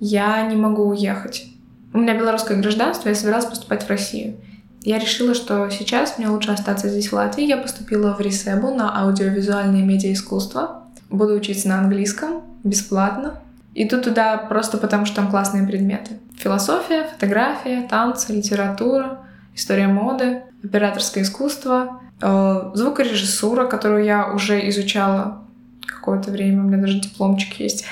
я 0.00 0.42
не 0.42 0.56
могу 0.56 0.84
уехать. 0.84 1.46
У 1.92 1.98
меня 1.98 2.18
белорусское 2.18 2.56
гражданство, 2.56 3.08
я 3.08 3.14
собиралась 3.14 3.44
поступать 3.44 3.84
в 3.84 3.88
Россию. 3.88 4.36
Я 4.84 4.98
решила, 4.98 5.32
что 5.34 5.70
сейчас 5.70 6.18
мне 6.18 6.28
лучше 6.28 6.50
остаться 6.50 6.90
здесь, 6.90 7.08
в 7.08 7.14
Латвии. 7.14 7.46
Я 7.46 7.56
поступила 7.56 8.14
в 8.14 8.20
Ресебу 8.20 8.74
на 8.74 8.94
аудиовизуальное 9.00 9.82
медиаискусство. 9.82 10.84
Буду 11.08 11.32
учиться 11.34 11.68
на 11.68 11.78
английском 11.78 12.42
бесплатно. 12.64 13.40
Иду 13.74 14.02
туда 14.02 14.36
просто 14.36 14.76
потому, 14.76 15.06
что 15.06 15.16
там 15.16 15.30
классные 15.30 15.66
предметы. 15.66 16.18
Философия, 16.36 17.04
фотография, 17.04 17.86
танцы, 17.88 18.34
литература, 18.34 19.20
история 19.54 19.88
моды, 19.88 20.42
операторское 20.62 21.24
искусство, 21.24 22.02
э, 22.20 22.70
звукорежиссура, 22.74 23.66
которую 23.66 24.04
я 24.04 24.32
уже 24.32 24.68
изучала 24.68 25.44
какое-то 25.86 26.30
время. 26.30 26.60
У 26.62 26.66
меня 26.66 26.76
даже 26.76 27.00
дипломчик 27.00 27.58
есть. 27.58 27.86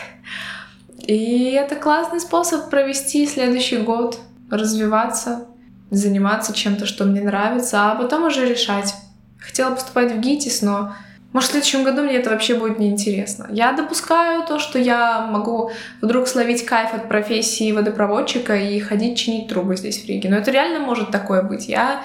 И 0.99 1.53
это 1.53 1.75
классный 1.75 2.21
способ 2.21 2.69
провести 2.69 3.27
следующий 3.27 3.79
год, 3.79 4.21
развиваться, 4.51 5.47
заниматься 5.93 6.55
чем-то, 6.55 6.87
что 6.87 7.05
мне 7.05 7.21
нравится, 7.21 7.93
а 7.93 7.95
потом 7.95 8.25
уже 8.25 8.49
решать. 8.49 8.95
Хотела 9.39 9.75
поступать 9.75 10.13
в 10.13 10.21
ГИТИС, 10.21 10.63
но 10.63 10.95
может, 11.33 11.49
в 11.49 11.53
следующем 11.53 11.83
году 11.83 12.03
мне 12.03 12.17
это 12.17 12.31
вообще 12.31 12.55
будет 12.55 12.79
неинтересно. 12.79 13.47
Я 13.51 13.73
допускаю 13.73 14.47
то, 14.47 14.59
что 14.59 14.79
я 14.79 15.27
могу 15.27 15.71
вдруг 16.01 16.29
словить 16.29 16.65
кайф 16.65 16.93
от 16.95 17.09
профессии 17.09 17.73
водопроводчика 17.73 18.55
и 18.57 18.79
ходить 18.81 19.19
чинить 19.19 19.49
трубы 19.49 19.77
здесь 19.77 20.03
в 20.03 20.07
Риге. 20.07 20.29
Но 20.29 20.37
это 20.37 20.51
реально 20.51 20.81
может 20.81 21.11
такое 21.11 21.43
быть. 21.43 21.69
Я 21.69 22.03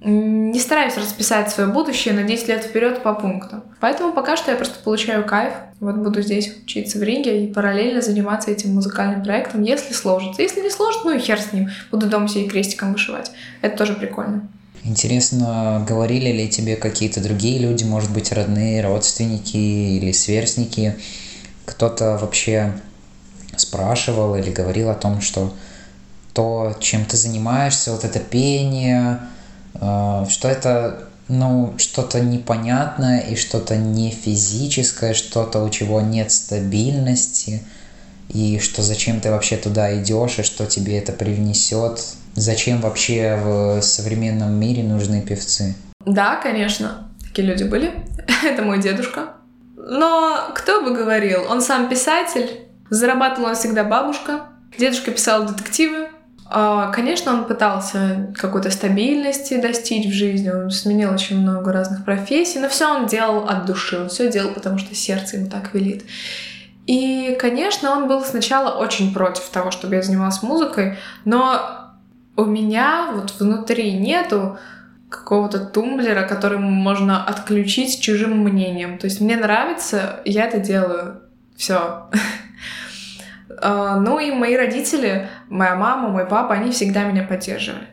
не 0.00 0.60
стараюсь 0.60 0.96
расписать 0.96 1.50
свое 1.50 1.70
будущее 1.70 2.14
на 2.14 2.22
10 2.22 2.48
лет 2.48 2.64
вперед 2.64 3.02
по 3.02 3.14
пунктам. 3.14 3.64
Поэтому 3.80 4.12
пока 4.12 4.36
что 4.36 4.50
я 4.52 4.56
просто 4.56 4.78
получаю 4.82 5.24
кайф. 5.24 5.52
Вот 5.80 5.96
буду 5.96 6.22
здесь 6.22 6.54
учиться 6.62 6.98
в 6.98 7.02
Риге 7.02 7.44
и 7.44 7.52
параллельно 7.52 8.00
заниматься 8.00 8.50
этим 8.50 8.74
музыкальным 8.74 9.22
проектом, 9.22 9.62
если 9.62 9.92
сложится. 9.92 10.42
Если 10.42 10.60
не 10.60 10.70
сложится, 10.70 11.06
ну 11.06 11.16
и 11.16 11.18
хер 11.18 11.40
с 11.40 11.52
ним. 11.52 11.68
Буду 11.90 12.06
дома 12.06 12.28
себе 12.28 12.48
крестиком 12.48 12.92
вышивать. 12.92 13.32
Это 13.60 13.76
тоже 13.76 13.94
прикольно. 13.94 14.48
Интересно, 14.84 15.84
говорили 15.86 16.30
ли 16.30 16.48
тебе 16.48 16.76
какие-то 16.76 17.20
другие 17.20 17.58
люди, 17.58 17.82
может 17.82 18.12
быть, 18.12 18.30
родные, 18.30 18.82
родственники 18.82 19.56
или 19.56 20.12
сверстники? 20.12 20.96
Кто-то 21.66 22.16
вообще 22.18 22.72
спрашивал 23.56 24.36
или 24.36 24.50
говорил 24.50 24.90
о 24.90 24.94
том, 24.94 25.20
что 25.20 25.52
то, 26.32 26.76
чем 26.78 27.04
ты 27.04 27.16
занимаешься, 27.16 27.90
вот 27.90 28.04
это 28.04 28.20
пение, 28.20 29.18
что 29.80 30.48
это 30.48 31.08
ну, 31.28 31.74
что-то 31.78 32.20
непонятное 32.20 33.20
и 33.20 33.36
что-то 33.36 33.76
не 33.76 34.10
физическое, 34.10 35.14
что-то, 35.14 35.62
у 35.62 35.68
чего 35.68 36.00
нет 36.00 36.32
стабильности, 36.32 37.62
и 38.28 38.58
что 38.58 38.82
зачем 38.82 39.20
ты 39.20 39.30
вообще 39.30 39.56
туда 39.56 39.94
идешь, 40.00 40.38
и 40.38 40.42
что 40.42 40.66
тебе 40.66 40.98
это 40.98 41.12
привнесет. 41.12 42.02
Зачем 42.34 42.80
вообще 42.80 43.38
в 43.42 43.82
современном 43.82 44.52
мире 44.52 44.82
нужны 44.82 45.22
певцы? 45.22 45.74
Да, 46.04 46.36
конечно, 46.36 47.10
такие 47.22 47.46
люди 47.46 47.64
были. 47.64 47.92
это 48.44 48.62
мой 48.62 48.80
дедушка. 48.80 49.34
Но 49.76 50.50
кто 50.54 50.82
бы 50.82 50.94
говорил, 50.94 51.44
он 51.48 51.60
сам 51.60 51.88
писатель, 51.88 52.68
зарабатывала 52.90 53.54
всегда 53.54 53.84
бабушка. 53.84 54.48
Дедушка 54.78 55.10
писал 55.10 55.46
детективы, 55.46 56.08
а, 56.08 56.17
конечно, 56.50 57.34
он 57.34 57.44
пытался 57.44 58.32
какой-то 58.34 58.70
стабильности 58.70 59.60
достичь 59.60 60.06
в 60.06 60.12
жизни, 60.12 60.50
он 60.50 60.70
сменил 60.70 61.12
очень 61.12 61.40
много 61.40 61.72
разных 61.72 62.04
профессий, 62.04 62.58
но 62.58 62.68
все 62.68 62.94
он 62.94 63.06
делал 63.06 63.48
от 63.48 63.66
души, 63.66 63.98
он 63.98 64.08
все 64.08 64.30
делал, 64.30 64.52
потому 64.54 64.78
что 64.78 64.94
сердце 64.94 65.36
ему 65.36 65.50
так 65.50 65.74
велит. 65.74 66.04
И, 66.86 67.36
конечно, 67.38 67.90
он 67.92 68.08
был 68.08 68.22
сначала 68.22 68.78
очень 68.78 69.12
против 69.12 69.46
того, 69.50 69.70
чтобы 69.70 69.96
я 69.96 70.02
занималась 70.02 70.42
музыкой, 70.42 70.96
но 71.26 71.90
у 72.36 72.44
меня 72.46 73.10
вот 73.14 73.34
внутри 73.38 73.92
нету 73.92 74.58
какого-то 75.10 75.58
тумблера, 75.58 76.26
который 76.26 76.58
можно 76.58 77.24
отключить 77.24 78.00
чужим 78.00 78.38
мнением. 78.38 78.98
То 78.98 79.06
есть 79.06 79.20
мне 79.20 79.36
нравится, 79.36 80.20
я 80.24 80.46
это 80.46 80.58
делаю. 80.58 81.20
Все. 81.56 82.08
А, 83.60 83.96
ну 83.96 84.18
и 84.18 84.30
мои 84.30 84.56
родители, 84.56 85.28
моя 85.48 85.74
мама, 85.76 86.08
мой 86.08 86.26
папа, 86.26 86.54
они 86.54 86.70
всегда 86.70 87.04
меня 87.04 87.22
поддерживали. 87.22 87.86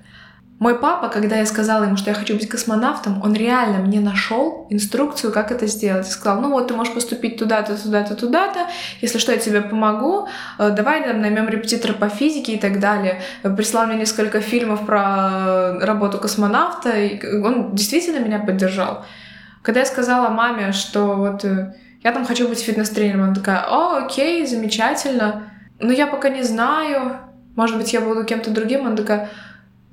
Мой 0.58 0.80
папа, 0.80 1.10
когда 1.10 1.36
я 1.36 1.46
сказала 1.46 1.84
ему, 1.84 1.98
что 1.98 2.12
я 2.12 2.16
хочу 2.16 2.34
быть 2.34 2.48
космонавтом, 2.48 3.22
он 3.22 3.34
реально 3.34 3.80
мне 3.80 4.00
нашел 4.00 4.68
инструкцию, 4.70 5.34
как 5.34 5.52
это 5.52 5.68
сделать. 5.68 6.08
Сказал, 6.08 6.40
ну 6.40 6.50
вот 6.50 6.70
ты 6.70 6.74
можешь 6.74 6.94
поступить 6.94 7.38
туда-то, 7.38 7.76
туда-то, 7.76 8.16
туда-то, 8.16 8.68
если 9.02 9.18
что, 9.18 9.34
я 9.34 9.38
тебе 9.38 9.62
помогу, 9.62 10.30
э, 10.58 10.70
давай 10.70 11.04
там, 11.04 11.20
наймем 11.20 11.50
репетитора 11.50 11.92
по 11.92 12.08
физике 12.08 12.54
и 12.54 12.58
так 12.58 12.80
далее. 12.80 13.22
Прислал 13.58 13.88
мне 13.88 13.98
несколько 13.98 14.40
фильмов 14.40 14.86
про 14.86 15.78
работу 15.82 16.20
космонавта, 16.20 16.92
и 16.92 17.42
он 17.42 17.76
действительно 17.76 18.20
меня 18.20 18.40
поддержал. 18.40 19.04
Когда 19.62 19.82
я 19.82 19.86
сказала 19.86 20.30
маме, 20.30 20.72
что 20.72 21.16
вот 21.16 21.44
э, 21.44 21.74
я 22.02 22.14
там 22.14 22.26
хочу 22.26 22.48
быть 22.48 22.62
фитнес-тренером, 22.62 23.24
она 23.24 23.36
такая, 23.36 23.66
о, 23.68 24.06
окей, 24.06 24.46
замечательно, 24.48 25.52
но 25.80 25.92
я 25.92 26.08
пока 26.08 26.30
не 26.30 26.44
знаю, 26.44 27.20
может 27.56 27.78
быть, 27.78 27.94
я 27.94 28.02
буду 28.02 28.24
кем-то 28.24 28.52
другим, 28.52 28.86
она 28.86 28.96
такая, 28.96 29.30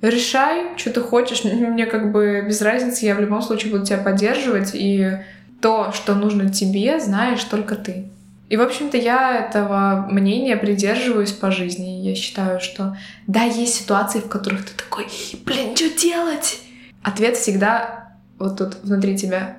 решай, 0.01 0.77
что 0.77 0.91
ты 0.91 1.01
хочешь, 1.01 1.45
мне 1.45 1.87
как 1.87 2.13
бы 2.13 2.45
без 2.47 2.61
разницы, 2.61 3.05
я 3.05 3.15
в 3.15 3.21
любом 3.21 3.43
случае 3.43 3.73
буду 3.73 3.87
тебя 3.87 3.99
поддерживать, 3.99 4.71
и 4.75 5.19
то, 5.61 5.93
что 5.93 6.15
нужно 6.15 6.51
тебе, 6.51 6.99
знаешь 7.01 7.45
только 7.45 7.77
ты. 7.77 8.09
И, 8.49 8.57
в 8.57 8.61
общем-то, 8.61 8.99
я 8.99 9.47
этого 9.47 10.07
мнения 10.11 10.57
придерживаюсь 10.57 11.33
по 11.33 11.51
жизни. 11.51 12.07
Я 12.07 12.15
считаю, 12.15 12.61
что 12.61 12.99
да, 13.27 13.45
есть 13.45 13.75
ситуации, 13.75 14.19
в 14.21 14.29
которых 14.29 14.67
ты 14.67 14.73
такой, 14.77 15.07
блин, 15.47 15.75
что 15.75 15.89
делать? 15.89 16.61
Ответ 17.03 17.39
всегда 17.39 18.13
вот 18.39 18.59
тут 18.59 18.77
внутри 18.83 19.17
тебя. 19.17 19.57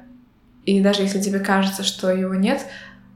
И 0.65 0.79
даже 0.79 1.01
если 1.01 1.19
тебе 1.19 1.39
кажется, 1.39 1.83
что 1.83 2.11
его 2.11 2.35
нет, 2.35 2.67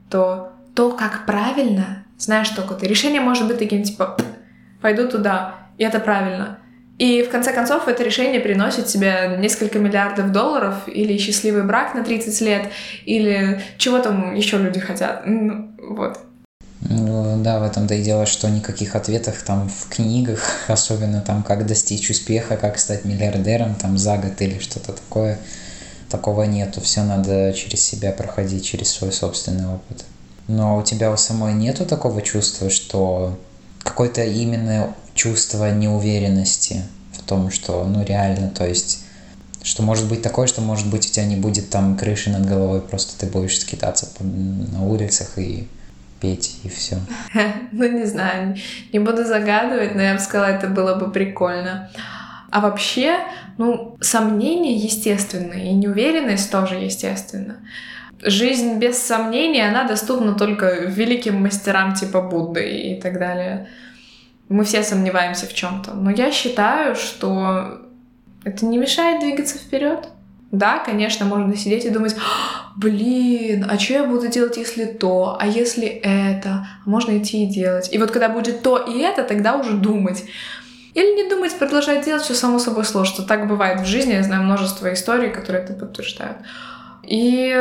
то 0.09 0.51
то, 0.73 0.91
как 0.91 1.27
правильно, 1.27 2.03
знаешь 2.17 2.49
только 2.49 2.73
ты. 2.73 2.87
Решение 2.87 3.21
может 3.21 3.47
быть 3.47 3.59
таким, 3.59 3.83
типа, 3.83 4.17
пойду 4.81 5.07
туда, 5.07 5.55
и 5.77 5.83
это 5.83 5.99
правильно. 5.99 6.59
И 6.97 7.21
в 7.21 7.29
конце 7.29 7.53
концов 7.53 7.87
это 7.87 8.03
решение 8.03 8.39
приносит 8.39 8.87
тебе 8.87 9.37
несколько 9.37 9.77
миллиардов 9.77 10.31
долларов 10.31 10.87
или 10.87 11.17
счастливый 11.17 11.63
брак 11.63 11.93
на 11.93 12.03
30 12.03 12.41
лет, 12.41 12.69
или 13.05 13.61
чего 13.77 13.99
там 13.99 14.33
еще 14.33 14.57
люди 14.57 14.79
хотят. 14.79 15.21
Ну, 15.25 15.75
вот. 15.77 16.19
Ну, 16.81 17.41
да, 17.43 17.59
в 17.59 17.63
этом-то 17.63 17.93
и 17.93 18.03
дело, 18.03 18.25
что 18.25 18.49
никаких 18.49 18.95
ответов 18.95 19.43
там 19.43 19.69
в 19.69 19.89
книгах, 19.89 20.39
особенно 20.67 21.21
там, 21.21 21.43
как 21.43 21.67
достичь 21.67 22.09
успеха, 22.09 22.57
как 22.57 22.79
стать 22.79 23.05
миллиардером 23.05 23.75
там 23.75 23.97
за 23.97 24.17
год 24.17 24.41
или 24.41 24.57
что-то 24.57 24.93
такое, 24.93 25.37
такого 26.09 26.43
нету. 26.43 26.81
Все 26.81 27.03
надо 27.03 27.53
через 27.53 27.81
себя 27.81 28.11
проходить, 28.11 28.65
через 28.65 28.89
свой 28.89 29.11
собственный 29.11 29.67
опыт. 29.67 30.03
Но 30.47 30.77
у 30.77 30.83
тебя 30.83 31.11
у 31.11 31.17
самой 31.17 31.53
нету 31.53 31.85
такого 31.85 32.21
чувства, 32.21 32.69
что 32.69 33.37
какое-то 33.83 34.23
именно 34.23 34.93
чувство 35.13 35.71
неуверенности 35.73 36.83
в 37.13 37.23
том, 37.23 37.51
что, 37.51 37.83
ну, 37.83 38.03
реально, 38.03 38.49
то 38.49 38.65
есть, 38.65 39.03
что 39.63 39.83
может 39.83 40.07
быть 40.07 40.21
такое, 40.21 40.47
что, 40.47 40.61
может 40.61 40.87
быть, 40.87 41.05
у 41.05 41.11
тебя 41.11 41.25
не 41.25 41.35
будет 41.35 41.69
там 41.69 41.97
крыши 41.97 42.29
над 42.29 42.45
головой, 42.45 42.81
просто 42.81 43.19
ты 43.19 43.31
будешь 43.31 43.59
скитаться 43.59 44.07
на 44.21 44.85
улицах 44.85 45.37
и 45.37 45.67
петь, 46.21 46.57
и 46.63 46.69
все. 46.69 46.97
Ну, 47.71 47.87
не 47.87 48.05
знаю, 48.05 48.55
не 48.93 48.99
буду 48.99 49.25
загадывать, 49.25 49.95
но 49.95 50.01
я 50.01 50.13
бы 50.13 50.19
сказала, 50.19 50.47
это 50.47 50.67
было 50.67 50.95
бы 50.95 51.11
прикольно. 51.11 51.89
А 52.49 52.61
вообще, 52.61 53.17
ну, 53.57 53.97
сомнения 53.99 54.77
естественные, 54.77 55.71
и 55.71 55.73
неуверенность 55.73 56.49
тоже 56.49 56.75
естественна. 56.75 57.57
Жизнь 58.21 58.79
без 58.79 58.97
сомнений, 59.01 59.61
она 59.61 59.83
доступна 59.83 60.33
только 60.33 60.85
великим 60.85 61.41
мастерам 61.41 61.93
типа 61.93 62.21
Будды 62.21 62.93
и 62.93 63.01
так 63.01 63.19
далее. 63.19 63.67
Мы 64.49 64.63
все 64.63 64.83
сомневаемся 64.83 65.45
в 65.45 65.53
чем-то. 65.53 65.93
Но 65.93 66.09
я 66.09 66.31
считаю, 66.31 66.95
что 66.95 67.81
это 68.43 68.65
не 68.65 68.77
мешает 68.77 69.19
двигаться 69.19 69.57
вперед. 69.57 70.07
Да, 70.51 70.79
конечно, 70.79 71.25
можно 71.25 71.55
сидеть 71.57 71.83
и 71.83 71.89
думать, 71.89 72.15
«А, 72.15 72.71
блин, 72.77 73.67
а 73.69 73.77
что 73.77 73.93
я 73.93 74.03
буду 74.05 74.29
делать, 74.29 74.55
если 74.55 74.85
то, 74.85 75.37
а 75.37 75.45
если 75.45 75.85
это? 75.87 76.49
А 76.85 76.89
можно 76.89 77.17
идти 77.17 77.43
и 77.43 77.47
делать. 77.47 77.89
И 77.91 77.97
вот 77.97 78.11
когда 78.11 78.29
будет 78.29 78.61
то 78.61 78.77
и 78.77 78.99
это, 78.99 79.23
тогда 79.23 79.57
уже 79.57 79.73
думать. 79.73 80.23
Или 80.93 81.21
не 81.21 81.29
думать, 81.29 81.53
продолжать 81.59 82.05
делать, 82.05 82.23
все 82.23 82.33
само 82.33 82.59
собой 82.59 82.85
сложится. 82.85 83.23
Так 83.23 83.47
бывает 83.47 83.81
в 83.81 83.85
жизни, 83.85 84.13
я 84.13 84.23
знаю 84.23 84.43
множество 84.43 84.91
историй, 84.93 85.29
которые 85.29 85.65
это 85.65 85.73
подтверждают. 85.73 86.37
И 87.07 87.55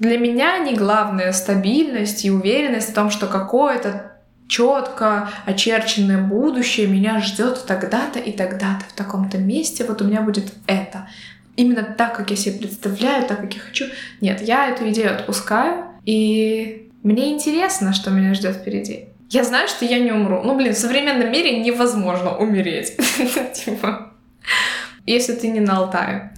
для 0.00 0.18
меня 0.18 0.58
не 0.58 0.74
главное 0.74 1.32
стабильность 1.32 2.24
и 2.24 2.30
уверенность 2.30 2.90
в 2.90 2.94
том, 2.94 3.10
что 3.10 3.26
какое-то 3.26 4.12
четко 4.48 5.30
очерченное 5.46 6.20
будущее 6.20 6.88
меня 6.88 7.20
ждет 7.20 7.64
тогда-то 7.66 8.18
и 8.18 8.32
тогда-то 8.32 8.84
в 8.88 8.92
таком-то 8.94 9.38
месте. 9.38 9.84
Вот 9.84 10.02
у 10.02 10.04
меня 10.04 10.22
будет 10.22 10.52
это 10.66 11.06
именно 11.58 11.82
так, 11.82 12.16
как 12.16 12.30
я 12.30 12.36
себе 12.36 12.58
представляю, 12.58 13.26
так, 13.26 13.40
как 13.40 13.52
я 13.52 13.60
хочу. 13.60 13.86
Нет, 14.20 14.40
я 14.42 14.68
эту 14.68 14.88
идею 14.90 15.14
отпускаю, 15.14 15.86
и 16.04 16.88
мне 17.02 17.32
интересно, 17.32 17.92
что 17.92 18.10
меня 18.10 18.32
ждет 18.34 18.56
впереди. 18.56 19.06
Я 19.28 19.44
знаю, 19.44 19.68
что 19.68 19.84
я 19.84 19.98
не 19.98 20.12
умру. 20.12 20.40
Ну, 20.42 20.56
блин, 20.56 20.72
в 20.72 20.78
современном 20.78 21.30
мире 21.30 21.58
невозможно 21.60 22.36
умереть. 22.36 22.96
Типа, 23.54 24.12
если 25.04 25.34
ты 25.34 25.48
не 25.48 25.60
на 25.60 25.78
Алтае. 25.78 26.32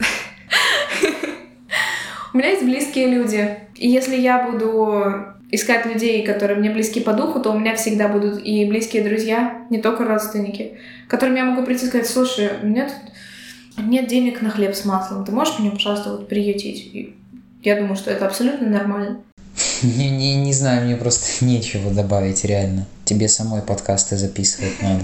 У 2.32 2.38
меня 2.38 2.50
есть 2.50 2.64
близкие 2.64 3.08
люди. 3.08 3.58
И 3.74 3.88
если 3.88 4.16
я 4.16 4.48
буду 4.48 5.26
искать 5.50 5.86
людей, 5.86 6.24
которые 6.24 6.58
мне 6.58 6.70
близки 6.70 7.00
по 7.00 7.12
духу, 7.12 7.40
то 7.40 7.50
у 7.50 7.58
меня 7.58 7.74
всегда 7.74 8.08
будут 8.08 8.40
и 8.44 8.64
близкие 8.66 9.02
друзья, 9.02 9.66
не 9.68 9.78
только 9.78 10.04
родственники, 10.04 10.78
которым 11.08 11.34
я 11.34 11.44
могу 11.44 11.64
прийти 11.64 11.86
и 11.86 11.88
сказать, 11.88 12.08
слушай, 12.08 12.50
у 12.62 12.66
меня 12.66 12.88
тут 12.88 13.84
нет 13.84 14.06
денег 14.06 14.42
на 14.42 14.50
хлеб 14.50 14.74
с 14.74 14.84
маслом, 14.84 15.24
ты 15.24 15.32
можешь 15.32 15.58
меня, 15.58 15.72
пожалуйста, 15.72 16.12
вот 16.12 16.28
приютить? 16.28 16.94
И 16.94 17.16
я 17.62 17.76
думаю, 17.76 17.96
что 17.96 18.10
это 18.10 18.26
абсолютно 18.26 18.68
нормально. 18.68 19.22
Не, 19.82 20.10
не, 20.10 20.36
не 20.36 20.52
знаю, 20.52 20.84
мне 20.84 20.96
просто 20.96 21.44
нечего 21.44 21.90
добавить, 21.90 22.44
реально. 22.44 22.86
Тебе 23.04 23.28
самой 23.28 23.62
подкасты 23.62 24.16
записывать 24.16 24.80
надо. 24.82 25.02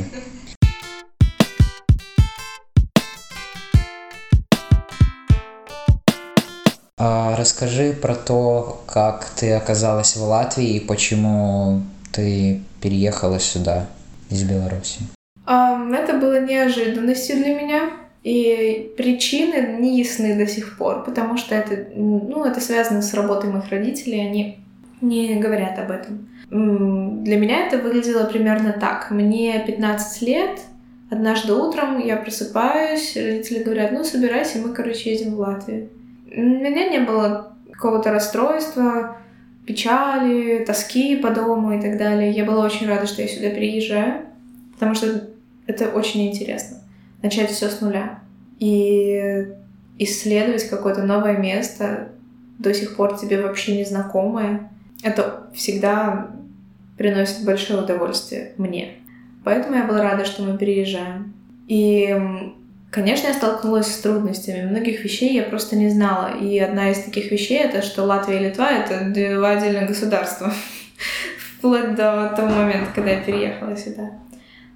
Расскажи 6.98 7.92
про 7.92 8.14
то, 8.14 8.82
как 8.86 9.26
ты 9.36 9.52
оказалась 9.52 10.16
в 10.16 10.22
Латвии 10.22 10.76
и 10.76 10.80
почему 10.80 11.82
ты 12.12 12.62
переехала 12.80 13.38
сюда 13.38 13.86
из 14.30 14.42
Беларуси. 14.42 15.00
Это 15.46 16.18
было 16.20 16.40
неожиданностью 16.40 17.36
для 17.36 17.54
меня. 17.54 17.90
И 18.24 18.92
причины 18.96 19.78
не 19.78 19.98
ясны 19.98 20.34
до 20.36 20.48
сих 20.48 20.78
пор, 20.78 21.04
потому 21.04 21.36
что 21.36 21.54
это, 21.54 21.86
ну, 21.94 22.44
это 22.44 22.60
связано 22.60 23.00
с 23.00 23.14
работой 23.14 23.50
моих 23.50 23.68
родителей, 23.70 24.20
они 24.20 24.58
не 25.00 25.36
говорят 25.36 25.78
об 25.78 25.92
этом. 25.92 26.28
Для 26.50 27.36
меня 27.36 27.66
это 27.66 27.78
выглядело 27.78 28.24
примерно 28.24 28.72
так. 28.72 29.12
Мне 29.12 29.62
15 29.64 30.22
лет, 30.22 30.58
однажды 31.08 31.52
утром 31.52 32.04
я 32.04 32.16
просыпаюсь, 32.16 33.14
родители 33.14 33.62
говорят, 33.62 33.92
ну, 33.92 34.02
собирайся, 34.02 34.58
мы, 34.58 34.74
короче, 34.74 35.12
едем 35.12 35.36
в 35.36 35.38
Латвию. 35.38 35.88
У 36.30 36.40
меня 36.40 36.88
не 36.88 37.00
было 37.00 37.56
какого-то 37.72 38.12
расстройства, 38.12 39.18
печали, 39.66 40.64
тоски 40.64 41.16
по 41.16 41.30
дому 41.30 41.72
и 41.76 41.80
так 41.80 41.98
далее. 41.98 42.30
Я 42.30 42.44
была 42.44 42.64
очень 42.64 42.88
рада, 42.88 43.06
что 43.06 43.22
я 43.22 43.28
сюда 43.28 43.50
приезжаю, 43.50 44.26
потому 44.72 44.94
что 44.94 45.28
это 45.66 45.88
очень 45.88 46.28
интересно 46.28 46.78
начать 47.22 47.50
все 47.50 47.68
с 47.68 47.80
нуля 47.80 48.20
и 48.58 49.46
исследовать 49.98 50.68
какое-то 50.68 51.02
новое 51.02 51.36
место, 51.36 52.08
до 52.58 52.72
сих 52.72 52.96
пор 52.96 53.18
тебе 53.18 53.42
вообще 53.42 53.78
незнакомое, 53.78 54.70
это 55.02 55.50
всегда 55.54 56.30
приносит 56.96 57.44
большое 57.44 57.82
удовольствие 57.82 58.52
мне. 58.56 58.94
Поэтому 59.44 59.76
я 59.76 59.84
была 59.84 60.02
рада, 60.02 60.24
что 60.24 60.42
мы 60.42 60.56
переезжаем. 60.56 61.34
И, 61.68 62.54
конечно, 62.96 63.28
я 63.28 63.34
столкнулась 63.34 63.94
с 63.94 63.98
трудностями. 63.98 64.66
Многих 64.66 65.04
вещей 65.04 65.34
я 65.34 65.42
просто 65.42 65.76
не 65.76 65.90
знала. 65.90 66.30
И 66.40 66.58
одна 66.58 66.90
из 66.90 67.00
таких 67.00 67.30
вещей— 67.30 67.58
это 67.62 67.82
что 67.82 68.04
Латвия 68.04 68.36
и 68.36 68.44
Литва— 68.44 68.70
это 68.72 69.12
два 69.12 69.50
отдельных 69.50 69.88
государства. 69.88 70.50
Вплоть 71.58 71.94
до 71.94 72.32
того 72.34 72.48
момента, 72.48 72.88
когда 72.94 73.10
я 73.10 73.20
переехала 73.20 73.76
сюда. 73.76 74.12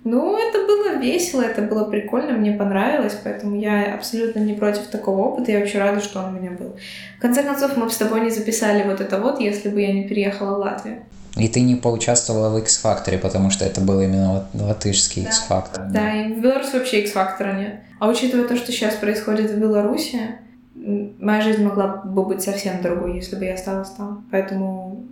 Ну, 0.05 0.37
это 0.37 0.67
было 0.67 1.01
весело, 1.01 1.41
это 1.41 1.63
было 1.63 1.85
прикольно, 1.85 2.33
мне 2.33 2.53
понравилось, 2.53 3.19
поэтому 3.25 3.59
я 3.59 3.95
абсолютно 3.95 4.41
не 4.41 4.55
против 4.55 4.87
такого 4.89 5.21
опыта, 5.29 5.53
я 5.53 5.59
вообще 5.59 5.79
рада, 5.79 6.01
что 6.01 6.21
он 6.21 6.37
у 6.37 6.39
меня 6.39 6.51
был. 6.51 6.77
В 7.19 7.21
конце 7.21 7.43
концов, 7.43 7.77
мы 7.77 7.85
бы 7.85 7.91
с 7.91 7.97
тобой 7.97 8.21
не 8.21 8.31
записали 8.31 8.83
вот 8.83 9.01
это 9.01 9.19
вот, 9.19 9.41
если 9.41 9.69
бы 9.71 9.81
я 9.81 9.93
не 9.93 10.09
переехала 10.09 10.57
в 10.57 10.61
Латвию. 10.61 11.05
И 11.37 11.49
ты 11.49 11.61
не 11.61 11.77
поучаствовала 11.77 12.51
в 12.51 12.59
X-факторе, 12.59 13.19
потому 13.19 13.51
что 13.51 13.65
это 13.65 13.81
был 13.81 14.01
именно 14.01 14.47
латышский 14.55 15.23
да. 15.23 15.29
X-фактор. 15.29 15.85
Да, 15.91 16.23
и 16.23 16.33
в 16.35 16.41
Беларуси 16.41 16.75
вообще 16.75 17.03
X-фактора 17.03 17.53
нет. 17.53 17.81
А 17.99 18.09
учитывая 18.09 18.49
то, 18.49 18.57
что 18.57 18.73
сейчас 18.73 18.95
происходит 18.95 19.51
в 19.51 19.59
Беларуси, 19.59 20.37
моя 20.75 21.43
жизнь 21.43 21.63
могла 21.63 21.89
бы 22.05 22.25
быть 22.25 22.43
совсем 22.43 22.83
другой, 22.83 23.17
если 23.17 23.37
бы 23.37 23.45
я 23.45 23.55
осталась 23.55 23.91
там. 23.91 24.27
Поэтому, 24.31 25.05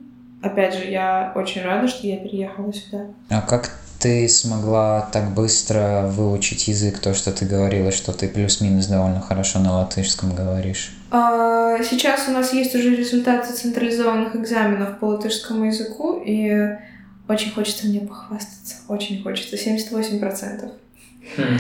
опять 0.43 0.75
же, 0.75 0.85
я 0.85 1.33
очень 1.35 1.63
рада, 1.63 1.89
что 1.89 2.07
я 2.07 2.17
переехала 2.17 2.73
сюда. 2.73 3.07
А 3.29 3.43
как 3.43 3.71
ты 3.99 4.29
смогла 4.29 5.09
так 5.13 5.35
быстро 5.35 6.07
выучить 6.07 6.69
язык, 6.69 6.99
то, 6.99 7.15
что 7.15 7.33
ты 7.33 7.45
говорила, 7.45 7.91
что 7.91 8.13
ты 8.13 8.29
плюс-минус 8.29 8.87
довольно 8.87 9.21
хорошо 9.21 9.59
на 9.59 9.79
латышском 9.79 10.35
говоришь? 10.35 10.98
А, 11.11 11.83
сейчас 11.83 12.29
у 12.29 12.33
нас 12.33 12.53
есть 12.53 12.75
уже 12.75 12.95
результаты 12.95 13.53
централизованных 13.53 14.37
экзаменов 14.37 14.99
по 14.99 15.07
латышскому 15.07 15.65
языку, 15.65 16.23
и 16.25 16.77
очень 17.29 17.53
хочется 17.53 17.87
мне 17.87 18.01
похвастаться. 18.01 18.77
Очень 18.89 19.23
хочется. 19.23 19.57
78%. 19.57 20.71
Хм. 21.37 21.59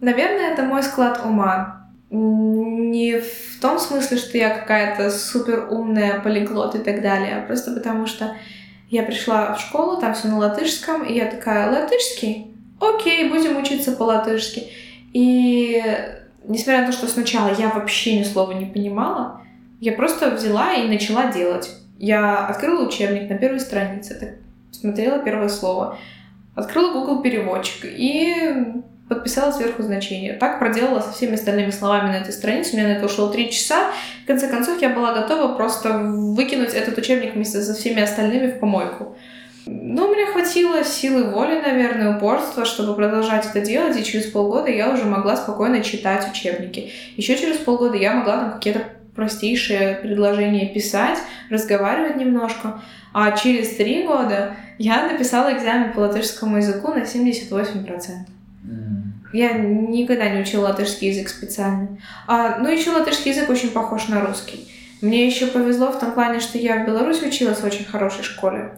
Наверное, 0.00 0.52
это 0.52 0.62
мой 0.62 0.82
склад 0.82 1.20
ума. 1.24 1.88
Не 2.10 3.20
в 3.20 3.60
том 3.60 3.78
смысле, 3.78 4.16
что 4.16 4.38
я 4.38 4.50
какая-то 4.50 5.10
супер 5.10 5.68
умная 5.70 6.20
полиглот 6.20 6.74
и 6.74 6.78
так 6.78 7.02
далее, 7.02 7.36
а 7.36 7.46
просто 7.46 7.72
потому 7.72 8.06
что 8.06 8.36
я 8.90 9.02
пришла 9.02 9.54
в 9.54 9.60
школу, 9.60 10.00
там 10.00 10.14
все 10.14 10.28
на 10.28 10.38
латышском, 10.38 11.02
и 11.04 11.14
я 11.14 11.26
такая, 11.26 11.70
латышский? 11.70 12.54
Окей, 12.80 13.28
будем 13.28 13.56
учиться 13.56 13.92
по-латышски. 13.92 14.68
И 15.12 15.82
несмотря 16.48 16.82
на 16.82 16.86
то, 16.86 16.92
что 16.92 17.06
сначала 17.06 17.54
я 17.58 17.70
вообще 17.70 18.18
ни 18.18 18.22
слова 18.22 18.52
не 18.52 18.66
понимала, 18.66 19.40
я 19.80 19.92
просто 19.92 20.30
взяла 20.30 20.74
и 20.74 20.88
начала 20.88 21.30
делать. 21.30 21.70
Я 21.98 22.46
открыла 22.46 22.86
учебник 22.86 23.28
на 23.28 23.36
первой 23.36 23.60
странице, 23.60 24.14
так, 24.14 24.30
смотрела 24.70 25.18
первое 25.18 25.48
слово, 25.48 25.98
открыла 26.54 26.92
Google 26.92 27.22
переводчик 27.22 27.84
и 27.84 28.34
подписала 29.08 29.52
сверху 29.52 29.82
значение. 29.82 30.34
Так 30.34 30.58
проделала 30.58 31.00
со 31.00 31.12
всеми 31.12 31.34
остальными 31.34 31.70
словами 31.70 32.08
на 32.08 32.16
этой 32.16 32.32
странице. 32.32 32.72
У 32.72 32.76
меня 32.76 32.88
на 32.88 32.92
это 32.92 33.06
ушло 33.06 33.28
три 33.28 33.50
часа. 33.50 33.92
В 34.24 34.26
конце 34.26 34.48
концов, 34.48 34.80
я 34.82 34.88
была 34.88 35.14
готова 35.14 35.54
просто 35.54 35.96
выкинуть 35.98 36.74
этот 36.74 36.98
учебник 36.98 37.34
вместе 37.34 37.62
со 37.62 37.74
всеми 37.74 38.02
остальными 38.02 38.50
в 38.50 38.58
помойку. 38.58 39.16
Но 39.66 40.08
у 40.08 40.14
меня 40.14 40.30
хватило 40.30 40.84
силы 40.84 41.24
воли, 41.24 41.60
наверное, 41.60 42.16
упорства, 42.16 42.64
чтобы 42.64 42.94
продолжать 42.94 43.46
это 43.46 43.60
делать, 43.60 43.98
и 43.98 44.04
через 44.04 44.26
полгода 44.26 44.70
я 44.70 44.92
уже 44.92 45.04
могла 45.04 45.36
спокойно 45.36 45.82
читать 45.82 46.30
учебники. 46.30 46.92
Еще 47.16 47.36
через 47.36 47.56
полгода 47.58 47.96
я 47.96 48.14
могла 48.14 48.36
там 48.38 48.52
какие-то 48.52 48.84
простейшие 49.16 49.96
предложения 49.96 50.66
писать, 50.66 51.18
разговаривать 51.50 52.16
немножко. 52.16 52.80
А 53.12 53.32
через 53.32 53.76
три 53.76 54.06
года 54.06 54.54
я 54.78 55.10
написала 55.10 55.52
экзамен 55.52 55.92
по 55.92 56.00
латышскому 56.00 56.58
языку 56.58 56.92
на 56.92 57.02
78%. 57.02 58.36
Я 59.32 59.52
никогда 59.54 60.28
не 60.28 60.42
учила 60.42 60.68
латышский 60.68 61.08
язык 61.08 61.28
специально. 61.28 61.98
А, 62.28 62.58
ну, 62.58 62.68
еще 62.68 62.90
латышский 62.90 63.32
язык 63.32 63.50
очень 63.50 63.70
похож 63.70 64.06
на 64.08 64.20
русский. 64.20 64.68
Мне 65.02 65.26
еще 65.26 65.48
повезло 65.48 65.90
в 65.90 65.98
том 65.98 66.12
плане, 66.12 66.38
что 66.40 66.56
я 66.56 66.84
в 66.84 66.86
Беларуси 66.86 67.24
училась 67.24 67.58
в 67.58 67.64
очень 67.64 67.84
хорошей 67.84 68.22
школе. 68.22 68.72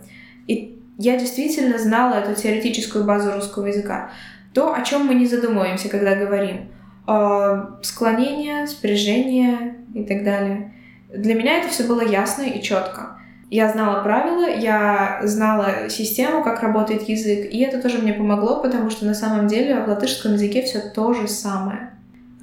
И 0.47 0.77
я 0.99 1.16
действительно 1.16 1.78
знала 1.78 2.14
эту 2.14 2.40
теоретическую 2.40 3.05
базу 3.05 3.32
русского 3.32 3.66
языка. 3.66 4.11
То, 4.53 4.74
о 4.74 4.82
чем 4.82 5.07
мы 5.07 5.14
не 5.14 5.26
задумываемся, 5.26 5.88
когда 5.88 6.16
говорим. 6.16 6.72
А, 7.07 7.78
склонение, 7.82 8.66
спряжение 8.66 9.76
и 9.94 10.05
так 10.05 10.24
далее. 10.24 10.74
Для 11.09 11.34
меня 11.34 11.59
это 11.59 11.68
все 11.68 11.84
было 11.84 12.03
ясно 12.03 12.42
и 12.42 12.61
четко. 12.61 13.18
Я 13.51 13.70
знала 13.70 14.03
правила, 14.03 14.46
я 14.46 15.20
знала 15.22 15.88
систему, 15.88 16.42
как 16.42 16.62
работает 16.62 17.09
язык, 17.09 17.51
и 17.51 17.61
это 17.61 17.80
тоже 17.80 17.99
мне 17.99 18.12
помогло, 18.12 18.61
потому 18.61 18.90
что 18.90 19.07
на 19.07 19.14
самом 19.14 19.46
деле 19.46 19.80
в 19.80 19.88
латышском 19.88 20.34
языке 20.34 20.62
все 20.62 20.80
то 20.80 21.14
же 21.14 21.28
самое, 21.28 21.92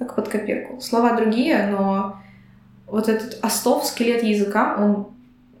как 0.00 0.16
под 0.16 0.28
копирку. 0.28 0.80
Слова 0.80 1.12
другие, 1.12 1.68
но 1.68 2.16
вот 2.88 3.08
этот 3.08 3.44
остов, 3.44 3.84
скелет 3.84 4.24
языка, 4.24 4.76
он 4.80 5.15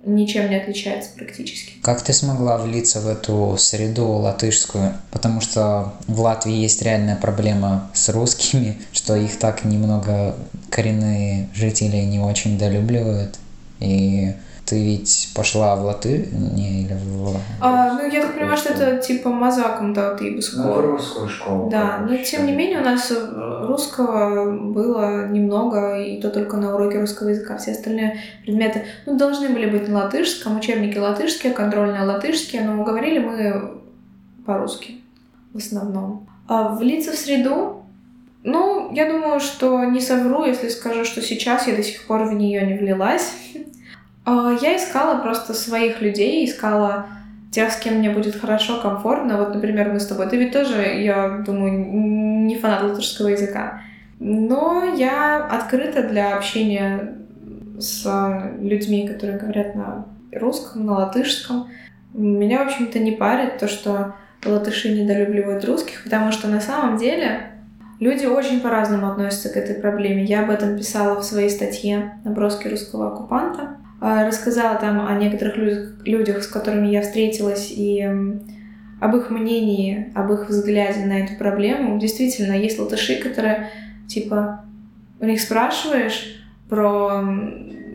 ничем 0.06 0.48
не 0.48 0.56
отличается 0.56 1.10
практически. 1.16 1.74
Как 1.82 2.02
ты 2.02 2.12
смогла 2.12 2.56
влиться 2.56 3.00
в 3.00 3.08
эту 3.08 3.56
среду 3.58 4.06
латышскую? 4.06 4.94
Потому 5.10 5.40
что 5.40 5.92
в 6.06 6.20
Латвии 6.20 6.54
есть 6.54 6.80
реальная 6.82 7.16
проблема 7.16 7.90
с 7.92 8.08
русскими, 8.08 8.78
что 8.92 9.16
их 9.16 9.38
так 9.38 9.64
немного 9.64 10.36
коренные 10.70 11.48
жители 11.52 11.98
не 11.98 12.20
очень 12.20 12.58
долюбливают. 12.58 13.38
И 13.80 14.32
ты 14.66 14.84
ведь 14.84 15.30
пошла 15.32 15.76
в 15.76 15.84
латынь 15.84 16.28
или 16.58 16.92
в... 16.92 17.36
А, 17.60 17.92
ну, 17.92 18.10
я 18.10 18.22
так 18.22 18.34
понимаю, 18.34 18.56
что 18.56 18.72
это 18.72 18.96
типа 18.96 19.30
мазаком, 19.30 19.94
да, 19.94 20.14
ты 20.16 20.32
бы 20.34 20.40
Ну, 20.56 20.80
русскую 20.80 21.28
школу. 21.28 21.70
Да, 21.70 21.98
но 21.98 22.16
тем 22.16 22.46
не 22.46 22.52
менее 22.52 22.80
у 22.80 22.84
нас 22.84 23.12
русского 23.62 24.50
было 24.50 25.28
немного, 25.28 26.00
и 26.00 26.20
то 26.20 26.30
только 26.30 26.56
на 26.56 26.74
уроке 26.74 26.98
русского 26.98 27.28
языка. 27.28 27.56
Все 27.58 27.72
остальные 27.72 28.18
предметы 28.42 28.84
ну, 29.06 29.16
должны 29.16 29.50
были 29.50 29.66
быть 29.66 29.88
на 29.88 30.04
латышском, 30.04 30.58
учебники 30.58 30.98
латышские, 30.98 31.52
контрольные 31.52 32.02
латышские, 32.02 32.62
но 32.62 32.82
говорили 32.82 33.20
мы 33.20 33.80
по-русски 34.44 34.96
в 35.52 35.58
основном. 35.58 36.26
А 36.48 36.74
влиться 36.74 37.12
в 37.12 37.14
среду 37.14 37.84
ну, 38.42 38.92
я 38.92 39.10
думаю, 39.10 39.40
что 39.40 39.84
не 39.84 40.00
совру, 40.00 40.44
если 40.44 40.68
скажу, 40.68 41.04
что 41.04 41.20
сейчас 41.20 41.66
я 41.66 41.74
до 41.74 41.82
сих 41.82 42.06
пор 42.06 42.24
в 42.24 42.32
нее 42.32 42.64
не 42.64 42.74
влилась. 42.74 43.32
А, 44.26 44.52
я 44.60 44.76
искала 44.76 45.20
просто 45.22 45.54
своих 45.54 46.02
людей, 46.02 46.44
искала 46.44 47.06
тех, 47.52 47.70
с 47.72 47.76
кем 47.76 47.94
мне 47.94 48.10
будет 48.10 48.34
хорошо, 48.34 48.80
комфортно. 48.82 49.38
Вот, 49.38 49.54
например, 49.54 49.92
мы 49.92 50.00
с 50.00 50.06
тобой. 50.06 50.28
Ты 50.28 50.36
ведь 50.36 50.52
тоже, 50.52 50.82
я 50.82 51.42
думаю, 51.46 51.72
не 52.44 52.58
фанат 52.58 52.82
латышского 52.82 53.28
языка. 53.28 53.80
Но 54.18 54.94
я 54.96 55.46
открыта 55.46 56.02
для 56.02 56.36
общения 56.36 57.14
с 57.78 58.04
людьми, 58.60 59.06
которые 59.06 59.38
говорят 59.38 59.74
на 59.76 60.06
русском, 60.32 60.84
на 60.84 60.94
латышском. 60.94 61.68
Меня, 62.12 62.64
в 62.64 62.66
общем-то, 62.66 62.98
не 62.98 63.12
парит 63.12 63.58
то, 63.58 63.68
что 63.68 64.16
латыши 64.44 64.90
недолюбливают 64.90 65.64
русских, 65.64 66.02
потому 66.02 66.32
что 66.32 66.48
на 66.48 66.60
самом 66.60 66.96
деле 66.96 67.52
люди 68.00 68.26
очень 68.26 68.60
по-разному 68.60 69.08
относятся 69.08 69.50
к 69.50 69.56
этой 69.56 69.76
проблеме. 69.76 70.24
Я 70.24 70.42
об 70.42 70.50
этом 70.50 70.76
писала 70.76 71.20
в 71.20 71.24
своей 71.24 71.50
статье 71.50 72.18
«Наброски 72.24 72.66
русского 72.66 73.12
оккупанта». 73.12 73.76
А, 74.00 74.26
рассказала 74.26 74.76
там 74.76 75.06
о 75.06 75.14
некоторых 75.14 75.56
людях, 76.04 76.42
с 76.42 76.46
которыми 76.46 76.88
я 76.88 77.02
встретилась, 77.02 77.70
и 77.70 78.06
об 79.00 79.16
их 79.16 79.30
мнении, 79.30 80.12
об 80.14 80.32
их 80.32 80.48
взгляде 80.48 81.04
на 81.06 81.20
эту 81.24 81.36
проблему. 81.36 81.98
Действительно, 81.98 82.52
есть 82.52 82.78
латыши, 82.78 83.16
которые, 83.16 83.70
типа, 84.08 84.64
у 85.20 85.26
них 85.26 85.40
спрашиваешь 85.40 86.42
про 86.68 87.24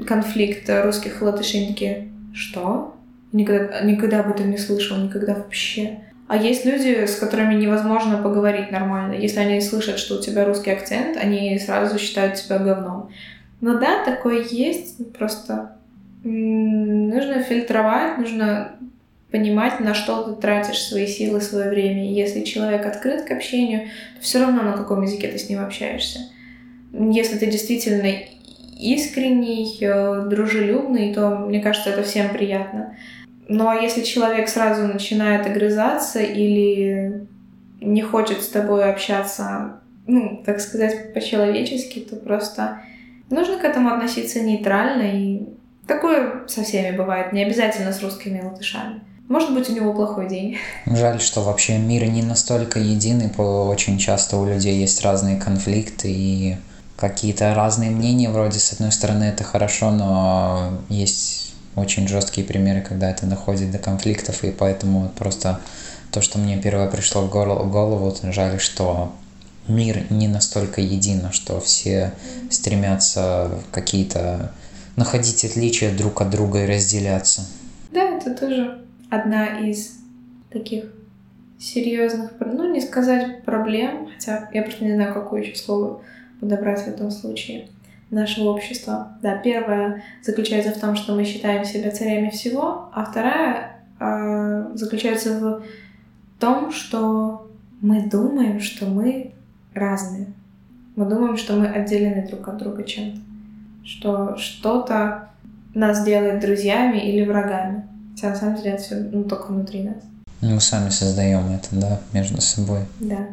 конфликт 0.08 0.70
русских 0.84 1.22
и 1.22 1.26
латышей, 1.26 1.68
такие, 1.68 2.10
что? 2.34 2.96
Никогда, 3.32 3.82
никогда 3.82 4.20
об 4.22 4.32
этом 4.32 4.50
не 4.50 4.58
слышал, 4.58 4.98
никогда 4.98 5.36
вообще. 5.36 6.00
А 6.28 6.38
есть 6.38 6.66
люди, 6.66 7.06
с 7.06 7.18
которыми 7.18 7.56
невозможно 7.56 8.18
поговорить 8.18 8.72
нормально. 8.72 9.14
Если 9.14 9.40
они 9.40 9.62
слышат, 9.62 10.00
что 10.00 10.16
у 10.16 10.22
тебя 10.22 10.46
русский 10.46 10.72
акцент, 10.72 11.18
они 11.18 11.60
сразу 11.60 12.00
считают 12.00 12.36
тебя 12.36 12.58
говном. 12.58 13.10
Но 13.60 13.78
да, 13.78 14.04
такое 14.04 14.44
есть, 14.50 15.14
просто 15.14 15.76
нужно 16.24 17.42
фильтровать, 17.44 18.18
нужно 18.18 18.76
понимать, 19.32 19.80
на 19.80 19.94
что 19.94 20.24
ты 20.24 20.42
тратишь 20.42 20.84
свои 20.84 21.08
силы, 21.08 21.42
свое 21.42 21.70
время. 21.70 22.12
если 22.12 22.42
человек 22.42 22.86
открыт 22.86 23.24
к 23.24 23.32
общению, 23.32 23.88
то 24.18 24.22
все 24.22 24.40
равно 24.40 24.62
на 24.62 24.74
каком 24.74 25.02
языке 25.02 25.30
ты 25.30 25.38
с 25.38 25.50
ним 25.50 25.64
общаешься. 25.64 26.20
Если 26.92 27.38
ты 27.38 27.46
действительно 27.46 28.10
искренний, 28.78 29.78
э, 29.80 30.26
дружелюбный, 30.28 31.14
то, 31.14 31.30
мне 31.30 31.62
кажется, 31.62 31.92
это 31.92 32.04
всем 32.04 32.30
приятно. 32.30 32.98
Ну 33.48 33.68
а 33.68 33.76
если 33.76 34.02
человек 34.02 34.50
сразу 34.50 34.88
начинает 34.88 35.46
огрызаться 35.46 36.20
или 36.20 37.28
не 37.80 38.02
хочет 38.02 38.42
с 38.42 38.48
тобой 38.48 38.90
общаться, 38.90 39.80
ну, 40.08 40.42
так 40.46 40.60
сказать, 40.60 41.14
по-человечески, 41.14 42.00
то 42.00 42.16
просто 42.16 42.82
нужно 43.30 43.58
к 43.58 43.64
этому 43.64 43.90
относиться 43.90 44.42
нейтрально 44.42 45.04
и 45.04 45.42
Такое 45.88 46.48
со 46.48 46.64
всеми 46.64 46.96
бывает, 46.96 47.34
не 47.34 47.44
обязательно 47.44 47.92
с 47.92 48.02
русскими 48.02 48.42
латышами. 48.42 49.02
Может 49.28 49.54
быть, 49.54 49.70
у 49.70 49.74
него 49.74 49.94
плохой 49.94 50.28
день. 50.28 50.58
Жаль, 50.86 51.22
что 51.22 51.42
вообще 51.42 51.78
мир 51.78 52.04
не 52.06 52.22
настолько 52.22 52.80
единый, 52.80 53.30
очень 53.38 53.98
часто 53.98 54.38
у 54.38 54.46
людей 54.46 54.78
есть 54.78 55.02
разные 55.04 55.40
конфликты 55.40 56.12
и 56.12 56.58
какие-то 56.98 57.56
разные 57.56 57.92
мнения. 57.92 58.30
Вроде, 58.30 58.60
с 58.60 58.74
одной 58.74 58.92
стороны, 58.92 59.24
это 59.24 59.44
хорошо, 59.44 59.92
но 59.92 60.82
есть 60.90 61.54
очень 61.76 62.08
жесткие 62.08 62.46
примеры, 62.46 62.82
когда 62.82 63.10
это 63.10 63.26
доходит 63.26 63.72
до 63.72 63.78
конфликтов, 63.78 64.44
и 64.44 64.52
поэтому 64.52 65.10
просто 65.18 65.62
то, 66.12 66.22
что 66.22 66.38
мне 66.38 66.58
первое 66.58 66.90
пришло 66.90 67.22
в 67.22 67.30
голову, 67.30 67.70
голову 67.70 68.14
жаль, 68.34 68.60
что 68.60 69.14
мир 69.68 70.04
не 70.10 70.28
настолько 70.28 70.82
един, 70.82 71.32
что 71.32 71.62
все 71.62 72.12
стремятся 72.50 73.50
в 73.50 73.74
какие-то 73.74 74.52
находить 74.96 75.46
отличия 75.46 75.96
друг 75.96 76.22
от 76.22 76.30
друга 76.30 76.64
и 76.64 76.68
разделяться. 76.68 77.42
Да, 77.92 78.18
это 78.18 78.34
тоже 78.34 78.82
одна 79.10 79.60
из 79.60 80.00
таких 80.50 80.86
серьезных, 81.60 82.32
ну 82.40 82.72
не 82.72 82.82
сказать 82.82 83.44
проблем, 83.44 84.10
хотя 84.12 84.50
я 84.54 84.64
просто 84.64 84.84
не 84.84 84.94
знаю, 84.94 85.14
какое 85.14 85.42
еще 85.42 85.56
слово 85.56 86.02
подобрать 86.40 86.84
в 86.84 86.88
этом 86.88 87.12
случае 87.12 87.68
нашего 88.10 88.50
общества. 88.50 89.18
Да, 89.22 89.38
первое 89.38 90.04
заключается 90.24 90.72
в 90.72 90.80
том, 90.80 90.96
что 90.96 91.16
мы 91.16 91.24
считаем 91.24 91.64
себя 91.64 91.92
царями 91.92 92.30
всего, 92.30 92.90
а 92.94 93.06
вторая 93.06 93.84
э, 94.00 94.72
заключается 94.74 95.40
в 95.40 95.64
том, 96.40 96.72
что 96.72 97.48
мы 97.80 98.10
думаем, 98.10 98.60
что 98.60 98.86
мы 98.86 99.32
разные. 99.74 100.28
Мы 100.96 101.06
думаем, 101.06 101.38
что 101.38 101.54
мы 101.54 101.68
отделены 101.68 102.28
друг 102.28 102.48
от 102.48 102.58
друга 102.58 102.84
чем-то 102.84 103.31
что 103.84 104.38
что-то 104.38 105.30
нас 105.74 106.04
делает 106.04 106.42
друзьями 106.42 106.98
или 106.98 107.26
врагами. 107.26 107.88
Хотя 108.16 108.30
на 108.30 108.36
самом 108.36 108.56
деле 108.58 108.72
это 108.72 108.84
все 108.84 108.96
ну, 108.96 109.24
только 109.24 109.52
внутри 109.52 109.84
нас. 109.84 109.98
Мы 110.42 110.60
сами 110.60 110.90
создаем 110.90 111.52
это, 111.52 111.68
да, 111.72 112.00
между 112.14 112.42
собой. 112.42 112.82
Да. 113.00 113.28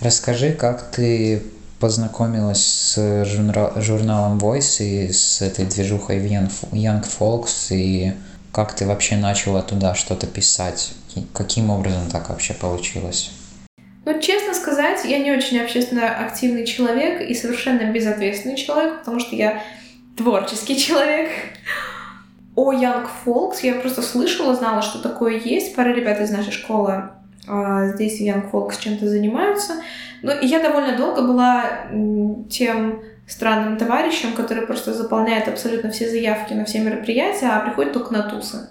Расскажи, 0.00 0.52
как 0.52 0.90
ты 0.90 1.42
познакомилась 1.80 2.94
с 2.94 3.24
журналом 3.24 4.38
Voice 4.38 4.84
и 4.84 5.12
с 5.12 5.42
этой 5.42 5.66
движухой 5.66 6.18
Young 6.18 7.04
Folks, 7.18 7.74
и 7.74 8.14
как 8.52 8.74
ты 8.74 8.86
вообще 8.86 9.16
начала 9.16 9.62
туда 9.62 9.94
что-то 9.94 10.26
писать? 10.26 10.92
Каким 11.32 11.70
образом 11.70 12.10
так 12.10 12.28
вообще 12.28 12.54
получилось? 12.54 13.30
Ну, 14.04 14.20
честно 14.20 14.54
сказать, 14.54 15.04
я 15.04 15.18
не 15.18 15.32
очень 15.32 15.60
общественно 15.60 16.08
активный 16.08 16.66
человек 16.66 17.20
и 17.20 17.34
совершенно 17.34 17.90
безответственный 17.92 18.56
человек, 18.56 19.00
потому 19.00 19.20
что 19.20 19.36
я 19.36 19.62
творческий 20.16 20.76
человек. 20.86 21.30
О 22.56 22.72
Young 22.72 23.06
Folks 23.24 23.58
я 23.62 23.74
просто 23.74 24.02
слышала, 24.02 24.54
знала, 24.54 24.82
что 24.82 24.98
такое 25.00 25.38
есть. 25.38 25.76
Пара 25.76 25.92
ребят 25.92 26.20
из 26.20 26.30
нашей 26.30 26.52
школы 26.52 27.10
а, 27.46 27.88
здесь 27.88 28.20
Young 28.20 28.50
Folks 28.50 28.80
чем-то 28.80 29.08
занимаются. 29.08 29.74
Ну, 30.22 30.32
и 30.32 30.46
я 30.46 30.60
довольно 30.60 30.96
долго 30.96 31.22
была 31.22 31.64
тем 32.50 33.02
странным 33.26 33.76
товарищем, 33.76 34.32
который 34.32 34.66
просто 34.66 34.94
заполняет 34.94 35.48
абсолютно 35.48 35.90
все 35.90 36.08
заявки 36.08 36.54
на 36.54 36.64
все 36.64 36.80
мероприятия, 36.80 37.46
а 37.46 37.60
приходит 37.60 37.92
только 37.92 38.12
на 38.12 38.22
тусы. 38.22 38.70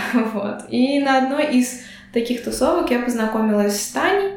Вот. 0.32 0.64
И 0.68 1.00
на 1.00 1.18
одной 1.18 1.56
из 1.56 1.82
таких 2.12 2.44
тусовок 2.44 2.90
я 2.90 3.00
познакомилась 3.00 3.80
с 3.80 3.90
Таней. 3.90 4.34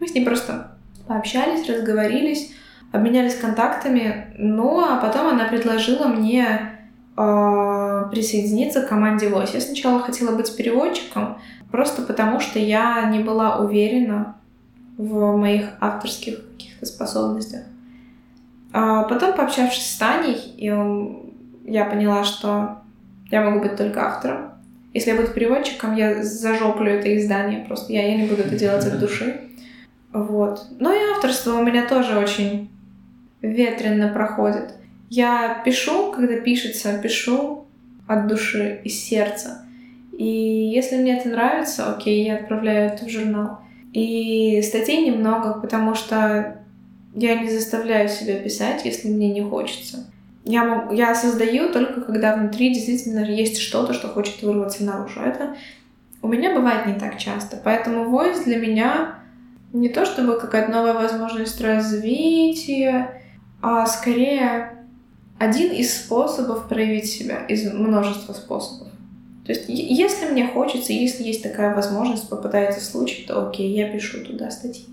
Мы 0.00 0.08
с 0.08 0.14
ней 0.14 0.24
просто 0.24 0.72
пообщались, 1.06 1.68
разговорились, 1.68 2.52
обменялись 2.90 3.36
контактами. 3.36 4.34
Ну, 4.38 4.80
а 4.80 4.96
потом 4.96 5.28
она 5.28 5.44
предложила 5.44 6.06
мне 6.06 6.72
э, 7.16 8.04
присоединиться 8.10 8.82
к 8.82 8.88
команде 8.88 9.28
Вось. 9.28 9.54
Я 9.54 9.60
сначала 9.60 10.00
хотела 10.00 10.34
быть 10.36 10.54
переводчиком, 10.56 11.38
просто 11.70 12.02
потому 12.02 12.40
что 12.40 12.58
я 12.58 13.08
не 13.10 13.20
была 13.20 13.58
уверена 13.58 14.36
в 14.98 15.36
моих 15.36 15.66
авторских 15.80 16.36
каких-то 16.52 16.86
способностях. 16.86 17.62
А 18.72 19.02
потом, 19.04 19.34
пообщавшись 19.34 19.94
с 19.94 19.98
Таней, 19.98 20.54
я 21.64 21.84
поняла, 21.84 22.24
что 22.24 22.78
я 23.30 23.42
могу 23.42 23.60
быть 23.60 23.76
только 23.76 24.06
автором. 24.06 24.51
Если 24.94 25.10
я 25.10 25.16
буду 25.16 25.28
переводчиком, 25.28 25.96
я 25.96 26.22
зажоплю 26.22 26.90
это 26.90 27.16
издание. 27.16 27.64
Просто 27.64 27.92
я, 27.92 28.06
я 28.06 28.16
не 28.16 28.26
буду 28.26 28.42
это 28.42 28.56
делать 28.56 28.84
от 28.84 28.98
души. 28.98 29.40
Вот. 30.12 30.66
Ну 30.78 30.92
и 30.92 31.12
авторство 31.12 31.58
у 31.58 31.64
меня 31.64 31.86
тоже 31.86 32.18
очень 32.18 32.70
ветрено 33.40 34.08
проходит. 34.08 34.74
Я 35.08 35.62
пишу, 35.64 36.12
когда 36.12 36.36
пишется, 36.36 36.98
пишу 36.98 37.66
от 38.06 38.26
души, 38.26 38.80
из 38.84 38.98
сердца. 39.02 39.64
И 40.12 40.24
если 40.24 40.96
мне 40.96 41.18
это 41.18 41.30
нравится, 41.30 41.94
окей, 41.94 42.24
я 42.24 42.36
отправляю 42.36 42.90
это 42.90 43.06
в 43.06 43.08
журнал. 43.08 43.58
И 43.92 44.60
статей 44.62 45.06
немного, 45.06 45.60
потому 45.60 45.94
что 45.94 46.58
я 47.14 47.38
не 47.38 47.50
заставляю 47.50 48.08
себя 48.08 48.36
писать, 48.36 48.84
если 48.84 49.08
мне 49.08 49.30
не 49.32 49.42
хочется. 49.42 50.11
Я, 50.44 50.88
я 50.90 51.14
создаю 51.14 51.72
только 51.72 52.00
когда 52.00 52.34
внутри 52.34 52.74
действительно 52.74 53.20
есть 53.20 53.58
что-то, 53.58 53.92
что 53.92 54.08
хочет 54.08 54.42
вырваться 54.42 54.84
наружу. 54.84 55.20
Это 55.20 55.54
у 56.20 56.28
меня 56.28 56.54
бывает 56.54 56.86
не 56.86 56.94
так 56.94 57.18
часто. 57.18 57.60
Поэтому 57.62 58.10
voice 58.10 58.44
для 58.44 58.56
меня 58.56 59.18
не 59.72 59.88
то 59.88 60.04
чтобы 60.04 60.38
какая-то 60.38 60.70
новая 60.70 60.94
возможность 60.94 61.60
развития, 61.60 63.22
а 63.60 63.86
скорее 63.86 64.84
один 65.38 65.72
из 65.72 65.94
способов 65.94 66.68
проявить 66.68 67.06
себя, 67.06 67.44
из 67.46 67.72
множества 67.72 68.32
способов. 68.32 68.88
То 69.44 69.52
есть, 69.52 69.64
если 69.66 70.26
мне 70.26 70.46
хочется, 70.46 70.92
если 70.92 71.24
есть 71.24 71.42
такая 71.42 71.74
возможность, 71.74 72.28
попадается 72.28 72.80
случай, 72.80 73.24
то 73.26 73.48
окей, 73.48 73.72
я 73.72 73.88
пишу 73.88 74.24
туда 74.24 74.50
статьи. 74.50 74.86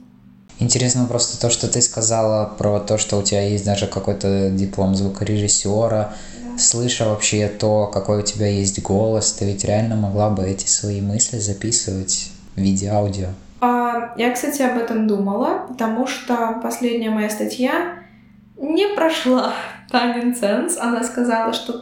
Интересно 0.60 1.06
просто 1.06 1.40
то, 1.40 1.50
что 1.50 1.72
ты 1.72 1.82
сказала 1.82 2.46
про 2.46 2.80
то, 2.80 2.98
что 2.98 3.18
у 3.18 3.24
тебя 3.24 3.42
есть 3.42 3.66
даже 3.66 3.88
какой-то 3.88 4.50
диплом 4.50 4.94
звукорежиссера. 4.94 6.14
Да. 6.44 6.58
Слыша 6.58 7.06
вообще 7.06 7.48
то, 7.48 7.88
какой 7.88 8.20
у 8.20 8.22
тебя 8.22 8.48
есть 8.48 8.82
голос, 8.82 9.32
ты 9.32 9.46
ведь 9.46 9.64
реально 9.64 9.96
могла 9.96 10.30
бы 10.30 10.44
эти 10.44 10.68
свои 10.68 11.00
мысли 11.00 11.38
записывать 11.38 12.32
в 12.56 12.60
виде 12.60 12.90
аудио. 12.90 13.28
А, 13.62 14.14
я, 14.18 14.32
кстати, 14.32 14.62
об 14.62 14.78
этом 14.78 15.08
думала, 15.08 15.66
потому 15.70 16.08
что 16.08 16.60
последняя 16.62 17.10
моя 17.10 17.30
статья 17.30 18.00
не 18.58 18.88
прошла 18.96 19.54
Танин 19.92 20.36
Ценс. 20.36 20.78
Она 20.78 21.04
сказала, 21.04 21.54
что 21.54 21.82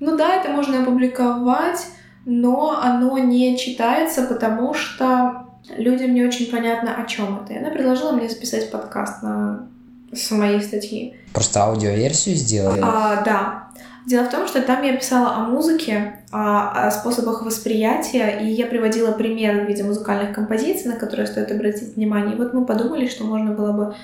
ну 0.00 0.16
да, 0.16 0.36
это 0.36 0.50
можно 0.50 0.82
опубликовать, 0.82 1.86
но 2.24 2.80
оно 2.82 3.18
не 3.18 3.56
читается, 3.58 4.22
потому 4.22 4.74
что 4.74 5.39
людям 5.76 6.14
не 6.14 6.24
очень 6.24 6.50
понятно, 6.50 6.94
о 6.94 7.06
чем 7.06 7.42
это. 7.42 7.52
И 7.52 7.58
она 7.58 7.70
предложила 7.70 8.12
мне 8.12 8.28
записать 8.28 8.70
подкаст 8.70 9.22
на 9.22 9.66
с 10.12 10.30
моей 10.30 10.60
статьи. 10.60 11.14
Просто 11.32 11.62
аудиоверсию 11.62 12.34
сделали? 12.34 12.80
А, 12.82 13.22
да. 13.22 13.68
Дело 14.06 14.24
в 14.24 14.30
том, 14.30 14.48
что 14.48 14.62
там 14.62 14.82
я 14.82 14.96
писала 14.96 15.36
о 15.36 15.40
музыке, 15.44 16.16
о, 16.32 16.86
о 16.86 16.90
способах 16.90 17.42
восприятия, 17.42 18.40
и 18.40 18.46
я 18.46 18.66
приводила 18.66 19.12
примеры 19.12 19.64
в 19.64 19.68
виде 19.68 19.84
музыкальных 19.84 20.34
композиций, 20.34 20.90
на 20.90 20.96
которые 20.96 21.26
стоит 21.26 21.52
обратить 21.52 21.96
внимание. 21.96 22.34
И 22.34 22.38
вот 22.38 22.54
мы 22.54 22.64
подумали, 22.64 23.06
что 23.08 23.24
можно 23.24 23.52
было 23.52 23.72
бы 23.72 23.94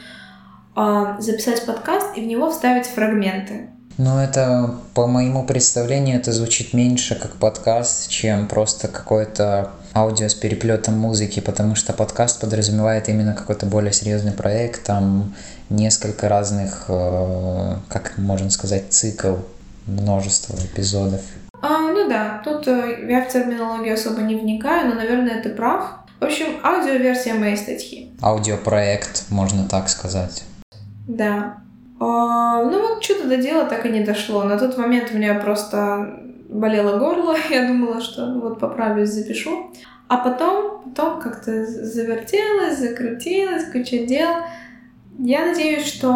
э, 0.77 1.17
записать 1.19 1.65
подкаст 1.65 2.17
и 2.17 2.21
в 2.21 2.27
него 2.27 2.51
вставить 2.51 2.87
фрагменты. 2.87 3.71
Ну, 3.99 4.19
это, 4.19 4.75
по 4.93 5.07
моему 5.07 5.45
представлению, 5.45 6.19
это 6.19 6.31
звучит 6.31 6.75
меньше 6.75 7.15
как 7.15 7.37
подкаст, 7.37 8.11
чем 8.11 8.47
просто 8.47 8.89
какой-то 8.89 9.71
аудио 9.97 10.29
с 10.29 10.35
переплетом 10.35 10.99
музыки, 10.99 11.41
потому 11.41 11.75
что 11.75 11.93
подкаст 11.93 12.41
подразумевает 12.41 13.09
именно 13.09 13.35
какой-то 13.35 13.67
более 13.67 13.93
серьезный 13.93 14.33
проект, 14.33 14.85
там 14.85 15.35
несколько 15.71 16.29
разных, 16.29 16.85
э, 16.89 17.77
как 17.89 18.19
можно 18.19 18.51
сказать, 18.51 18.85
цикл, 18.91 19.37
множество 19.87 20.55
эпизодов. 20.55 21.23
А, 21.63 21.91
ну 21.93 22.09
да, 22.09 22.43
тут 22.45 22.69
э, 22.69 23.07
я 23.09 23.25
в 23.25 23.33
терминологию 23.33 23.95
особо 23.95 24.21
не 24.21 24.37
вникаю, 24.37 24.89
но, 24.89 24.95
наверное, 24.95 25.43
ты 25.43 25.49
прав. 25.51 26.01
В 26.21 26.25
общем, 26.25 26.47
аудиоверсия 26.63 27.35
моей 27.35 27.57
статьи. 27.57 28.13
Аудиопроект, 28.21 29.25
можно 29.31 29.67
так 29.69 29.89
сказать. 29.89 30.45
Да. 31.09 31.59
А, 31.99 32.63
ну 32.63 32.89
вот 32.89 33.03
что-то 33.03 33.29
до 33.29 33.39
дела 33.39 33.65
так 33.65 33.87
и 33.87 33.89
не 33.89 34.01
дошло. 34.01 34.45
На 34.45 34.59
тот 34.59 34.77
момент 34.77 35.11
у 35.13 35.17
меня 35.17 35.35
просто 35.35 36.21
болело 36.49 36.99
горло, 36.99 37.37
я 37.51 37.67
думала, 37.69 38.01
что 38.01 38.27
ну, 38.27 38.41
вот 38.41 38.59
поправлюсь, 38.59 39.11
запишу. 39.11 39.71
А 40.09 40.19
потом, 40.19 40.83
потом 40.85 41.21
как-то 41.21 41.67
завертелось, 41.67 42.79
закрутилось, 42.79 43.71
куча 43.73 44.07
дел. 44.07 44.31
Я 45.19 45.47
надеюсь, 45.47 45.87
что 45.87 46.11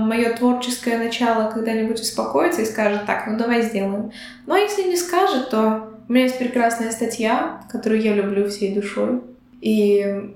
мое 0.00 0.34
творческое 0.34 0.98
начало 0.98 1.50
когда-нибудь 1.50 2.00
успокоится 2.00 2.62
и 2.62 2.66
скажет, 2.66 3.06
так, 3.06 3.26
ну 3.26 3.38
давай 3.38 3.62
сделаем. 3.62 4.10
Но 4.46 4.56
если 4.56 4.82
не 4.82 4.96
скажет, 4.96 5.50
то 5.50 5.90
у 6.08 6.12
меня 6.12 6.24
есть 6.24 6.38
прекрасная 6.38 6.90
статья, 6.90 7.62
которую 7.70 8.02
я 8.02 8.14
люблю 8.14 8.48
всей 8.48 8.74
душой. 8.74 9.20
И 9.60 10.34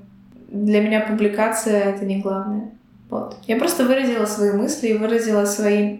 для 0.48 0.80
меня 0.80 1.00
публикация— 1.00 1.80
это 1.94 2.04
не 2.04 2.20
главное. 2.20 2.70
Вот. 3.10 3.36
Я 3.46 3.56
просто 3.56 3.84
выразила 3.84 4.24
свои 4.24 4.52
мысли 4.52 4.88
и 4.88 4.96
выразила 4.96 5.44
свои 5.44 5.98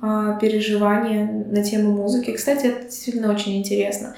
переживания 0.00 1.26
на 1.26 1.62
тему 1.62 1.92
музыки. 1.92 2.32
Кстати, 2.32 2.66
это 2.66 2.84
действительно 2.84 3.32
очень 3.32 3.56
интересно. 3.58 4.14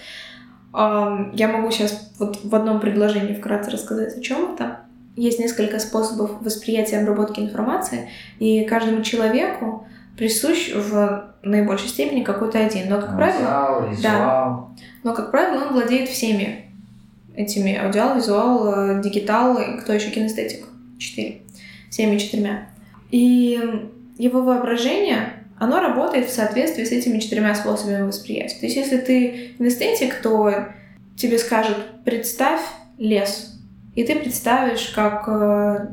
Э, 0.74 1.30
я 1.34 1.48
могу 1.48 1.70
сейчас 1.70 2.12
вот 2.18 2.44
в 2.44 2.54
одном 2.54 2.80
предложении 2.80 3.34
вкратце 3.34 3.70
рассказать, 3.70 4.16
о 4.16 4.20
чем 4.20 4.54
это. 4.54 4.80
Есть 5.16 5.38
несколько 5.38 5.78
способов 5.78 6.42
восприятия 6.42 6.96
и 6.96 7.02
обработки 7.02 7.40
информации, 7.40 8.08
и 8.38 8.64
каждому 8.64 9.02
человеку 9.02 9.86
присущ 10.16 10.72
в 10.74 11.32
наибольшей 11.42 11.88
степени 11.88 12.22
какой-то 12.22 12.58
один. 12.58 12.88
Но, 12.88 13.00
как 13.00 13.16
правило, 13.16 13.88
визуал. 13.88 14.02
да, 14.02 14.64
но, 15.02 15.14
как 15.14 15.30
правило, 15.30 15.64
он 15.64 15.72
владеет 15.72 16.08
всеми 16.08 16.72
этими 17.34 17.76
аудиал, 17.76 18.16
визуал, 18.16 18.74
э, 18.74 19.02
дигитал 19.02 19.58
и 19.58 19.78
кто 19.78 19.92
еще 19.92 20.10
кинестетик. 20.10 20.66
Четыре 20.98 21.42
всеми 21.90 22.18
четырьмя. 22.18 22.68
И 23.10 23.58
его 24.18 24.42
воображение, 24.42 25.37
оно 25.58 25.80
работает 25.80 26.28
в 26.28 26.32
соответствии 26.32 26.84
с 26.84 26.92
этими 26.92 27.18
четырьмя 27.18 27.54
способами 27.54 28.02
восприятия. 28.02 28.58
То 28.58 28.66
есть, 28.66 28.76
если 28.76 28.98
ты 28.98 29.54
эстетик, 29.58 30.22
то 30.22 30.68
тебе 31.16 31.38
скажут, 31.38 31.76
представь 32.04 32.60
лес. 32.98 33.54
И 33.94 34.04
ты 34.04 34.16
представишь, 34.16 34.92
как 34.94 35.24
э, 35.26 35.88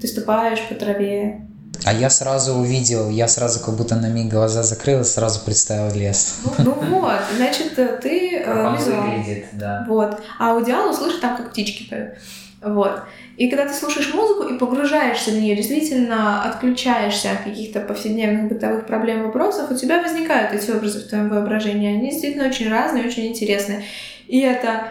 ты 0.00 0.06
ступаешь 0.06 0.60
по 0.68 0.74
траве. 0.74 1.42
А 1.84 1.92
я 1.92 2.08
сразу 2.08 2.54
увидел, 2.54 3.10
я 3.10 3.28
сразу 3.28 3.60
как 3.60 3.74
будто 3.74 3.96
на 3.96 4.08
миг 4.08 4.30
глаза 4.30 4.62
закрыл 4.62 5.00
и 5.00 5.04
сразу 5.04 5.44
представил 5.44 5.94
лес. 5.94 6.40
Ну, 6.58 6.64
ну 6.64 7.00
вот, 7.00 7.20
значит, 7.36 7.78
э, 7.78 7.98
ты 8.00 8.38
э, 8.38 8.76
визуал. 8.76 9.02
выглядит, 9.02 9.46
да. 9.52 9.84
Вот. 9.88 10.20
А 10.38 10.52
аудиал 10.52 10.90
услышишь 10.90 11.20
там, 11.20 11.36
как 11.36 11.50
птички 11.50 11.88
поют. 11.88 12.14
Вот. 12.62 13.02
И 13.36 13.48
когда 13.50 13.66
ты 13.66 13.74
слушаешь 13.74 14.14
музыку 14.14 14.44
и 14.44 14.58
погружаешься 14.58 15.30
в 15.30 15.34
нее, 15.34 15.54
действительно 15.54 16.42
отключаешься 16.44 17.32
от 17.32 17.42
каких-то 17.44 17.80
повседневных 17.80 18.48
бытовых 18.48 18.86
проблем, 18.86 19.24
вопросов, 19.24 19.70
у 19.70 19.74
тебя 19.74 20.02
возникают 20.02 20.52
эти 20.52 20.70
образы 20.70 21.00
в 21.00 21.08
твоем 21.08 21.28
воображении. 21.28 21.96
Они 21.96 22.10
действительно 22.10 22.48
очень 22.48 22.70
разные, 22.70 23.06
очень 23.06 23.26
интересные. 23.26 23.84
И 24.26 24.40
это, 24.40 24.88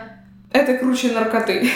это 0.51 0.78
круче 0.78 1.11
наркоты. 1.11 1.70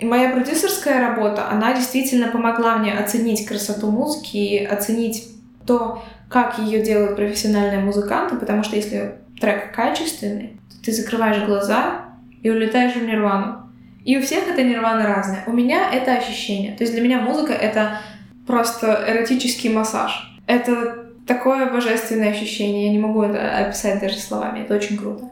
Моя 0.00 0.30
продюсерская 0.30 1.00
работа, 1.00 1.50
она 1.50 1.72
действительно 1.74 2.28
помогла 2.28 2.76
мне 2.76 2.92
оценить 2.92 3.46
красоту 3.46 3.90
музыки 3.90 4.36
и 4.36 4.64
оценить 4.64 5.28
то, 5.66 6.04
как 6.28 6.58
ее 6.58 6.82
делают 6.82 7.16
профессиональные 7.16 7.80
музыканты, 7.80 8.36
потому 8.36 8.62
что 8.62 8.76
если 8.76 9.16
трек 9.40 9.74
качественный, 9.74 10.60
то 10.70 10.84
ты 10.84 10.92
закрываешь 10.92 11.44
глаза 11.44 12.04
и 12.42 12.50
улетаешь 12.50 12.94
в 12.94 13.02
нирвану. 13.02 13.67
И 14.08 14.16
у 14.16 14.22
всех 14.22 14.48
это 14.48 14.62
нирвана 14.62 15.06
разная. 15.06 15.44
У 15.46 15.52
меня 15.52 15.92
это 15.92 16.14
ощущение. 16.14 16.74
То 16.74 16.82
есть 16.82 16.94
для 16.94 17.02
меня 17.02 17.20
музыка— 17.20 17.52
это 17.68 17.98
просто 18.46 19.04
эротический 19.06 19.68
массаж. 19.68 20.34
Это 20.46 21.10
такое 21.26 21.70
божественное 21.70 22.30
ощущение. 22.30 22.86
Я 22.86 22.92
не 22.92 22.98
могу 22.98 23.20
это 23.20 23.58
описать 23.58 24.00
даже 24.00 24.16
словами. 24.16 24.60
Это 24.60 24.76
очень 24.76 24.96
круто. 24.96 25.28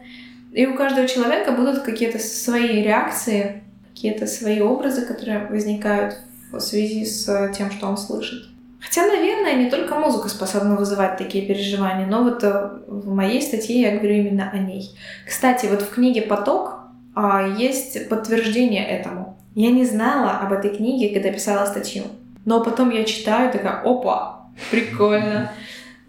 И 0.52 0.66
у 0.66 0.74
каждого 0.74 1.08
человека 1.08 1.52
будут 1.52 1.84
какие-то 1.84 2.18
свои 2.18 2.82
реакции, 2.82 3.62
какие-то 3.94 4.26
свои 4.26 4.60
образы, 4.60 5.06
которые 5.06 5.46
возникают 5.46 6.18
в 6.52 6.60
связи 6.60 7.06
с 7.06 7.50
тем, 7.56 7.70
что 7.70 7.86
он 7.86 7.96
слышит. 7.96 8.44
Хотя, 8.78 9.06
наверное, 9.06 9.54
не 9.54 9.70
только 9.70 9.94
музыка 9.94 10.28
способна 10.28 10.76
вызывать 10.76 11.16
такие 11.16 11.46
переживания, 11.46 12.06
но 12.06 12.24
вот 12.24 12.44
э, 12.44 12.70
в 12.86 13.08
моей 13.08 13.40
статье 13.40 13.80
я 13.80 13.96
говорю 13.96 14.16
именно 14.16 14.50
о 14.50 14.58
ней. 14.58 14.90
Кстати, 15.26 15.64
вот 15.64 15.80
в 15.80 15.94
книге 15.94 16.20
«Поток» 16.20 16.75
есть 17.56 18.08
подтверждение 18.08 18.86
этому. 18.86 19.38
Я 19.54 19.70
не 19.70 19.86
знала 19.86 20.32
об 20.32 20.52
этой 20.52 20.76
книге, 20.76 21.14
когда 21.14 21.32
писала 21.32 21.64
статью. 21.66 22.04
Но 22.44 22.62
потом 22.62 22.90
я 22.90 23.04
читаю, 23.04 23.50
такая, 23.50 23.80
опа, 23.82 24.48
прикольно. 24.70 25.50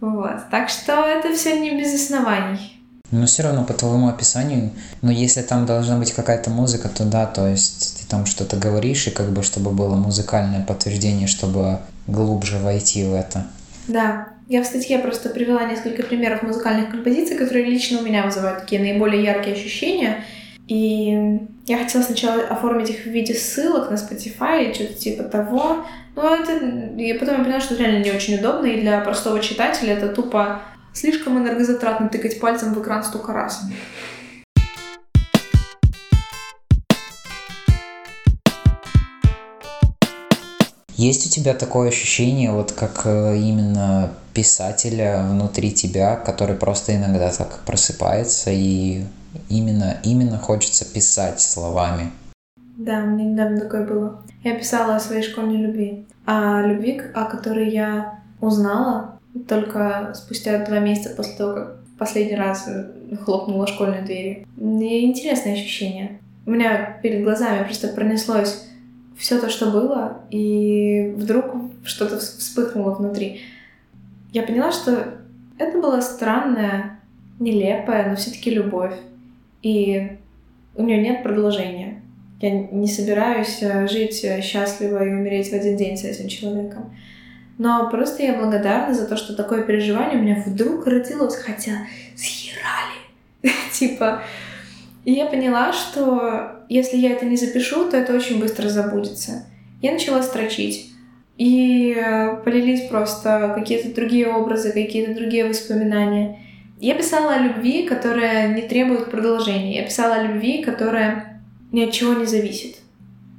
Вот. 0.02 0.50
Так 0.52 0.70
что 0.70 1.08
это 1.08 1.34
все 1.34 1.60
не 1.60 1.72
без 1.80 1.94
оснований. 1.94 2.74
Но 3.10 3.26
все 3.26 3.44
равно 3.44 3.64
по 3.64 3.74
твоему 3.74 4.10
описанию, 4.10 4.72
но 5.02 5.12
если 5.12 5.42
там 5.42 5.66
должна 5.66 5.98
быть 5.98 6.12
какая-то 6.12 6.50
музыка, 6.50 6.90
то 6.90 7.06
да, 7.06 7.26
то 7.26 7.48
есть 7.48 8.02
ты 8.02 8.08
там 8.08 8.26
что-то 8.26 8.58
говоришь, 8.58 9.08
и 9.08 9.12
как 9.12 9.30
бы 9.30 9.44
чтобы 9.44 9.72
было 9.72 9.96
музыкальное 9.96 10.62
подтверждение, 10.62 11.28
чтобы 11.28 11.80
глубже 12.06 12.60
войти 12.60 13.06
в 13.06 13.14
это. 13.14 13.48
Да, 13.88 14.28
я 14.50 14.62
в 14.62 14.66
статье 14.66 15.00
просто 15.00 15.30
привела 15.30 15.64
несколько 15.64 16.04
примеров 16.04 16.44
музыкальных 16.44 16.92
композиций, 16.92 17.38
которые 17.38 17.64
лично 17.64 18.00
у 18.00 18.02
меня 18.02 18.24
вызывают 18.24 18.60
такие 18.60 18.82
наиболее 18.82 19.24
яркие 19.24 19.56
ощущения– 19.56 20.26
и 20.68 21.40
я 21.66 21.78
хотела 21.78 22.02
сначала 22.04 22.44
оформить 22.44 22.90
их 22.90 23.04
в 23.04 23.08
виде 23.08 23.34
ссылок 23.34 23.90
на 23.90 23.96
Spotify 23.96 24.70
и 24.70 24.74
что-то 24.74 24.94
типа 24.96 25.24
того. 25.24 25.86
Но 26.16 26.36
это... 26.36 26.58
И 26.98 27.14
потом 27.14 27.38
я 27.38 27.44
поняла, 27.44 27.62
что 27.62 27.76
это 27.76 27.84
реально 27.84 28.04
не 28.04 28.12
очень 28.12 28.36
удобно, 28.36 28.66
и 28.66 28.82
для 28.82 29.00
простого 29.00 29.40
читателя 29.40 29.94
это 29.94 30.10
тупо 30.10 30.62
слишком 30.94 31.38
энергозатратно 31.38 32.10
тыкать 32.10 32.40
пальцем 32.40 32.74
в 32.74 32.82
экран 32.82 33.04
столько 33.04 33.32
раз. 33.32 33.62
Есть 40.98 41.28
у 41.28 41.30
тебя 41.30 41.54
такое 41.54 41.90
ощущение, 41.90 42.52
вот 42.52 42.72
как 42.72 43.04
э, 43.06 43.38
именно 43.38 44.12
писателя 44.34 45.24
внутри 45.30 45.72
тебя, 45.72 46.16
который 46.16 46.56
просто 46.56 46.96
иногда 46.96 47.32
так 47.32 47.60
просыпается 47.66 48.50
и 48.52 49.04
именно, 49.50 49.98
именно 50.04 50.38
хочется 50.38 50.86
писать 50.92 51.40
словами? 51.40 52.12
Да, 52.78 53.04
у 53.04 53.08
меня 53.08 53.26
недавно 53.26 53.60
такое 53.60 53.86
было. 53.86 54.24
Я 54.44 54.56
писала 54.56 54.96
о 54.96 55.00
своей 55.00 55.24
школьной 55.24 55.58
любви. 55.58 56.06
О 56.26 56.62
любви, 56.62 57.02
о 57.14 57.26
которой 57.26 57.70
я 57.70 58.20
узнала 58.40 59.20
только 59.48 60.14
спустя 60.16 60.64
два 60.66 60.80
месяца 60.80 61.16
после 61.16 61.36
того, 61.36 61.54
как 61.54 61.78
последний 61.98 62.36
раз 62.36 62.70
хлопнула 63.24 63.68
школьную 63.68 64.06
дверь. 64.06 64.46
И 64.58 65.06
интересное 65.06 65.54
ощущение. 65.54 66.20
У 66.46 66.52
меня 66.52 67.00
перед 67.02 67.24
глазами 67.24 67.64
просто 67.64 67.88
пронеслось 67.90 68.64
все 69.18 69.40
то, 69.40 69.50
что 69.50 69.72
было, 69.72 70.22
и 70.30 71.14
вдруг 71.18 71.46
что-то 71.84 72.20
вспыхнуло 72.20 72.94
внутри. 72.94 73.42
Я 74.32 74.44
поняла, 74.44 74.72
что 74.72 75.16
это 75.58 75.80
была 75.80 76.02
странная, 76.02 77.00
нелепая, 77.40 78.10
но 78.10 78.16
все-таки 78.16 78.52
любовь. 78.52 78.94
И 79.62 80.18
у 80.76 80.84
нее 80.84 81.02
нет 81.02 81.24
продолжения. 81.24 82.02
Я 82.40 82.52
не 82.52 82.88
собираюсь 82.88 83.62
э, 83.62 83.88
жить 83.88 84.24
э, 84.24 84.42
счастливо 84.42 85.04
и 85.04 85.10
умереть 85.10 85.50
в 85.50 85.54
один 85.54 85.76
день 85.76 85.98
с 85.98 86.04
этим 86.04 86.28
человеком. 86.28 86.96
Но 87.58 87.90
просто 87.90 88.22
я 88.22 88.38
благодарна 88.38 88.94
за 88.94 89.08
то, 89.08 89.18
что 89.18 89.36
такое 89.36 89.64
переживание 89.64 90.20
у 90.20 90.24
меня 90.24 90.44
вдруг 90.46 90.86
родилось, 90.86 91.36
хотя 91.36 91.88
съерали. 92.16 93.52
типа. 93.74 94.22
И 95.06 95.14
я 95.14 95.26
поняла, 95.26 95.74
что 95.74 96.64
если 96.70 96.98
я 96.98 97.14
это 97.14 97.26
не 97.26 97.38
запишу, 97.38 97.90
то 97.90 97.98
это 97.98 98.14
очень 98.14 98.40
быстро 98.40 98.70
забудется. 98.70 99.46
Я 99.82 99.94
начала 99.94 100.22
строчить. 100.22 100.92
И 101.38 101.96
э, 101.96 102.36
полились 102.44 102.88
просто 102.88 103.54
какие-то 103.56 103.94
другие 103.94 104.28
образы, 104.28 104.72
какие-то 104.72 105.16
другие 105.16 105.48
воспоминания. 105.48 106.40
Я 106.80 106.96
писала 106.96 107.34
о 107.34 107.40
любви, 107.40 107.88
которая 107.88 108.54
не 108.54 108.62
требует 108.62 109.10
продолжения. 109.10 109.78
Я 109.78 109.84
писала 109.84 110.16
о 110.16 110.24
любви, 110.24 110.64
которая 110.64 111.42
ни 111.72 111.84
от 111.84 111.92
чего 111.92 112.14
не 112.14 112.26
зависит. 112.26 112.78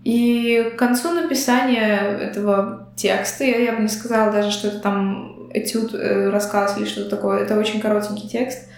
И 0.04 0.72
к 0.74 0.78
концу 0.78 1.12
написания 1.12 1.98
этого 1.98 2.88
текста, 2.96 3.44
я, 3.44 3.58
я 3.58 3.72
бы 3.72 3.82
не 3.82 3.88
сказала 3.88 4.32
даже, 4.32 4.50
что 4.50 4.68
это 4.68 4.80
там 4.80 5.50
этюд, 5.52 5.94
э, 5.94 6.30
рассказ 6.30 6.76
или 6.78 6.84
что-то 6.84 7.10
такое, 7.10 7.40
это 7.40 7.58
очень 7.58 7.80
коротенький 7.80 8.28
текст, 8.28 8.68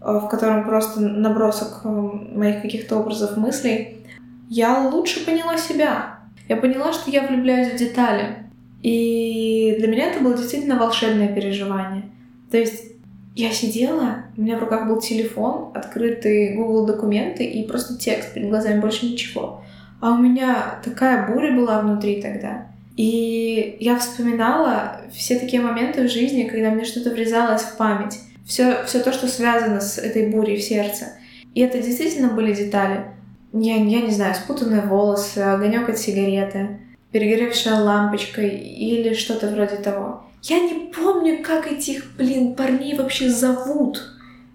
э, 0.00 0.12
в 0.12 0.28
котором 0.28 0.64
просто 0.64 1.00
набросок 1.00 1.80
э, 1.84 1.88
моих 1.88 2.62
каких-то 2.62 2.96
образов, 2.96 3.36
мыслей, 3.36 4.04
я 4.48 4.88
лучше 4.88 5.24
поняла 5.24 5.56
себя. 5.56 6.18
Я 6.48 6.56
поняла, 6.56 6.92
что 6.92 7.10
я 7.10 7.26
влюбляюсь 7.26 7.72
в 7.72 7.76
детали. 7.76 8.44
И 8.82 9.76
для 9.78 9.88
меня 9.88 10.10
это 10.10 10.22
было 10.22 10.36
действительно 10.36 10.76
волшебное 10.76 11.28
переживание. 11.28 12.10
То 12.50 12.58
есть 12.58 12.93
я 13.34 13.50
сидела, 13.50 14.26
у 14.36 14.42
меня 14.42 14.56
в 14.56 14.60
руках 14.60 14.86
был 14.86 15.00
телефон, 15.00 15.72
открытый 15.74 16.54
Google 16.54 16.86
документы 16.86 17.44
и 17.44 17.66
просто 17.66 17.98
текст 17.98 18.32
перед 18.32 18.48
глазами, 18.48 18.80
больше 18.80 19.06
ничего. 19.06 19.62
А 20.00 20.12
у 20.12 20.18
меня 20.18 20.80
такая 20.84 21.26
буря 21.26 21.52
была 21.52 21.80
внутри 21.80 22.22
тогда. 22.22 22.68
И 22.96 23.76
я 23.80 23.98
вспоминала 23.98 25.00
все 25.12 25.38
такие 25.38 25.60
моменты 25.60 26.06
в 26.06 26.10
жизни, 26.10 26.44
когда 26.44 26.70
мне 26.70 26.84
что-то 26.84 27.10
врезалось 27.10 27.62
в 27.62 27.76
память. 27.76 28.20
Все, 28.46 28.84
все 28.86 29.00
то, 29.00 29.12
что 29.12 29.26
связано 29.26 29.80
с 29.80 29.98
этой 29.98 30.28
бурей 30.28 30.58
в 30.58 30.62
сердце. 30.62 31.06
И 31.54 31.60
это 31.60 31.82
действительно 31.82 32.28
были 32.28 32.52
детали. 32.52 33.06
Я, 33.52 33.76
я 33.76 34.00
не 34.00 34.10
знаю, 34.10 34.34
спутанные 34.34 34.82
волосы, 34.82 35.38
огонек 35.38 35.88
от 35.88 35.98
сигареты, 35.98 36.78
перегоревшая 37.14 37.80
лампочка 37.80 38.42
или 38.42 39.14
что-то 39.14 39.46
вроде 39.46 39.76
того. 39.76 40.24
Я 40.42 40.58
не 40.58 40.90
помню, 40.92 41.44
как 41.44 41.70
этих, 41.70 42.16
блин, 42.18 42.56
парней 42.56 42.98
вообще 42.98 43.30
зовут. 43.30 44.02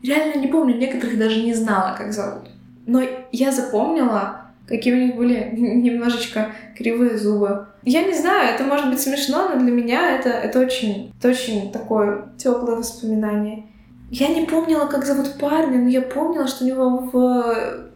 Реально 0.04 0.42
не 0.42 0.48
помню, 0.48 0.76
некоторых 0.76 1.18
даже 1.18 1.42
не 1.42 1.54
знала, 1.54 1.96
как 1.98 2.12
зовут. 2.12 2.50
Но 2.86 3.02
я 3.32 3.54
запомнила, 3.54 4.42
какие 4.68 4.94
у 4.94 4.98
них 4.98 5.16
были 5.16 5.52
немножечко 5.56 6.52
кривые 6.76 7.18
зубы. 7.18 7.68
Я 7.84 8.04
не 8.04 8.14
знаю, 8.14 8.54
это 8.54 8.66
может 8.66 8.90
быть 8.90 9.00
смешно, 9.00 9.48
но 9.48 9.58
для 9.58 9.72
меня 9.72 10.18
это, 10.18 10.28
это 10.28 10.60
очень, 10.60 11.14
это 11.18 11.30
очень 11.30 11.72
такое 11.72 12.26
теплое 12.38 12.76
воспоминание. 12.76 13.68
Я 14.12 14.28
не 14.28 14.46
помнила, 14.46 14.88
как 14.88 15.06
зовут 15.06 15.36
парня, 15.40 15.78
но 15.78 15.88
я 15.88 16.02
помнила, 16.02 16.48
что 16.48 16.66
у 16.66 16.68
него 16.68 16.98
в 16.98 17.89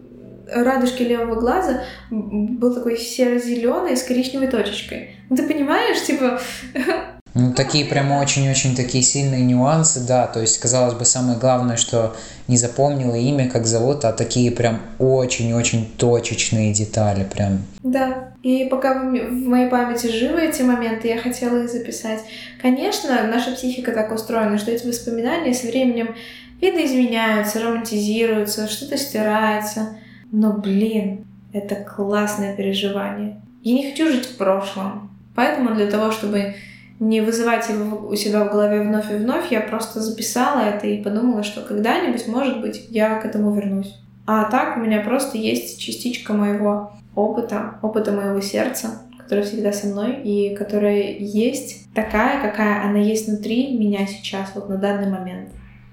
радужке 0.53 1.03
левого 1.03 1.39
глаза 1.39 1.83
был 2.09 2.73
такой 2.73 2.97
серо-зеленый 2.97 3.97
с 3.97 4.03
коричневой 4.03 4.47
точечкой. 4.47 5.15
Ну, 5.29 5.35
ты 5.35 5.43
понимаешь, 5.43 6.01
типа, 6.03 6.39
Ну, 7.35 7.51
такие 7.51 7.85
прямо 7.85 8.21
очень-очень 8.21 8.75
такие 8.75 9.03
сильные 9.03 9.43
нюансы, 9.43 10.05
да. 10.07 10.27
То 10.27 10.39
есть, 10.39 10.59
казалось 10.59 10.93
бы, 10.93 11.03
самое 11.03 11.39
главное, 11.39 11.77
что 11.77 12.15
не 12.47 12.57
запомнила 12.57 13.15
имя, 13.15 13.49
как 13.49 13.65
зовут, 13.65 14.05
а 14.05 14.13
такие 14.13 14.51
прям 14.51 14.81
очень-очень 14.99 15.91
точечные 15.97 16.73
детали 16.73 17.23
прям. 17.23 17.63
Да. 17.81 18.33
И 18.43 18.65
пока 18.65 18.99
в 18.99 19.47
моей 19.47 19.69
памяти 19.69 20.07
живы 20.07 20.41
эти 20.41 20.61
моменты, 20.61 21.07
я 21.07 21.17
хотела 21.17 21.63
их 21.63 21.71
записать. 21.71 22.19
Конечно, 22.61 23.23
наша 23.23 23.51
психика 23.51 23.93
так 23.93 24.11
устроена, 24.11 24.59
что 24.59 24.69
эти 24.69 24.85
воспоминания 24.85 25.55
со 25.55 25.67
временем 25.67 26.13
видоизменяются, 26.61 27.61
романтизируются, 27.61 28.67
что-то 28.67 28.97
стирается. 28.97 29.97
Но, 30.33 30.51
блин, 30.51 31.27
это 31.53 31.75
классное 31.75 32.55
переживание. 32.55 33.39
Я 33.61 33.75
не 33.75 33.91
хочу 33.91 34.09
жить 34.09 34.25
в 34.25 34.35
прошлом. 34.35 35.11
Поэтому 35.35 35.75
для 35.75 35.85
того, 35.85 36.09
чтобы 36.11 36.55
не 36.99 37.21
вызывать 37.21 37.69
его 37.69 38.07
у 38.07 38.15
себя 38.15 38.43
в 38.43 38.51
голове 38.51 38.81
вновь 38.81 39.11
и 39.11 39.15
вновь, 39.15 39.51
я 39.51 39.61
просто 39.61 40.01
записала 40.01 40.61
это 40.61 40.87
и 40.87 41.03
подумала, 41.03 41.43
что 41.43 41.61
когда-нибудь, 41.61 42.27
может 42.27 42.61
быть, 42.61 42.87
я 42.89 43.19
к 43.19 43.25
этому 43.25 43.53
вернусь. 43.53 43.95
А 44.25 44.45
так 44.45 44.75
у 44.75 44.79
меня 44.79 45.01
просто 45.01 45.37
есть 45.37 45.79
частичка 45.79 46.33
моего 46.33 46.93
опыта, 47.13 47.75
опыта 47.83 48.11
моего 48.11 48.41
сердца, 48.41 49.03
которая 49.19 49.45
всегда 49.45 49.71
со 49.71 49.85
мной 49.85 50.19
и 50.23 50.55
которая 50.55 51.15
есть 51.19 51.93
такая, 51.93 52.41
какая 52.41 52.83
она 52.83 52.97
есть 52.97 53.27
внутри 53.27 53.77
меня 53.77 54.07
сейчас, 54.07 54.49
вот 54.55 54.67
на 54.67 54.77
данный 54.77 55.11
момент. 55.11 55.49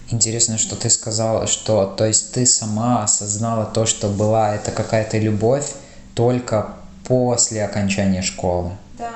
Интересно, 0.08 0.58
что 0.58 0.76
ты 0.76 0.90
сказала, 0.90 1.46
что, 1.46 1.86
то 1.86 2.04
есть 2.04 2.32
ты 2.32 2.46
сама 2.46 3.04
осознала 3.04 3.64
то, 3.64 3.86
что 3.86 4.08
была 4.08 4.54
это 4.54 4.70
какая-то 4.72 5.18
любовь 5.18 5.72
только 6.14 6.74
после 7.06 7.64
окончания 7.64 8.22
школы. 8.22 8.70
Да. 8.98 9.10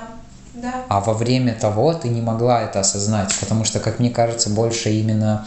Да. 0.55 0.85
А 0.89 1.01
во 1.01 1.15
время 1.15 1.55
того 1.55 1.93
ты 1.95 2.09
не 2.09 2.23
могла 2.23 2.63
это 2.63 2.81
осознать, 2.81 3.35
потому 3.41 3.65
что, 3.65 3.81
как 3.81 3.99
мне 3.99 4.11
кажется, 4.11 4.51
больше 4.51 4.91
именно 4.91 5.47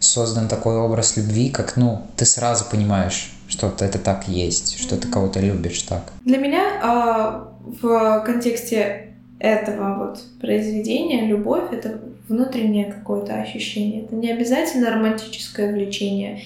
создан 0.00 0.48
такой 0.48 0.76
образ 0.76 1.16
любви, 1.16 1.50
как, 1.50 1.76
ну, 1.76 2.06
ты 2.16 2.24
сразу 2.26 2.64
понимаешь, 2.70 3.32
что 3.48 3.74
это 3.80 3.98
так 3.98 4.28
есть, 4.28 4.78
что 4.80 4.96
ты 4.96 5.08
кого-то 5.08 5.40
любишь 5.40 5.82
так. 5.82 6.12
Для 6.24 6.38
меня 6.38 6.62
э, 6.82 7.76
в 7.82 8.22
контексте 8.24 9.14
этого 9.38 9.98
вот 9.98 10.22
произведения 10.40 11.26
любовь— 11.26 11.64
это 11.72 12.00
внутреннее 12.28 12.86
какое-то 12.86 13.34
ощущение. 13.34 14.04
Это 14.04 14.14
не 14.14 14.30
обязательно 14.30 14.90
романтическое 14.90 15.72
влечение 15.72 16.42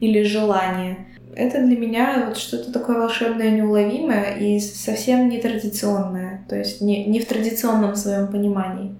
или 0.00 0.22
желание 0.22 1.06
это 1.36 1.64
для 1.64 1.76
меня 1.76 2.24
вот 2.28 2.36
что-то 2.36 2.72
такое 2.72 2.98
волшебное, 2.98 3.50
неуловимое 3.50 4.36
и 4.36 4.60
совсем 4.60 5.28
нетрадиционное, 5.28 6.44
то 6.48 6.56
есть 6.56 6.80
не, 6.80 7.04
не 7.06 7.20
в 7.20 7.26
традиционном 7.26 7.96
своем 7.96 8.28
понимании. 8.28 8.94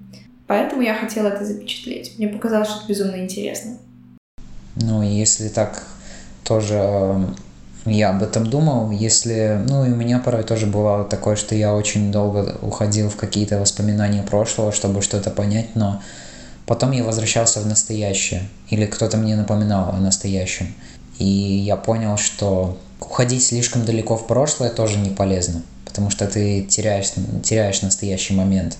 Поэтому 0.46 0.82
я 0.82 0.94
хотела 0.94 1.28
это 1.28 1.44
запечатлеть. 1.44 2.18
Мне 2.18 2.28
показалось, 2.28 2.68
что 2.68 2.78
это 2.80 2.88
безумно 2.88 3.16
интересно. 3.22 3.76
Ну, 4.76 5.02
если 5.02 5.48
так 5.48 5.84
тоже 6.42 6.74
эм, 6.74 7.36
я 7.86 8.10
об 8.10 8.22
этом 8.22 8.46
думал, 8.46 8.90
если, 8.90 9.60
ну 9.66 9.86
и 9.86 9.90
у 9.90 9.96
меня 9.96 10.18
порой 10.18 10.42
тоже 10.42 10.66
бывало 10.66 11.04
такое, 11.04 11.36
что 11.36 11.54
я 11.54 11.74
очень 11.74 12.12
долго 12.12 12.56
уходил 12.60 13.08
в 13.08 13.16
какие-то 13.16 13.58
воспоминания 13.58 14.22
прошлого, 14.22 14.72
чтобы 14.72 15.00
что-то 15.00 15.30
понять, 15.30 15.74
но 15.74 16.02
потом 16.66 16.92
я 16.92 17.04
возвращался 17.04 17.60
в 17.60 17.66
настоящее, 17.66 18.48
или 18.70 18.86
кто-то 18.86 19.16
мне 19.16 19.36
напоминал 19.36 19.90
о 19.90 19.98
настоящем. 19.98 20.74
И 21.18 21.24
я 21.24 21.76
понял, 21.76 22.16
что 22.16 22.78
уходить 23.00 23.44
слишком 23.44 23.84
далеко 23.84 24.16
в 24.16 24.26
прошлое 24.26 24.70
тоже 24.70 24.98
не 24.98 25.10
полезно, 25.10 25.62
потому 25.84 26.10
что 26.10 26.26
ты 26.26 26.62
теряешь, 26.62 27.12
теряешь 27.42 27.82
настоящий 27.82 28.34
момент. 28.34 28.76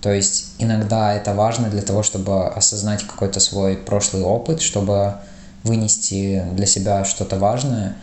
То 0.00 0.12
есть 0.12 0.52
иногда 0.58 1.14
это 1.14 1.34
важно 1.34 1.68
для 1.68 1.82
того, 1.82 2.02
чтобы 2.02 2.48
осознать 2.48 3.02
какой-то 3.04 3.40
свой 3.40 3.76
прошлый 3.76 4.22
опыт, 4.22 4.60
чтобы 4.60 5.14
вынести 5.62 6.44
для 6.52 6.66
себя 6.66 7.04
что-то 7.04 7.38
важное, 7.38 7.96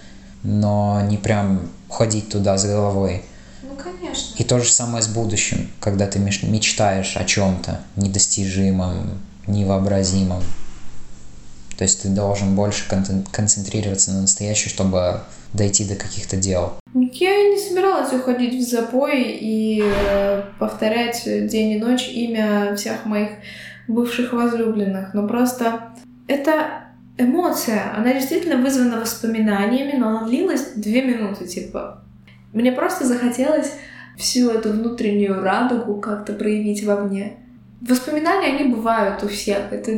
но 0.44 1.02
не 1.02 1.18
прям 1.18 1.70
уходить 1.88 2.30
туда 2.30 2.58
с 2.58 2.66
головой. 2.66 3.24
Ну, 3.72 3.78
конечно. 3.82 4.36
И 4.38 4.44
то 4.44 4.60
же 4.60 4.72
самое 4.72 5.02
с 5.02 5.08
будущим, 5.08 5.70
когда 5.80 6.08
ты 6.08 6.20
мечтаешь 6.20 7.16
о 7.16 7.24
чем-то 7.24 7.82
недостижимом, 7.96 9.20
невообразимом. 9.48 10.44
То 11.78 11.84
есть 11.84 12.04
ты 12.04 12.10
должен 12.10 12.56
больше 12.56 12.88
концентрироваться 12.88 14.12
на 14.12 14.22
настоящем, 14.22 14.70
чтобы 14.70 15.22
дойти 15.54 15.86
до 15.86 15.96
каких-то 15.96 16.38
дел. 16.38 16.74
Я 16.94 17.50
не 17.50 17.58
собиралась 17.58 18.14
уходить 18.14 18.64
в 18.64 18.70
запой 18.70 19.24
и 19.24 19.82
э, 19.84 20.44
повторять 20.60 21.24
день 21.26 21.72
и 21.72 21.80
ночь 21.80 22.08
имя 22.08 22.76
всех 22.76 23.06
моих 23.06 23.30
бывших 23.88 24.34
возлюбленных, 24.34 25.14
но 25.14 25.28
просто 25.28 25.94
это 26.28 26.84
эмоция, 27.18 27.96
она 27.96 28.14
действительно 28.14 28.58
вызвана 28.58 29.00
воспоминаниями, 29.00 29.98
но 29.98 30.10
она 30.10 30.28
длилась 30.28 30.74
две 30.76 31.02
минуты, 31.02 31.48
типа. 31.48 32.04
Мне 32.54 32.72
просто 32.72 33.06
захотелось 33.06 33.74
всю 34.18 34.50
эту 34.50 34.72
внутреннюю 34.72 35.42
радугу 35.42 35.96
как-то 36.00 36.34
проявить 36.34 36.84
вовне. 36.84 37.38
Воспоминания, 37.82 38.56
они 38.56 38.74
бывают 38.74 39.24
у 39.24 39.28
всех, 39.28 39.72
это, 39.72 39.92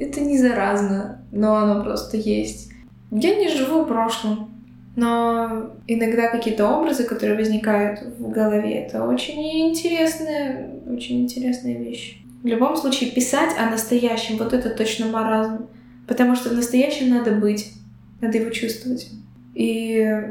это 0.00 0.20
не 0.20 0.38
заразно, 0.38 1.22
но 1.30 1.56
оно 1.56 1.82
просто 1.82 2.16
есть. 2.16 2.72
Я 3.10 3.36
не 3.36 3.48
живу 3.48 3.82
в 3.82 3.88
прошлом, 3.88 4.50
но 4.96 5.70
иногда 5.86 6.28
какие-то 6.28 6.68
образы, 6.68 7.04
которые 7.04 7.36
возникают 7.38 8.00
в 8.18 8.30
голове, 8.30 8.74
это 8.74 9.04
очень 9.04 9.68
интересная, 9.68 10.70
очень 10.90 11.22
интересная 11.22 11.78
вещь. 11.78 12.20
В 12.42 12.46
любом 12.46 12.76
случае, 12.76 13.10
писать 13.10 13.54
о 13.58 13.70
настоящем, 13.70 14.38
вот 14.38 14.52
это 14.52 14.70
точно 14.70 15.06
маразм. 15.06 15.66
Потому 16.08 16.34
что 16.34 16.48
в 16.48 16.54
настоящем 16.54 17.10
надо 17.10 17.32
быть, 17.32 17.72
надо 18.20 18.38
его 18.38 18.50
чувствовать. 18.50 19.10
И 19.54 20.24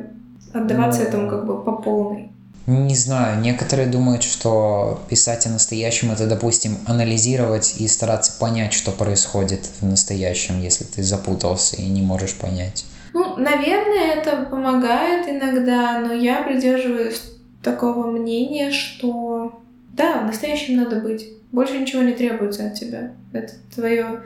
отдаваться 0.58 1.01
Но... 1.01 1.08
этому 1.08 1.30
как 1.30 1.45
бы 1.45 1.64
по 1.64 1.74
полной. 1.74 2.32
Не 2.68 2.95
знаю, 2.95 3.39
некоторые 3.39 3.88
думают, 3.88 4.24
что 4.24 4.99
писать 5.10 5.45
о 5.47 5.49
настоящем 5.49 6.12
это, 6.12 6.28
допустим, 6.28 6.78
анализировать 6.86 7.76
и 7.80 7.88
стараться 7.88 8.38
понять, 8.38 8.74
что 8.74 8.91
происходит 8.91 9.62
в 9.80 9.86
настоящем, 9.86 10.62
если 10.62 10.84
ты 10.84 11.01
запутался 11.01 11.78
и 11.78 11.88
не 11.88 12.01
можешь 12.01 12.36
понять. 12.36 12.86
Ну, 13.14 13.38
наверное, 13.38 14.16
это 14.16 14.45
помогает 14.51 15.30
иногда, 15.30 15.99
но 16.01 16.12
я 16.12 16.43
придерживаюсь 16.43 17.22
такого 17.64 18.12
мнения, 18.12 18.72
что 18.72 19.62
да, 19.93 20.20
в 20.20 20.26
настоящем 20.26 20.76
надо 20.76 20.99
быть. 20.99 21.26
Больше 21.53 21.78
ничего 21.78 22.03
не 22.03 22.14
требуется 22.14 22.68
от 22.68 22.76
тебя. 22.76 23.14
Это 23.32 23.53
твое 23.74 24.24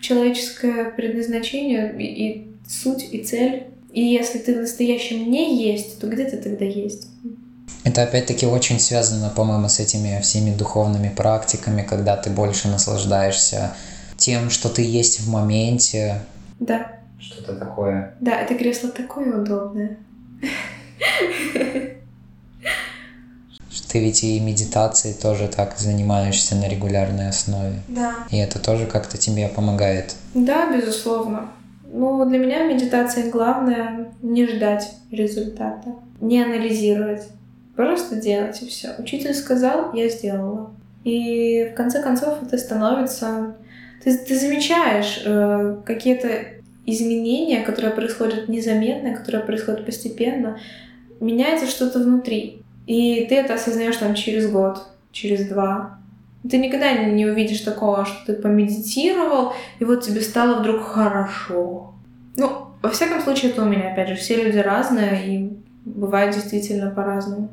человеческое 0.00 0.90
предназначение 0.90 1.94
и, 1.98 2.04
и 2.04 2.46
суть, 2.68 3.12
и 3.12 3.22
цель. 3.22 3.64
И 3.94 4.00
если 4.00 4.40
ты 4.40 4.56
в 4.56 4.62
настоящем 4.62 5.30
не 5.30 5.64
есть, 5.70 6.00
то 6.00 6.08
где 6.08 6.24
ты 6.24 6.36
тогда 6.38 6.64
есть? 6.64 7.06
Это 7.84 8.02
опять-таки 8.02 8.44
очень 8.44 8.80
связано, 8.80 9.30
по-моему, 9.30 9.68
с 9.68 9.78
этими 9.78 10.20
всеми 10.20 10.52
духовными 10.52 11.10
практиками, 11.10 11.82
когда 11.82 12.16
ты 12.16 12.30
больше 12.30 12.66
наслаждаешься 12.66 13.76
тем, 14.16 14.50
что 14.50 14.68
ты 14.68 14.82
есть 14.82 15.20
в 15.20 15.30
моменте. 15.30 16.22
Да. 16.58 16.90
Что-то 17.20 17.54
такое. 17.54 18.16
Да, 18.18 18.40
это 18.40 18.56
кресло 18.56 18.90
такое 18.90 19.40
удобное. 19.40 19.96
Ты 23.88 24.00
ведь 24.00 24.24
и 24.24 24.40
медитацией 24.40 25.14
тоже 25.14 25.46
так 25.46 25.78
занимаешься 25.78 26.56
на 26.56 26.68
регулярной 26.68 27.28
основе. 27.28 27.78
Да. 27.86 28.16
И 28.32 28.38
это 28.38 28.58
тоже 28.58 28.86
как-то 28.86 29.18
тебе 29.18 29.46
помогает. 29.46 30.16
Да, 30.34 30.76
безусловно. 30.76 31.50
Ну, 31.96 32.28
для 32.28 32.38
меня 32.38 32.66
медитация 32.66 33.30
главное 33.30 34.12
не 34.20 34.48
ждать 34.48 34.96
результата, 35.12 35.94
не 36.20 36.42
анализировать, 36.42 37.28
просто 37.76 38.16
делать 38.16 38.60
и 38.62 38.66
все. 38.66 38.96
Учитель 38.98 39.32
сказал, 39.32 39.94
я 39.94 40.08
сделала. 40.08 40.72
И 41.04 41.70
в 41.72 41.76
конце 41.76 42.02
концов 42.02 42.42
это 42.42 42.58
становится... 42.58 43.54
Ты, 44.02 44.18
ты 44.18 44.36
замечаешь 44.36 45.22
э, 45.24 45.76
какие-то 45.86 46.28
изменения, 46.84 47.62
которые 47.62 47.92
происходят 47.92 48.48
незаметно, 48.48 49.14
которые 49.14 49.44
происходят 49.44 49.86
постепенно, 49.86 50.58
меняется 51.20 51.68
что-то 51.68 52.00
внутри. 52.00 52.64
И 52.88 53.24
ты 53.28 53.36
это 53.36 53.54
осознаешь 53.54 53.98
там 53.98 54.16
через 54.16 54.50
год, 54.50 54.82
через 55.12 55.46
два. 55.46 56.00
Ты 56.48 56.58
никогда 56.58 56.92
не 56.92 57.24
увидишь 57.24 57.60
такого, 57.60 58.04
что 58.04 58.26
ты 58.26 58.34
помедитировал, 58.34 59.54
и 59.78 59.84
вот 59.84 60.04
тебе 60.04 60.20
стало 60.20 60.60
вдруг 60.60 60.82
хорошо. 60.82 61.94
Ну, 62.36 62.66
во 62.82 62.90
всяком 62.90 63.22
случае, 63.22 63.52
это 63.52 63.62
у 63.62 63.64
меня, 63.64 63.92
опять 63.92 64.08
же, 64.08 64.16
все 64.16 64.42
люди 64.42 64.58
разные, 64.58 65.26
и 65.26 65.52
бывает 65.86 66.34
действительно 66.34 66.90
по-разному. 66.90 67.48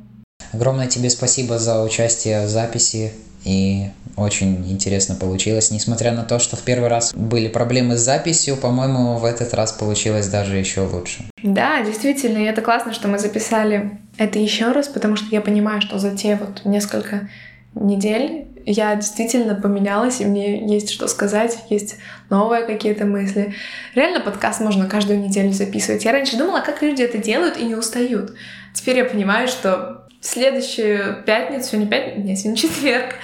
Огромное 0.52 0.88
тебе 0.88 1.10
спасибо 1.10 1.58
за 1.58 1.82
участие 1.82 2.46
в 2.46 2.50
записи, 2.50 3.14
и 3.46 3.86
очень 4.18 4.70
интересно 4.70 5.16
получилось. 5.16 5.72
Несмотря 5.72 6.12
на 6.12 6.24
то, 6.24 6.40
что 6.40 6.58
в 6.58 6.62
первый 6.62 6.90
раз 6.90 7.14
были 7.16 7.48
проблемы 7.48 7.96
с 7.96 8.02
записью, 8.02 8.58
по-моему, 8.58 9.18
в 9.18 9.26
этот 9.26 9.54
раз 9.54 9.72
получилось 9.72 10.28
даже 10.28 10.58
еще 10.58 10.82
лучше. 10.82 11.24
Да, 11.42 11.82
действительно, 11.84 12.40
и 12.40 12.44
это 12.44 12.62
классно, 12.62 12.94
что 12.94 13.08
мы 13.08 13.18
записали 13.20 13.98
это 14.18 14.38
еще 14.38 14.72
раз, 14.72 14.88
потому 14.88 15.16
что 15.16 15.28
я 15.32 15.42
понимаю, 15.42 15.82
что 15.82 15.98
за 15.98 16.12
те 16.16 16.36
вот 16.36 16.66
несколько 16.66 17.30
недель 17.76 18.48
я 18.66 18.96
действительно 18.96 19.56
поменялась, 19.56 20.22
и 20.22 20.26
мне 20.26 20.68
есть 20.68 20.90
что 20.92 21.08
сказать, 21.08 21.58
есть 21.70 21.98
новые 22.30 22.64
какие-то 22.64 23.06
мысли. 23.06 23.56
Реально 23.96 24.20
подкаст 24.22 24.62
можно 24.62 24.88
каждую 24.88 25.20
неделю 25.20 25.52
записывать. 25.52 26.06
Я 26.06 26.12
раньше 26.12 26.38
думала, 26.38 26.62
как 26.62 26.82
люди 26.82 27.02
это 27.02 27.18
делают 27.18 27.58
и 27.58 27.64
не 27.64 27.76
устают. 27.76 28.34
Теперь 28.74 28.98
я 28.98 29.06
понимаю, 29.06 29.48
что 29.48 30.08
в 30.20 30.26
следующую 30.26 31.24
пятницу, 31.24 31.78
не 31.78 31.88
пятницу, 31.88 32.28
нет, 32.28 32.38
сегодня 32.38 32.58
четверг, 32.58 33.16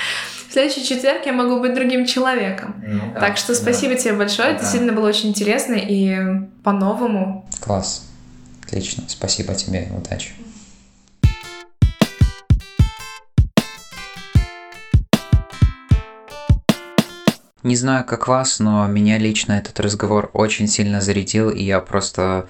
в 0.50 0.54
следующий 0.54 0.86
четверг 0.86 1.26
я 1.26 1.34
могу 1.34 1.60
быть 1.60 1.76
другим 1.76 2.06
человеком. 2.06 2.76
Ну, 2.86 3.02
да, 3.14 3.20
так 3.20 3.38
что 3.38 3.54
спасибо 3.54 3.94
да. 3.94 4.00
тебе 4.00 4.14
большое, 4.14 4.54
да. 4.54 4.60
действительно 4.60 4.94
было 4.94 5.08
очень 5.08 5.30
интересно 5.30 5.76
и 5.76 6.18
по-новому. 6.64 7.48
Класс, 7.60 8.08
отлично, 8.64 9.04
спасибо 9.08 9.54
тебе, 9.54 9.88
удачи. 9.96 10.32
Не 17.68 17.76
знаю, 17.76 18.06
как 18.06 18.30
вас, 18.30 18.60
но 18.62 18.88
меня 18.88 19.18
лично 19.18 19.52
этот 19.52 19.82
разговор 19.82 20.30
очень 20.32 20.70
сильно 20.70 21.02
зарядил, 21.02 21.50
и 21.50 21.62
я 21.62 21.82
просто 21.82 22.48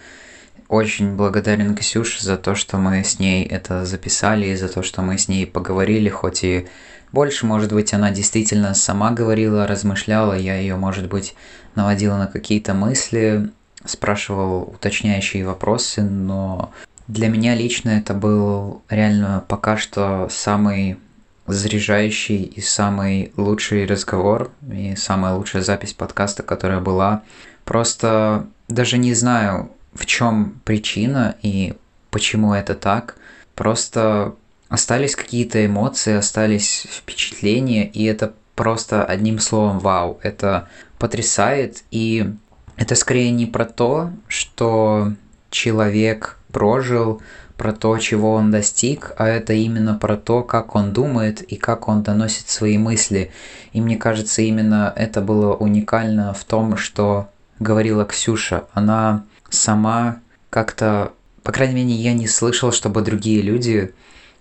очень 0.68 1.16
благодарен 1.16 1.76
Ксюше 1.76 2.24
за 2.24 2.38
то, 2.38 2.54
что 2.54 2.78
мы 2.78 3.04
с 3.04 3.18
ней 3.18 3.44
это 3.44 3.84
записали, 3.84 4.46
и 4.46 4.56
за 4.56 4.70
то, 4.70 4.84
что 4.84 5.02
мы 5.02 5.18
с 5.18 5.28
ней 5.28 5.48
поговорили, 5.48 6.08
хоть 6.08 6.44
и 6.44 6.68
больше, 7.12 7.48
может 7.48 7.74
быть, 7.74 7.96
она 7.96 8.12
действительно 8.12 8.76
сама 8.76 9.10
говорила, 9.10 9.66
размышляла, 9.66 10.38
я 10.38 10.60
ее, 10.60 10.76
может 10.76 11.08
быть, 11.08 11.34
наводила 11.74 12.18
на 12.18 12.28
какие-то 12.28 12.76
мысли, 12.76 13.50
спрашивал 13.86 14.72
уточняющие 14.76 15.44
вопросы, 15.44 16.04
но 16.04 16.72
для 17.08 17.30
меня 17.30 17.56
лично 17.56 17.90
это 17.90 18.14
был 18.14 18.84
реально 18.88 19.44
пока 19.48 19.78
что 19.78 20.28
самый 20.30 21.00
заряжающий 21.48 22.44
и 22.44 22.62
самый 22.62 23.32
лучший 23.38 23.86
разговор 23.86 24.52
и 24.72 24.96
самая 24.96 25.34
лучшая 25.34 25.64
запись 25.64 25.94
подкаста, 25.94 26.44
которая 26.44 26.82
была. 26.82 27.24
Просто 27.66 28.48
даже 28.68 28.98
не 28.98 29.14
знаю, 29.14 29.72
в 29.94 30.06
чем 30.06 30.60
причина 30.66 31.36
и 31.42 31.76
почему 32.12 32.54
это 32.54 32.76
так. 32.76 33.16
Просто 33.56 34.36
остались 34.70 35.16
какие-то 35.16 35.66
эмоции, 35.66 36.16
остались 36.16 36.86
впечатления, 36.90 37.88
и 37.88 38.04
это 38.04 38.34
просто 38.56 39.04
одним 39.06 39.40
словом 39.40 39.80
вау. 39.80 40.20
Это 40.24 40.68
потрясает, 41.00 41.84
и 41.92 42.34
это 42.76 42.96
скорее 42.96 43.32
не 43.32 43.46
про 43.46 43.66
то, 43.66 44.12
что 44.28 45.14
человек 45.50 46.38
прожил 46.52 47.22
про 47.58 47.74
то, 47.74 47.98
чего 47.98 48.34
он 48.34 48.52
достиг, 48.52 49.14
а 49.18 49.28
это 49.28 49.54
именно 49.54 49.96
про 49.96 50.16
то, 50.16 50.44
как 50.44 50.76
он 50.76 50.94
думает 50.94 51.42
и 51.42 51.56
как 51.56 51.88
он 51.88 52.04
доносит 52.04 52.50
свои 52.50 52.78
мысли. 52.78 53.32
И 53.74 53.82
мне 53.82 53.98
кажется, 53.98 54.44
именно 54.44 54.94
это 54.96 55.22
было 55.22 55.56
уникально 55.56 56.34
в 56.34 56.44
том, 56.46 56.78
что 56.78 57.30
говорила 57.60 58.06
Ксюша. 58.06 58.66
Она 58.74 59.24
сама 59.50 60.18
как-то, 60.52 61.14
по 61.44 61.52
крайней 61.52 61.84
мере, 61.84 61.96
я 61.96 62.14
не 62.14 62.28
слышал, 62.28 62.72
чтобы 62.72 63.02
другие 63.02 63.42
люди 63.42 63.94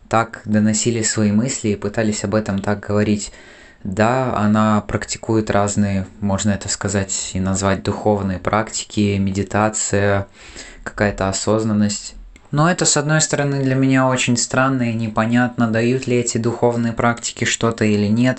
так 0.08 0.42
доносили 0.44 1.02
свои 1.02 1.32
мысли 1.32 1.70
и 1.70 1.76
пытались 1.76 2.22
об 2.24 2.34
этом 2.34 2.60
так 2.60 2.80
говорить. 2.80 3.32
Да, 3.82 4.36
она 4.36 4.80
практикует 4.80 5.50
разные, 5.50 6.06
можно 6.20 6.50
это 6.50 6.68
сказать 6.68 7.30
и 7.34 7.40
назвать 7.40 7.82
духовные 7.82 8.38
практики, 8.38 9.16
медитация, 9.16 10.26
какая-то 10.82 11.28
осознанность. 11.28 12.15
Но 12.57 12.70
это, 12.70 12.86
с 12.86 12.96
одной 12.96 13.20
стороны, 13.20 13.62
для 13.62 13.74
меня 13.74 14.09
очень 14.09 14.38
странно 14.38 14.90
и 14.90 14.94
непонятно, 14.94 15.68
дают 15.68 16.07
ли 16.07 16.16
эти 16.16 16.38
духовные 16.38 16.94
практики 16.94 17.44
что-то 17.44 17.84
или 17.84 18.07
нет. 18.07 18.38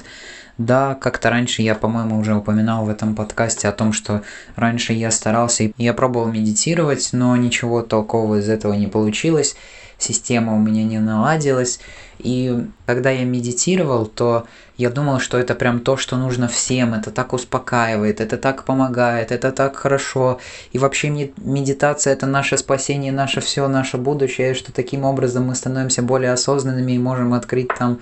Да, 0.57 0.95
как-то 0.95 1.30
раньше 1.30 1.61
я, 1.61 1.76
по-моему, 1.76 2.18
уже 2.18 2.34
упоминал 2.34 2.84
в 2.84 2.89
этом 2.89 3.13
подкасте 3.13 3.68
о 3.68 3.72
том, 3.72 3.93
что 3.93 4.24
раньше 4.55 4.93
я 4.93 5.11
старался, 5.11 5.72
я 5.78 5.93
пробовал 5.93 6.30
медитировать, 6.30 7.09
но 7.11 7.36
ничего 7.36 7.84
толкового 7.84 8.39
из 8.39 8.49
этого 8.49 8.74
не 8.74 8.88
получилось. 8.88 9.55
Система 9.98 10.56
у 10.56 10.60
меня 10.60 10.84
не 10.84 11.00
наладилась. 11.00 11.80
И 12.20 12.66
когда 12.86 13.12
я 13.12 13.26
медитировал, 13.26 14.06
то 14.06 14.48
я 14.78 14.89
думал, 14.89 15.20
что 15.20 15.38
это 15.38 15.56
прям 15.56 15.80
то, 15.80 15.98
что 15.98 16.18
нужно 16.18 16.48
всем, 16.48 16.93
это 16.93 17.12
так 17.12 17.34
успокаивает, 17.34 18.22
это 18.22 18.38
так 18.38 18.64
помогает, 18.64 19.32
это 19.32 19.52
так 19.52 19.76
хорошо. 19.76 20.39
И 20.72 20.80
вообще 20.80 21.10
медитация 21.10 22.14
это 22.14 22.26
наше 22.26 22.58
спасение, 22.58 23.12
наше 23.12 23.41
все, 23.41 23.68
наше 23.68 23.98
будущее, 23.98 24.54
что 24.54 24.72
таким 24.72 25.04
образом 25.04 25.48
мы 25.48 25.56
становимся 25.56 26.02
более 26.02 26.32
осознанными 26.32 26.93
и 26.93 27.00
можем 27.00 27.34
открыть 27.34 27.70
там 27.78 28.00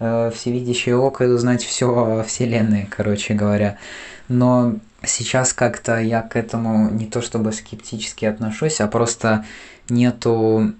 э, 0.00 0.30
всевидящее 0.34 0.96
око 0.96 1.24
и 1.24 1.28
узнать 1.28 1.62
все 1.62 1.86
о 1.88 2.22
Вселенной, 2.24 2.88
короче 2.90 3.34
говоря. 3.34 3.78
Но 4.28 4.74
сейчас 5.04 5.52
как-то 5.52 6.00
я 6.00 6.22
к 6.22 6.36
этому 6.36 6.90
не 6.90 7.06
то 7.06 7.20
чтобы 7.20 7.52
скептически 7.52 8.24
отношусь, 8.24 8.80
а 8.80 8.86
просто 8.86 9.44
нету 9.88 10.72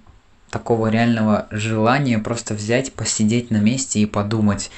такого 0.53 0.89
реального 0.89 1.49
желания 1.51 2.19
просто 2.19 2.55
взять, 2.55 2.93
посидеть 2.93 3.51
на 3.51 3.57
месте 3.57 4.01
и 4.01 4.07
подумать. 4.07 4.71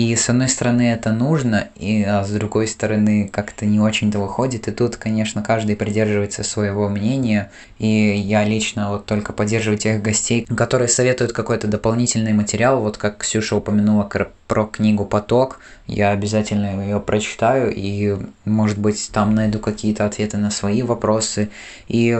И 0.00 0.16
с 0.16 0.30
одной 0.30 0.48
стороны 0.48 0.92
это 0.92 1.12
нужно, 1.12 1.68
и 1.76 2.02
а 2.04 2.24
с 2.24 2.30
другой 2.30 2.68
стороны 2.68 3.28
как-то 3.30 3.66
не 3.66 3.80
очень-то 3.80 4.18
выходит. 4.18 4.66
И 4.66 4.70
тут, 4.70 4.96
конечно, 4.96 5.42
каждый 5.42 5.76
придерживается 5.76 6.42
своего 6.42 6.88
мнения. 6.88 7.50
И 7.78 7.86
я 8.16 8.42
лично 8.44 8.88
вот 8.88 9.04
только 9.04 9.34
поддерживаю 9.34 9.76
тех 9.76 10.00
гостей, 10.00 10.46
которые 10.56 10.88
советуют 10.88 11.34
какой-то 11.34 11.66
дополнительный 11.66 12.32
материал. 12.32 12.80
Вот 12.80 12.96
как 12.96 13.18
Ксюша 13.18 13.56
упомянула 13.56 14.08
про 14.46 14.64
книгу 14.64 15.04
«Поток», 15.04 15.60
я 15.86 16.12
обязательно 16.12 16.82
ее 16.82 16.98
прочитаю 16.98 17.70
и, 17.70 18.16
может 18.46 18.78
быть, 18.78 19.10
там 19.12 19.34
найду 19.34 19.58
какие-то 19.58 20.06
ответы 20.06 20.38
на 20.38 20.50
свои 20.50 20.80
вопросы. 20.80 21.50
И 21.88 22.18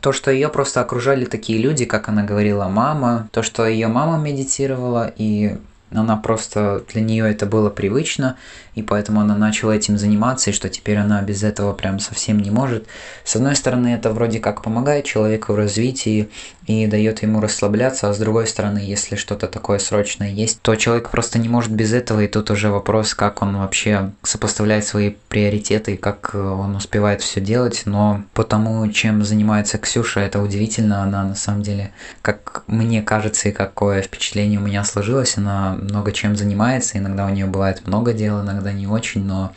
то, 0.00 0.12
что 0.12 0.30
ее 0.30 0.48
просто 0.48 0.80
окружали 0.80 1.26
такие 1.26 1.58
люди, 1.58 1.84
как 1.84 2.08
она 2.08 2.22
говорила, 2.22 2.68
мама, 2.68 3.28
то, 3.32 3.42
что 3.42 3.66
ее 3.66 3.88
мама 3.88 4.16
медитировала, 4.16 5.12
и 5.14 5.58
она 5.92 6.16
просто 6.16 6.84
для 6.92 7.00
нее 7.00 7.30
это 7.30 7.46
было 7.46 7.70
привычно, 7.70 8.36
и 8.74 8.82
поэтому 8.82 9.20
она 9.20 9.36
начала 9.36 9.72
этим 9.72 9.98
заниматься, 9.98 10.50
и 10.50 10.52
что 10.52 10.68
теперь 10.68 10.98
она 10.98 11.20
без 11.22 11.42
этого 11.42 11.72
прям 11.72 11.98
совсем 11.98 12.40
не 12.40 12.50
может. 12.50 12.86
С 13.24 13.36
одной 13.36 13.56
стороны, 13.56 13.88
это 13.88 14.12
вроде 14.12 14.38
как 14.40 14.62
помогает 14.62 15.04
человеку 15.04 15.52
в 15.52 15.56
развитии 15.56 16.28
и 16.68 16.86
дает 16.86 17.22
ему 17.22 17.40
расслабляться, 17.40 18.10
а 18.10 18.12
с 18.12 18.18
другой 18.18 18.46
стороны, 18.46 18.78
если 18.78 19.16
что-то 19.16 19.46
такое 19.46 19.78
срочное 19.78 20.30
есть, 20.30 20.60
то 20.60 20.76
человек 20.76 21.08
просто 21.08 21.38
не 21.38 21.48
может 21.48 21.72
без 21.72 21.94
этого, 21.94 22.20
и 22.20 22.28
тут 22.28 22.50
уже 22.50 22.68
вопрос, 22.70 23.14
как 23.14 23.40
он 23.40 23.56
вообще 23.56 24.12
сопоставляет 24.22 24.84
свои 24.84 25.14
приоритеты, 25.28 25.96
как 25.96 26.34
он 26.34 26.76
успевает 26.76 27.22
все 27.22 27.40
делать, 27.40 27.82
но 27.86 28.22
потому, 28.34 28.86
чем 28.92 29.24
занимается 29.24 29.78
Ксюша, 29.78 30.20
это 30.20 30.42
удивительно, 30.42 31.02
она 31.02 31.24
на 31.24 31.34
самом 31.34 31.62
деле, 31.62 31.90
как 32.20 32.64
мне 32.66 33.02
кажется 33.02 33.48
и 33.48 33.52
какое 33.52 34.02
впечатление 34.02 34.60
у 34.60 34.62
меня 34.62 34.84
сложилось, 34.84 35.38
она 35.38 35.72
много 35.80 36.12
чем 36.12 36.36
занимается, 36.36 36.98
иногда 36.98 37.24
у 37.24 37.30
нее 37.30 37.46
бывает 37.46 37.86
много 37.86 38.12
дел, 38.12 38.42
иногда 38.42 38.72
не 38.72 38.86
очень, 38.86 39.24
но 39.24 39.52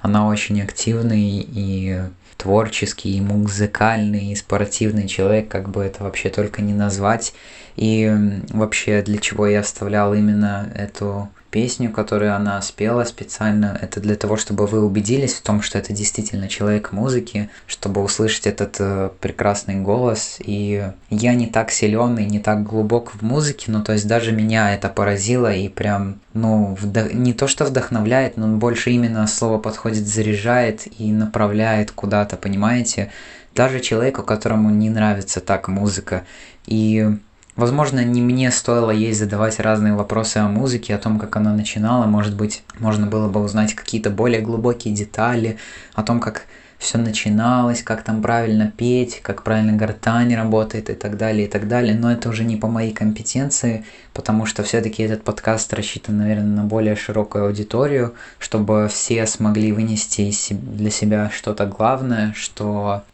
она 0.00 0.26
очень 0.26 0.62
активный 0.62 1.46
и 1.46 2.00
творческий, 2.36 3.20
музыкальный, 3.20 4.32
и 4.32 4.34
спортивный 4.34 5.08
человек, 5.08 5.48
как 5.48 5.68
бы 5.68 5.82
это 5.82 6.04
вообще 6.04 6.28
только 6.28 6.62
не 6.62 6.72
назвать. 6.72 7.34
И 7.76 8.12
вообще 8.50 9.02
для 9.02 9.18
чего 9.18 9.46
я 9.46 9.62
вставлял 9.62 10.14
именно 10.14 10.70
эту 10.74 11.28
песню, 11.54 11.92
которую 11.92 12.34
она 12.34 12.60
спела 12.62 13.04
специально. 13.04 13.78
Это 13.80 14.00
для 14.00 14.16
того, 14.16 14.36
чтобы 14.36 14.66
вы 14.66 14.84
убедились 14.84 15.34
в 15.34 15.42
том, 15.42 15.62
что 15.62 15.78
это 15.78 15.92
действительно 15.92 16.48
человек 16.48 16.90
музыки, 16.90 17.48
чтобы 17.68 18.02
услышать 18.02 18.48
этот 18.48 18.74
э, 18.80 19.10
прекрасный 19.20 19.76
голос. 19.76 20.38
И 20.44 20.90
я 21.10 21.34
не 21.34 21.46
так 21.46 21.70
силен 21.70 22.18
и 22.18 22.24
не 22.24 22.40
так 22.40 22.64
глубок 22.64 23.14
в 23.14 23.22
музыке, 23.22 23.70
но 23.70 23.84
то 23.84 23.92
есть 23.92 24.08
даже 24.08 24.32
меня 24.32 24.74
это 24.74 24.88
поразило 24.88 25.52
и 25.54 25.68
прям, 25.68 26.16
ну, 26.32 26.74
вдох... 26.74 27.12
не 27.12 27.32
то 27.32 27.46
что 27.46 27.64
вдохновляет, 27.66 28.36
но 28.36 28.48
больше 28.48 28.90
именно 28.90 29.24
слово 29.28 29.58
подходит, 29.58 30.08
заряжает 30.08 30.88
и 30.98 31.12
направляет 31.12 31.92
куда-то, 31.92 32.36
понимаете? 32.36 33.12
Даже 33.54 33.78
человеку, 33.78 34.24
которому 34.24 34.70
не 34.70 34.90
нравится 34.90 35.40
так 35.40 35.68
музыка. 35.68 36.24
И 36.66 37.16
Возможно, 37.56 38.04
не 38.04 38.20
мне 38.20 38.50
стоило 38.50 38.90
ей 38.90 39.12
задавать 39.12 39.60
разные 39.60 39.94
вопросы 39.94 40.38
о 40.38 40.48
музыке, 40.48 40.94
о 40.94 40.98
том, 40.98 41.20
как 41.20 41.36
она 41.36 41.52
начинала. 41.52 42.06
Может 42.06 42.36
быть, 42.36 42.64
можно 42.80 43.06
было 43.06 43.28
бы 43.28 43.40
узнать 43.40 43.74
какие-то 43.74 44.10
более 44.10 44.40
глубокие 44.40 44.92
детали 44.92 45.58
о 45.94 46.02
том, 46.02 46.18
как 46.18 46.46
все 46.78 46.98
начиналось, 46.98 47.82
как 47.82 48.02
там 48.02 48.20
правильно 48.20 48.72
петь, 48.76 49.20
как 49.22 49.44
правильно 49.44 49.72
гортань 49.72 50.34
работает 50.34 50.90
и 50.90 50.94
так 50.94 51.16
далее, 51.16 51.46
и 51.46 51.50
так 51.50 51.68
далее. 51.68 51.94
Но 51.94 52.10
это 52.10 52.28
уже 52.28 52.44
не 52.44 52.56
по 52.56 52.66
моей 52.66 52.92
компетенции, 52.92 53.84
потому 54.12 54.46
что 54.46 54.64
все-таки 54.64 55.04
этот 55.04 55.22
подкаст 55.22 55.72
рассчитан, 55.72 56.18
наверное, 56.18 56.56
на 56.56 56.64
более 56.64 56.96
широкую 56.96 57.46
аудиторию, 57.46 58.14
чтобы 58.38 58.88
все 58.92 59.26
смогли 59.26 59.72
вынести 59.72 60.30
для 60.50 60.90
себя 60.90 61.30
что-то 61.32 61.66
главное, 61.66 62.32
что 62.36 63.04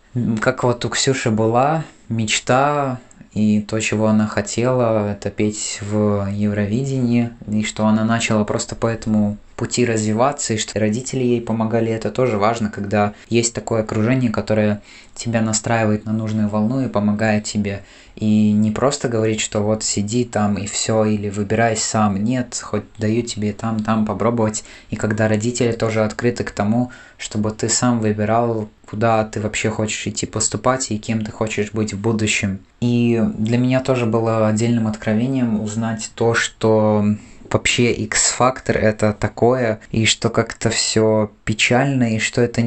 как 0.41 0.65
вот 0.65 0.85
у 0.85 0.89
Ксюши 0.89 1.31
была 1.31 1.85
мечта 2.09 2.99
и 3.33 3.61
то, 3.61 3.79
чего 3.79 4.07
она 4.09 4.27
хотела, 4.27 5.13
это 5.13 5.31
петь 5.31 5.79
в 5.83 6.29
Евровидении, 6.33 7.31
и 7.49 7.63
что 7.63 7.87
она 7.87 8.05
начала 8.05 8.45
просто 8.45 8.75
по 8.75 8.89
этому 8.89 9.37
пути 9.55 9.85
развиваться, 9.85 10.55
и 10.55 10.59
что 10.59 10.81
родители 10.81 11.23
ей 11.23 11.41
помогали, 11.41 11.93
это 11.93 12.11
тоже 12.11 12.39
важно, 12.39 12.71
когда 12.71 13.13
есть 13.29 13.55
такое 13.55 13.83
окружение, 13.83 14.31
которое 14.31 14.81
тебя 15.15 15.43
настраивает 15.43 16.07
на 16.07 16.13
нужную 16.13 16.49
волну 16.49 16.81
и 16.81 16.89
помогает 16.89 17.45
тебе. 17.45 17.83
И 18.17 18.53
не 18.53 18.71
просто 18.71 19.09
говорить, 19.09 19.41
что 19.41 19.61
вот 19.61 19.85
сиди 19.85 20.25
там 20.25 20.57
и 20.57 20.67
все, 20.67 21.05
или 21.05 21.29
выбирай 21.29 21.77
сам. 21.77 22.17
Нет, 22.23 22.59
хоть 22.61 22.85
даю 22.99 23.23
тебе 23.23 23.53
там, 23.53 23.85
там 23.85 24.07
попробовать. 24.07 24.65
И 24.89 24.97
когда 24.97 25.29
родители 25.29 25.73
тоже 25.73 26.05
открыты 26.05 26.45
к 26.45 26.51
тому, 26.51 26.91
чтобы 27.19 27.51
ты 27.51 27.69
сам 27.69 28.01
выбирал, 28.01 28.69
куда 28.91 29.25
ты 29.25 29.41
вообще 29.41 29.71
хочешь 29.71 30.07
идти 30.09 30.27
поступать 30.27 30.91
и 30.91 30.99
кем 30.99 31.25
ты 31.25 31.31
хочешь 31.31 31.71
быть 31.73 31.95
в 31.95 32.01
будущем. 32.01 32.59
И 32.81 33.23
для 33.39 33.57
меня 33.57 33.81
тоже 33.81 34.05
было 34.05 34.49
отдельным 34.49 34.89
откровением 34.89 35.61
узнать 35.61 36.11
то, 36.17 36.35
что 36.35 37.05
вообще 37.49 37.93
X-фактор 37.93 38.77
это 38.77 39.13
такое, 39.13 39.81
и 39.93 40.07
что 40.07 40.29
как-то 40.29 40.71
все 40.71 41.31
печально, 41.45 42.17
и 42.17 42.19
что 42.19 42.41
это 42.41 42.63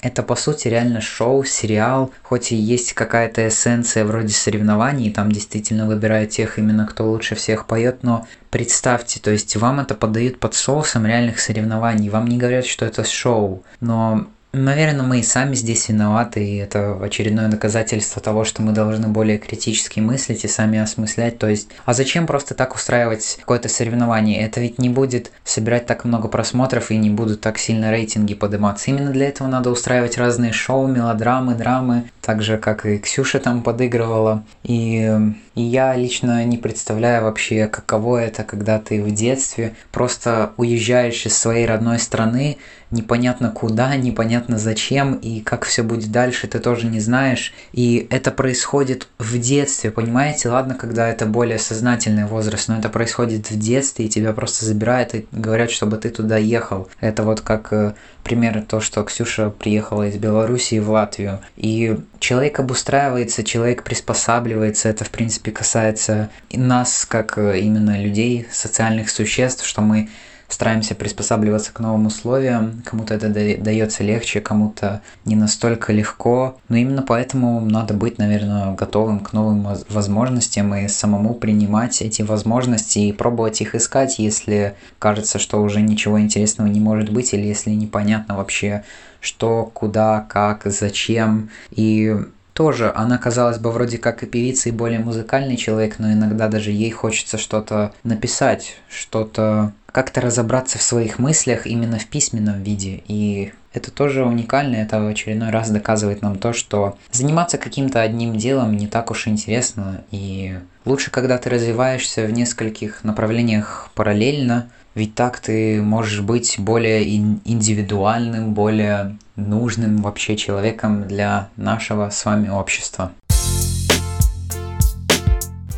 это 0.00 0.24
по 0.24 0.34
сути 0.34 0.66
реально 0.66 1.00
шоу, 1.00 1.44
сериал, 1.44 2.10
хоть 2.22 2.50
и 2.50 2.56
есть 2.56 2.92
какая-то 2.92 3.46
эссенция 3.46 4.04
вроде 4.04 4.34
соревнований, 4.34 5.12
там 5.12 5.30
действительно 5.30 5.86
выбирают 5.86 6.30
тех 6.30 6.58
именно, 6.58 6.88
кто 6.88 7.08
лучше 7.08 7.36
всех 7.36 7.66
поет, 7.66 8.02
но 8.02 8.26
представьте, 8.50 9.20
то 9.20 9.30
есть 9.30 9.54
вам 9.54 9.78
это 9.78 9.94
подают 9.94 10.40
под 10.40 10.54
соусом 10.54 11.06
реальных 11.06 11.38
соревнований, 11.38 12.08
вам 12.08 12.26
не 12.26 12.36
говорят, 12.36 12.66
что 12.66 12.84
это 12.84 13.04
шоу, 13.04 13.62
но 13.78 14.26
Наверное, 14.54 15.06
мы 15.06 15.20
и 15.20 15.22
сами 15.22 15.54
здесь 15.54 15.88
виноваты, 15.88 16.44
и 16.46 16.56
это 16.56 17.02
очередное 17.02 17.48
доказательство 17.48 18.20
того, 18.20 18.44
что 18.44 18.60
мы 18.60 18.72
должны 18.72 19.08
более 19.08 19.38
критически 19.38 19.98
мыслить 20.00 20.44
и 20.44 20.48
сами 20.48 20.78
осмыслять. 20.78 21.38
То 21.38 21.48
есть, 21.48 21.70
а 21.86 21.94
зачем 21.94 22.26
просто 22.26 22.52
так 22.52 22.74
устраивать 22.74 23.38
какое-то 23.40 23.70
соревнование? 23.70 24.42
Это 24.42 24.60
ведь 24.60 24.78
не 24.78 24.90
будет 24.90 25.32
собирать 25.42 25.86
так 25.86 26.04
много 26.04 26.28
просмотров 26.28 26.90
и 26.90 26.98
не 26.98 27.08
будут 27.08 27.40
так 27.40 27.56
сильно 27.56 27.90
рейтинги 27.90 28.34
подниматься. 28.34 28.90
Именно 28.90 29.10
для 29.10 29.28
этого 29.28 29.48
надо 29.48 29.70
устраивать 29.70 30.18
разные 30.18 30.52
шоу, 30.52 30.86
мелодрамы, 30.86 31.54
драмы, 31.54 32.10
так 32.20 32.42
же, 32.42 32.58
как 32.58 32.84
и 32.84 32.98
Ксюша 32.98 33.38
там 33.38 33.62
подыгрывала. 33.62 34.44
И, 34.64 35.18
и 35.54 35.62
я 35.62 35.94
лично 35.94 36.44
не 36.44 36.56
представляю 36.56 37.24
вообще, 37.24 37.66
каково 37.66 38.18
это, 38.18 38.42
когда 38.42 38.78
ты 38.78 39.02
в 39.02 39.10
детстве 39.10 39.74
просто 39.90 40.52
уезжаешь 40.56 41.26
из 41.26 41.36
своей 41.36 41.66
родной 41.66 41.98
страны, 41.98 42.56
непонятно 42.90 43.50
куда, 43.50 43.96
непонятно 43.96 44.58
зачем 44.58 45.14
и 45.14 45.40
как 45.40 45.64
все 45.64 45.82
будет 45.82 46.10
дальше, 46.12 46.46
ты 46.46 46.58
тоже 46.58 46.86
не 46.86 47.00
знаешь. 47.00 47.52
И 47.72 48.06
это 48.10 48.30
происходит 48.30 49.08
в 49.18 49.38
детстве, 49.38 49.90
понимаете? 49.90 50.48
Ладно, 50.48 50.74
когда 50.74 51.08
это 51.08 51.26
более 51.26 51.58
сознательный 51.58 52.26
возраст, 52.26 52.68
но 52.68 52.78
это 52.78 52.88
происходит 52.88 53.50
в 53.50 53.58
детстве, 53.58 54.06
и 54.06 54.08
тебя 54.08 54.32
просто 54.32 54.64
забирают 54.64 55.14
и 55.14 55.26
говорят, 55.32 55.70
чтобы 55.70 55.96
ты 55.96 56.10
туда 56.10 56.36
ехал. 56.36 56.88
Это 57.00 57.24
вот 57.24 57.40
как 57.40 57.72
э, 57.72 57.94
пример 58.22 58.62
то, 58.66 58.80
что 58.80 59.02
Ксюша 59.02 59.50
приехала 59.50 60.08
из 60.08 60.16
Белоруссии 60.16 60.78
в 60.78 60.90
Латвию. 60.90 61.40
И 61.56 61.98
человек 62.22 62.60
обустраивается, 62.60 63.42
человек 63.42 63.82
приспосабливается. 63.82 64.88
Это, 64.88 65.04
в 65.04 65.10
принципе, 65.10 65.50
касается 65.50 66.30
и 66.48 66.56
нас, 66.56 67.04
как 67.04 67.36
э, 67.36 67.58
именно 67.60 68.00
людей, 68.00 68.46
социальных 68.50 69.10
существ, 69.10 69.66
что 69.66 69.82
мы 69.82 70.08
стараемся 70.48 70.94
приспосабливаться 70.94 71.72
к 71.72 71.80
новым 71.80 72.06
условиям. 72.06 72.82
Кому-то 72.84 73.14
это 73.14 73.28
дается 73.28 74.04
легче, 74.04 74.40
кому-то 74.40 75.02
не 75.24 75.34
настолько 75.34 75.92
легко. 75.92 76.58
Но 76.68 76.76
именно 76.76 77.02
поэтому 77.02 77.60
надо 77.60 77.94
быть, 77.94 78.18
наверное, 78.18 78.74
готовым 78.74 79.20
к 79.20 79.32
новым 79.32 79.66
возможностям 79.88 80.74
и 80.74 80.88
самому 80.88 81.34
принимать 81.34 82.02
эти 82.02 82.22
возможности 82.22 82.98
и 82.98 83.12
пробовать 83.12 83.62
их 83.62 83.74
искать, 83.74 84.18
если 84.18 84.74
кажется, 84.98 85.38
что 85.38 85.60
уже 85.62 85.80
ничего 85.80 86.20
интересного 86.20 86.68
не 86.68 86.80
может 86.80 87.10
быть, 87.10 87.32
или 87.32 87.46
если 87.46 87.70
непонятно 87.70 88.36
вообще, 88.36 88.84
что, 89.22 89.70
куда, 89.72 90.26
как, 90.28 90.64
зачем. 90.66 91.48
И 91.70 92.14
тоже, 92.52 92.92
она, 92.94 93.16
казалось 93.16 93.58
бы, 93.58 93.70
вроде 93.70 93.96
как 93.96 94.22
и 94.22 94.26
певица, 94.26 94.68
и 94.68 94.72
более 94.72 94.98
музыкальный 94.98 95.56
человек, 95.56 95.98
но 95.98 96.12
иногда 96.12 96.48
даже 96.48 96.70
ей 96.70 96.90
хочется 96.90 97.38
что-то 97.38 97.94
написать, 98.04 98.76
что-то 98.90 99.72
как-то 99.90 100.20
разобраться 100.20 100.78
в 100.78 100.82
своих 100.82 101.18
мыслях 101.18 101.66
именно 101.66 101.98
в 101.98 102.06
письменном 102.06 102.62
виде. 102.62 103.02
И 103.08 103.52
это 103.72 103.90
тоже 103.90 104.24
уникально, 104.24 104.76
это 104.76 105.00
в 105.00 105.06
очередной 105.06 105.50
раз 105.50 105.70
доказывает 105.70 106.20
нам 106.20 106.38
то, 106.38 106.52
что 106.52 106.96
заниматься 107.10 107.58
каким-то 107.58 108.00
одним 108.00 108.36
делом 108.36 108.76
не 108.76 108.86
так 108.86 109.10
уж 109.10 109.28
интересно, 109.28 110.04
и 110.10 110.58
лучше, 110.84 111.10
когда 111.10 111.38
ты 111.38 111.48
развиваешься 111.48 112.26
в 112.26 112.32
нескольких 112.32 113.04
направлениях 113.04 113.90
параллельно, 113.94 114.70
ведь 114.94 115.14
так 115.14 115.40
ты 115.40 115.80
можешь 115.82 116.20
быть 116.20 116.56
более 116.58 117.08
индивидуальным, 117.08 118.54
более 118.54 119.16
нужным 119.36 119.98
вообще 119.98 120.36
человеком 120.36 121.08
для 121.08 121.48
нашего 121.56 122.10
с 122.10 122.24
вами 122.24 122.48
общества. 122.48 123.12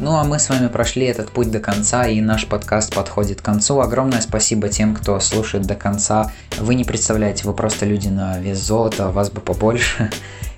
Ну 0.00 0.16
а 0.16 0.24
мы 0.24 0.38
с 0.38 0.48
вами 0.48 0.66
прошли 0.66 1.06
этот 1.06 1.30
путь 1.30 1.50
до 1.50 1.60
конца, 1.60 2.06
и 2.06 2.20
наш 2.20 2.46
подкаст 2.46 2.94
подходит 2.94 3.40
к 3.40 3.44
концу. 3.44 3.80
Огромное 3.80 4.20
спасибо 4.20 4.68
тем, 4.68 4.94
кто 4.94 5.18
слушает 5.20 5.66
до 5.66 5.76
конца. 5.76 6.32
Вы 6.58 6.74
не 6.74 6.84
представляете, 6.84 7.44
вы 7.46 7.54
просто 7.54 7.86
люди 7.86 8.08
на 8.08 8.38
вес 8.38 8.58
золота, 8.58 9.10
вас 9.10 9.30
бы 9.30 9.40
побольше. 9.40 10.10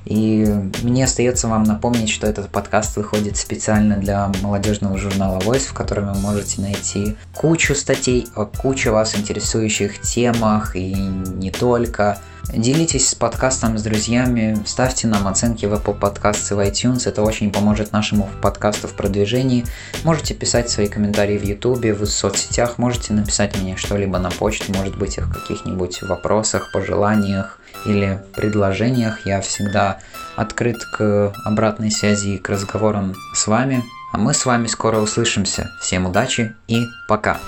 И 0.07 0.47
мне 0.83 1.05
остается 1.05 1.49
вам 1.49 1.65
напомнить, 1.65 2.11
что 2.11 2.29
этот 2.29 2.49
подкаст 2.49 2.97
выходит 2.97 3.37
специально 3.37 3.97
для 3.97 4.31
молодежного 4.41 4.97
журнала 4.97 5.41
Voice, 5.41 5.67
в 5.67 5.75
котором 5.75 6.13
вы 6.13 6.21
можете 6.21 6.61
найти 6.61 7.17
кучу 7.35 7.75
статей 7.75 8.29
о 8.37 8.45
куче 8.45 8.91
вас 8.91 9.17
интересующих 9.17 10.01
темах 10.01 10.77
и 10.77 10.95
не 10.95 11.51
только. 11.51 12.19
Делитесь 12.55 13.09
с 13.11 13.15
подкастом 13.17 13.77
с 13.77 13.83
друзьями, 13.83 14.57
ставьте 14.65 15.09
нам 15.09 15.27
оценки 15.27 15.67
в 15.67 15.75
Apple 15.75 15.99
Podcasts 15.99 16.53
и 16.53 16.55
в 16.55 16.61
iTunes, 16.61 17.09
это 17.09 17.23
очень 17.23 17.51
поможет 17.51 17.91
нашему 17.91 18.31
подкасту 18.41 18.87
в 18.87 18.93
продвижении. 18.93 19.65
Можете 20.05 20.35
писать 20.35 20.71
свои 20.71 20.87
комментарии 20.87 21.39
в 21.39 21.43
YouTube, 21.43 21.99
в 21.99 22.07
соцсетях, 22.07 22.79
можете 22.79 23.13
написать 23.15 23.61
мне 23.61 23.77
что-либо 23.77 24.19
на 24.21 24.31
почту, 24.31 24.73
может 24.73 24.97
быть, 24.97 25.19
в 25.19 25.33
каких-нибудь 25.33 26.03
вопросах, 26.03 26.71
пожеланиях 26.71 27.59
или 27.87 28.23
предложениях. 28.35 29.27
Я 29.27 29.41
всегда 29.41 29.99
открыт 30.37 30.85
к 30.85 31.33
обратной 31.45 31.91
связи 31.91 32.35
и 32.35 32.39
к 32.39 32.49
разговорам 32.49 33.15
с 33.35 33.47
вами. 33.47 33.83
А 34.13 34.19
мы 34.19 34.35
с 34.35 34.47
вами 34.47 34.67
скоро 34.67 34.99
услышимся. 34.99 35.71
Всем 35.81 36.07
удачи 36.07 36.55
и 36.69 36.87
пока! 37.09 37.39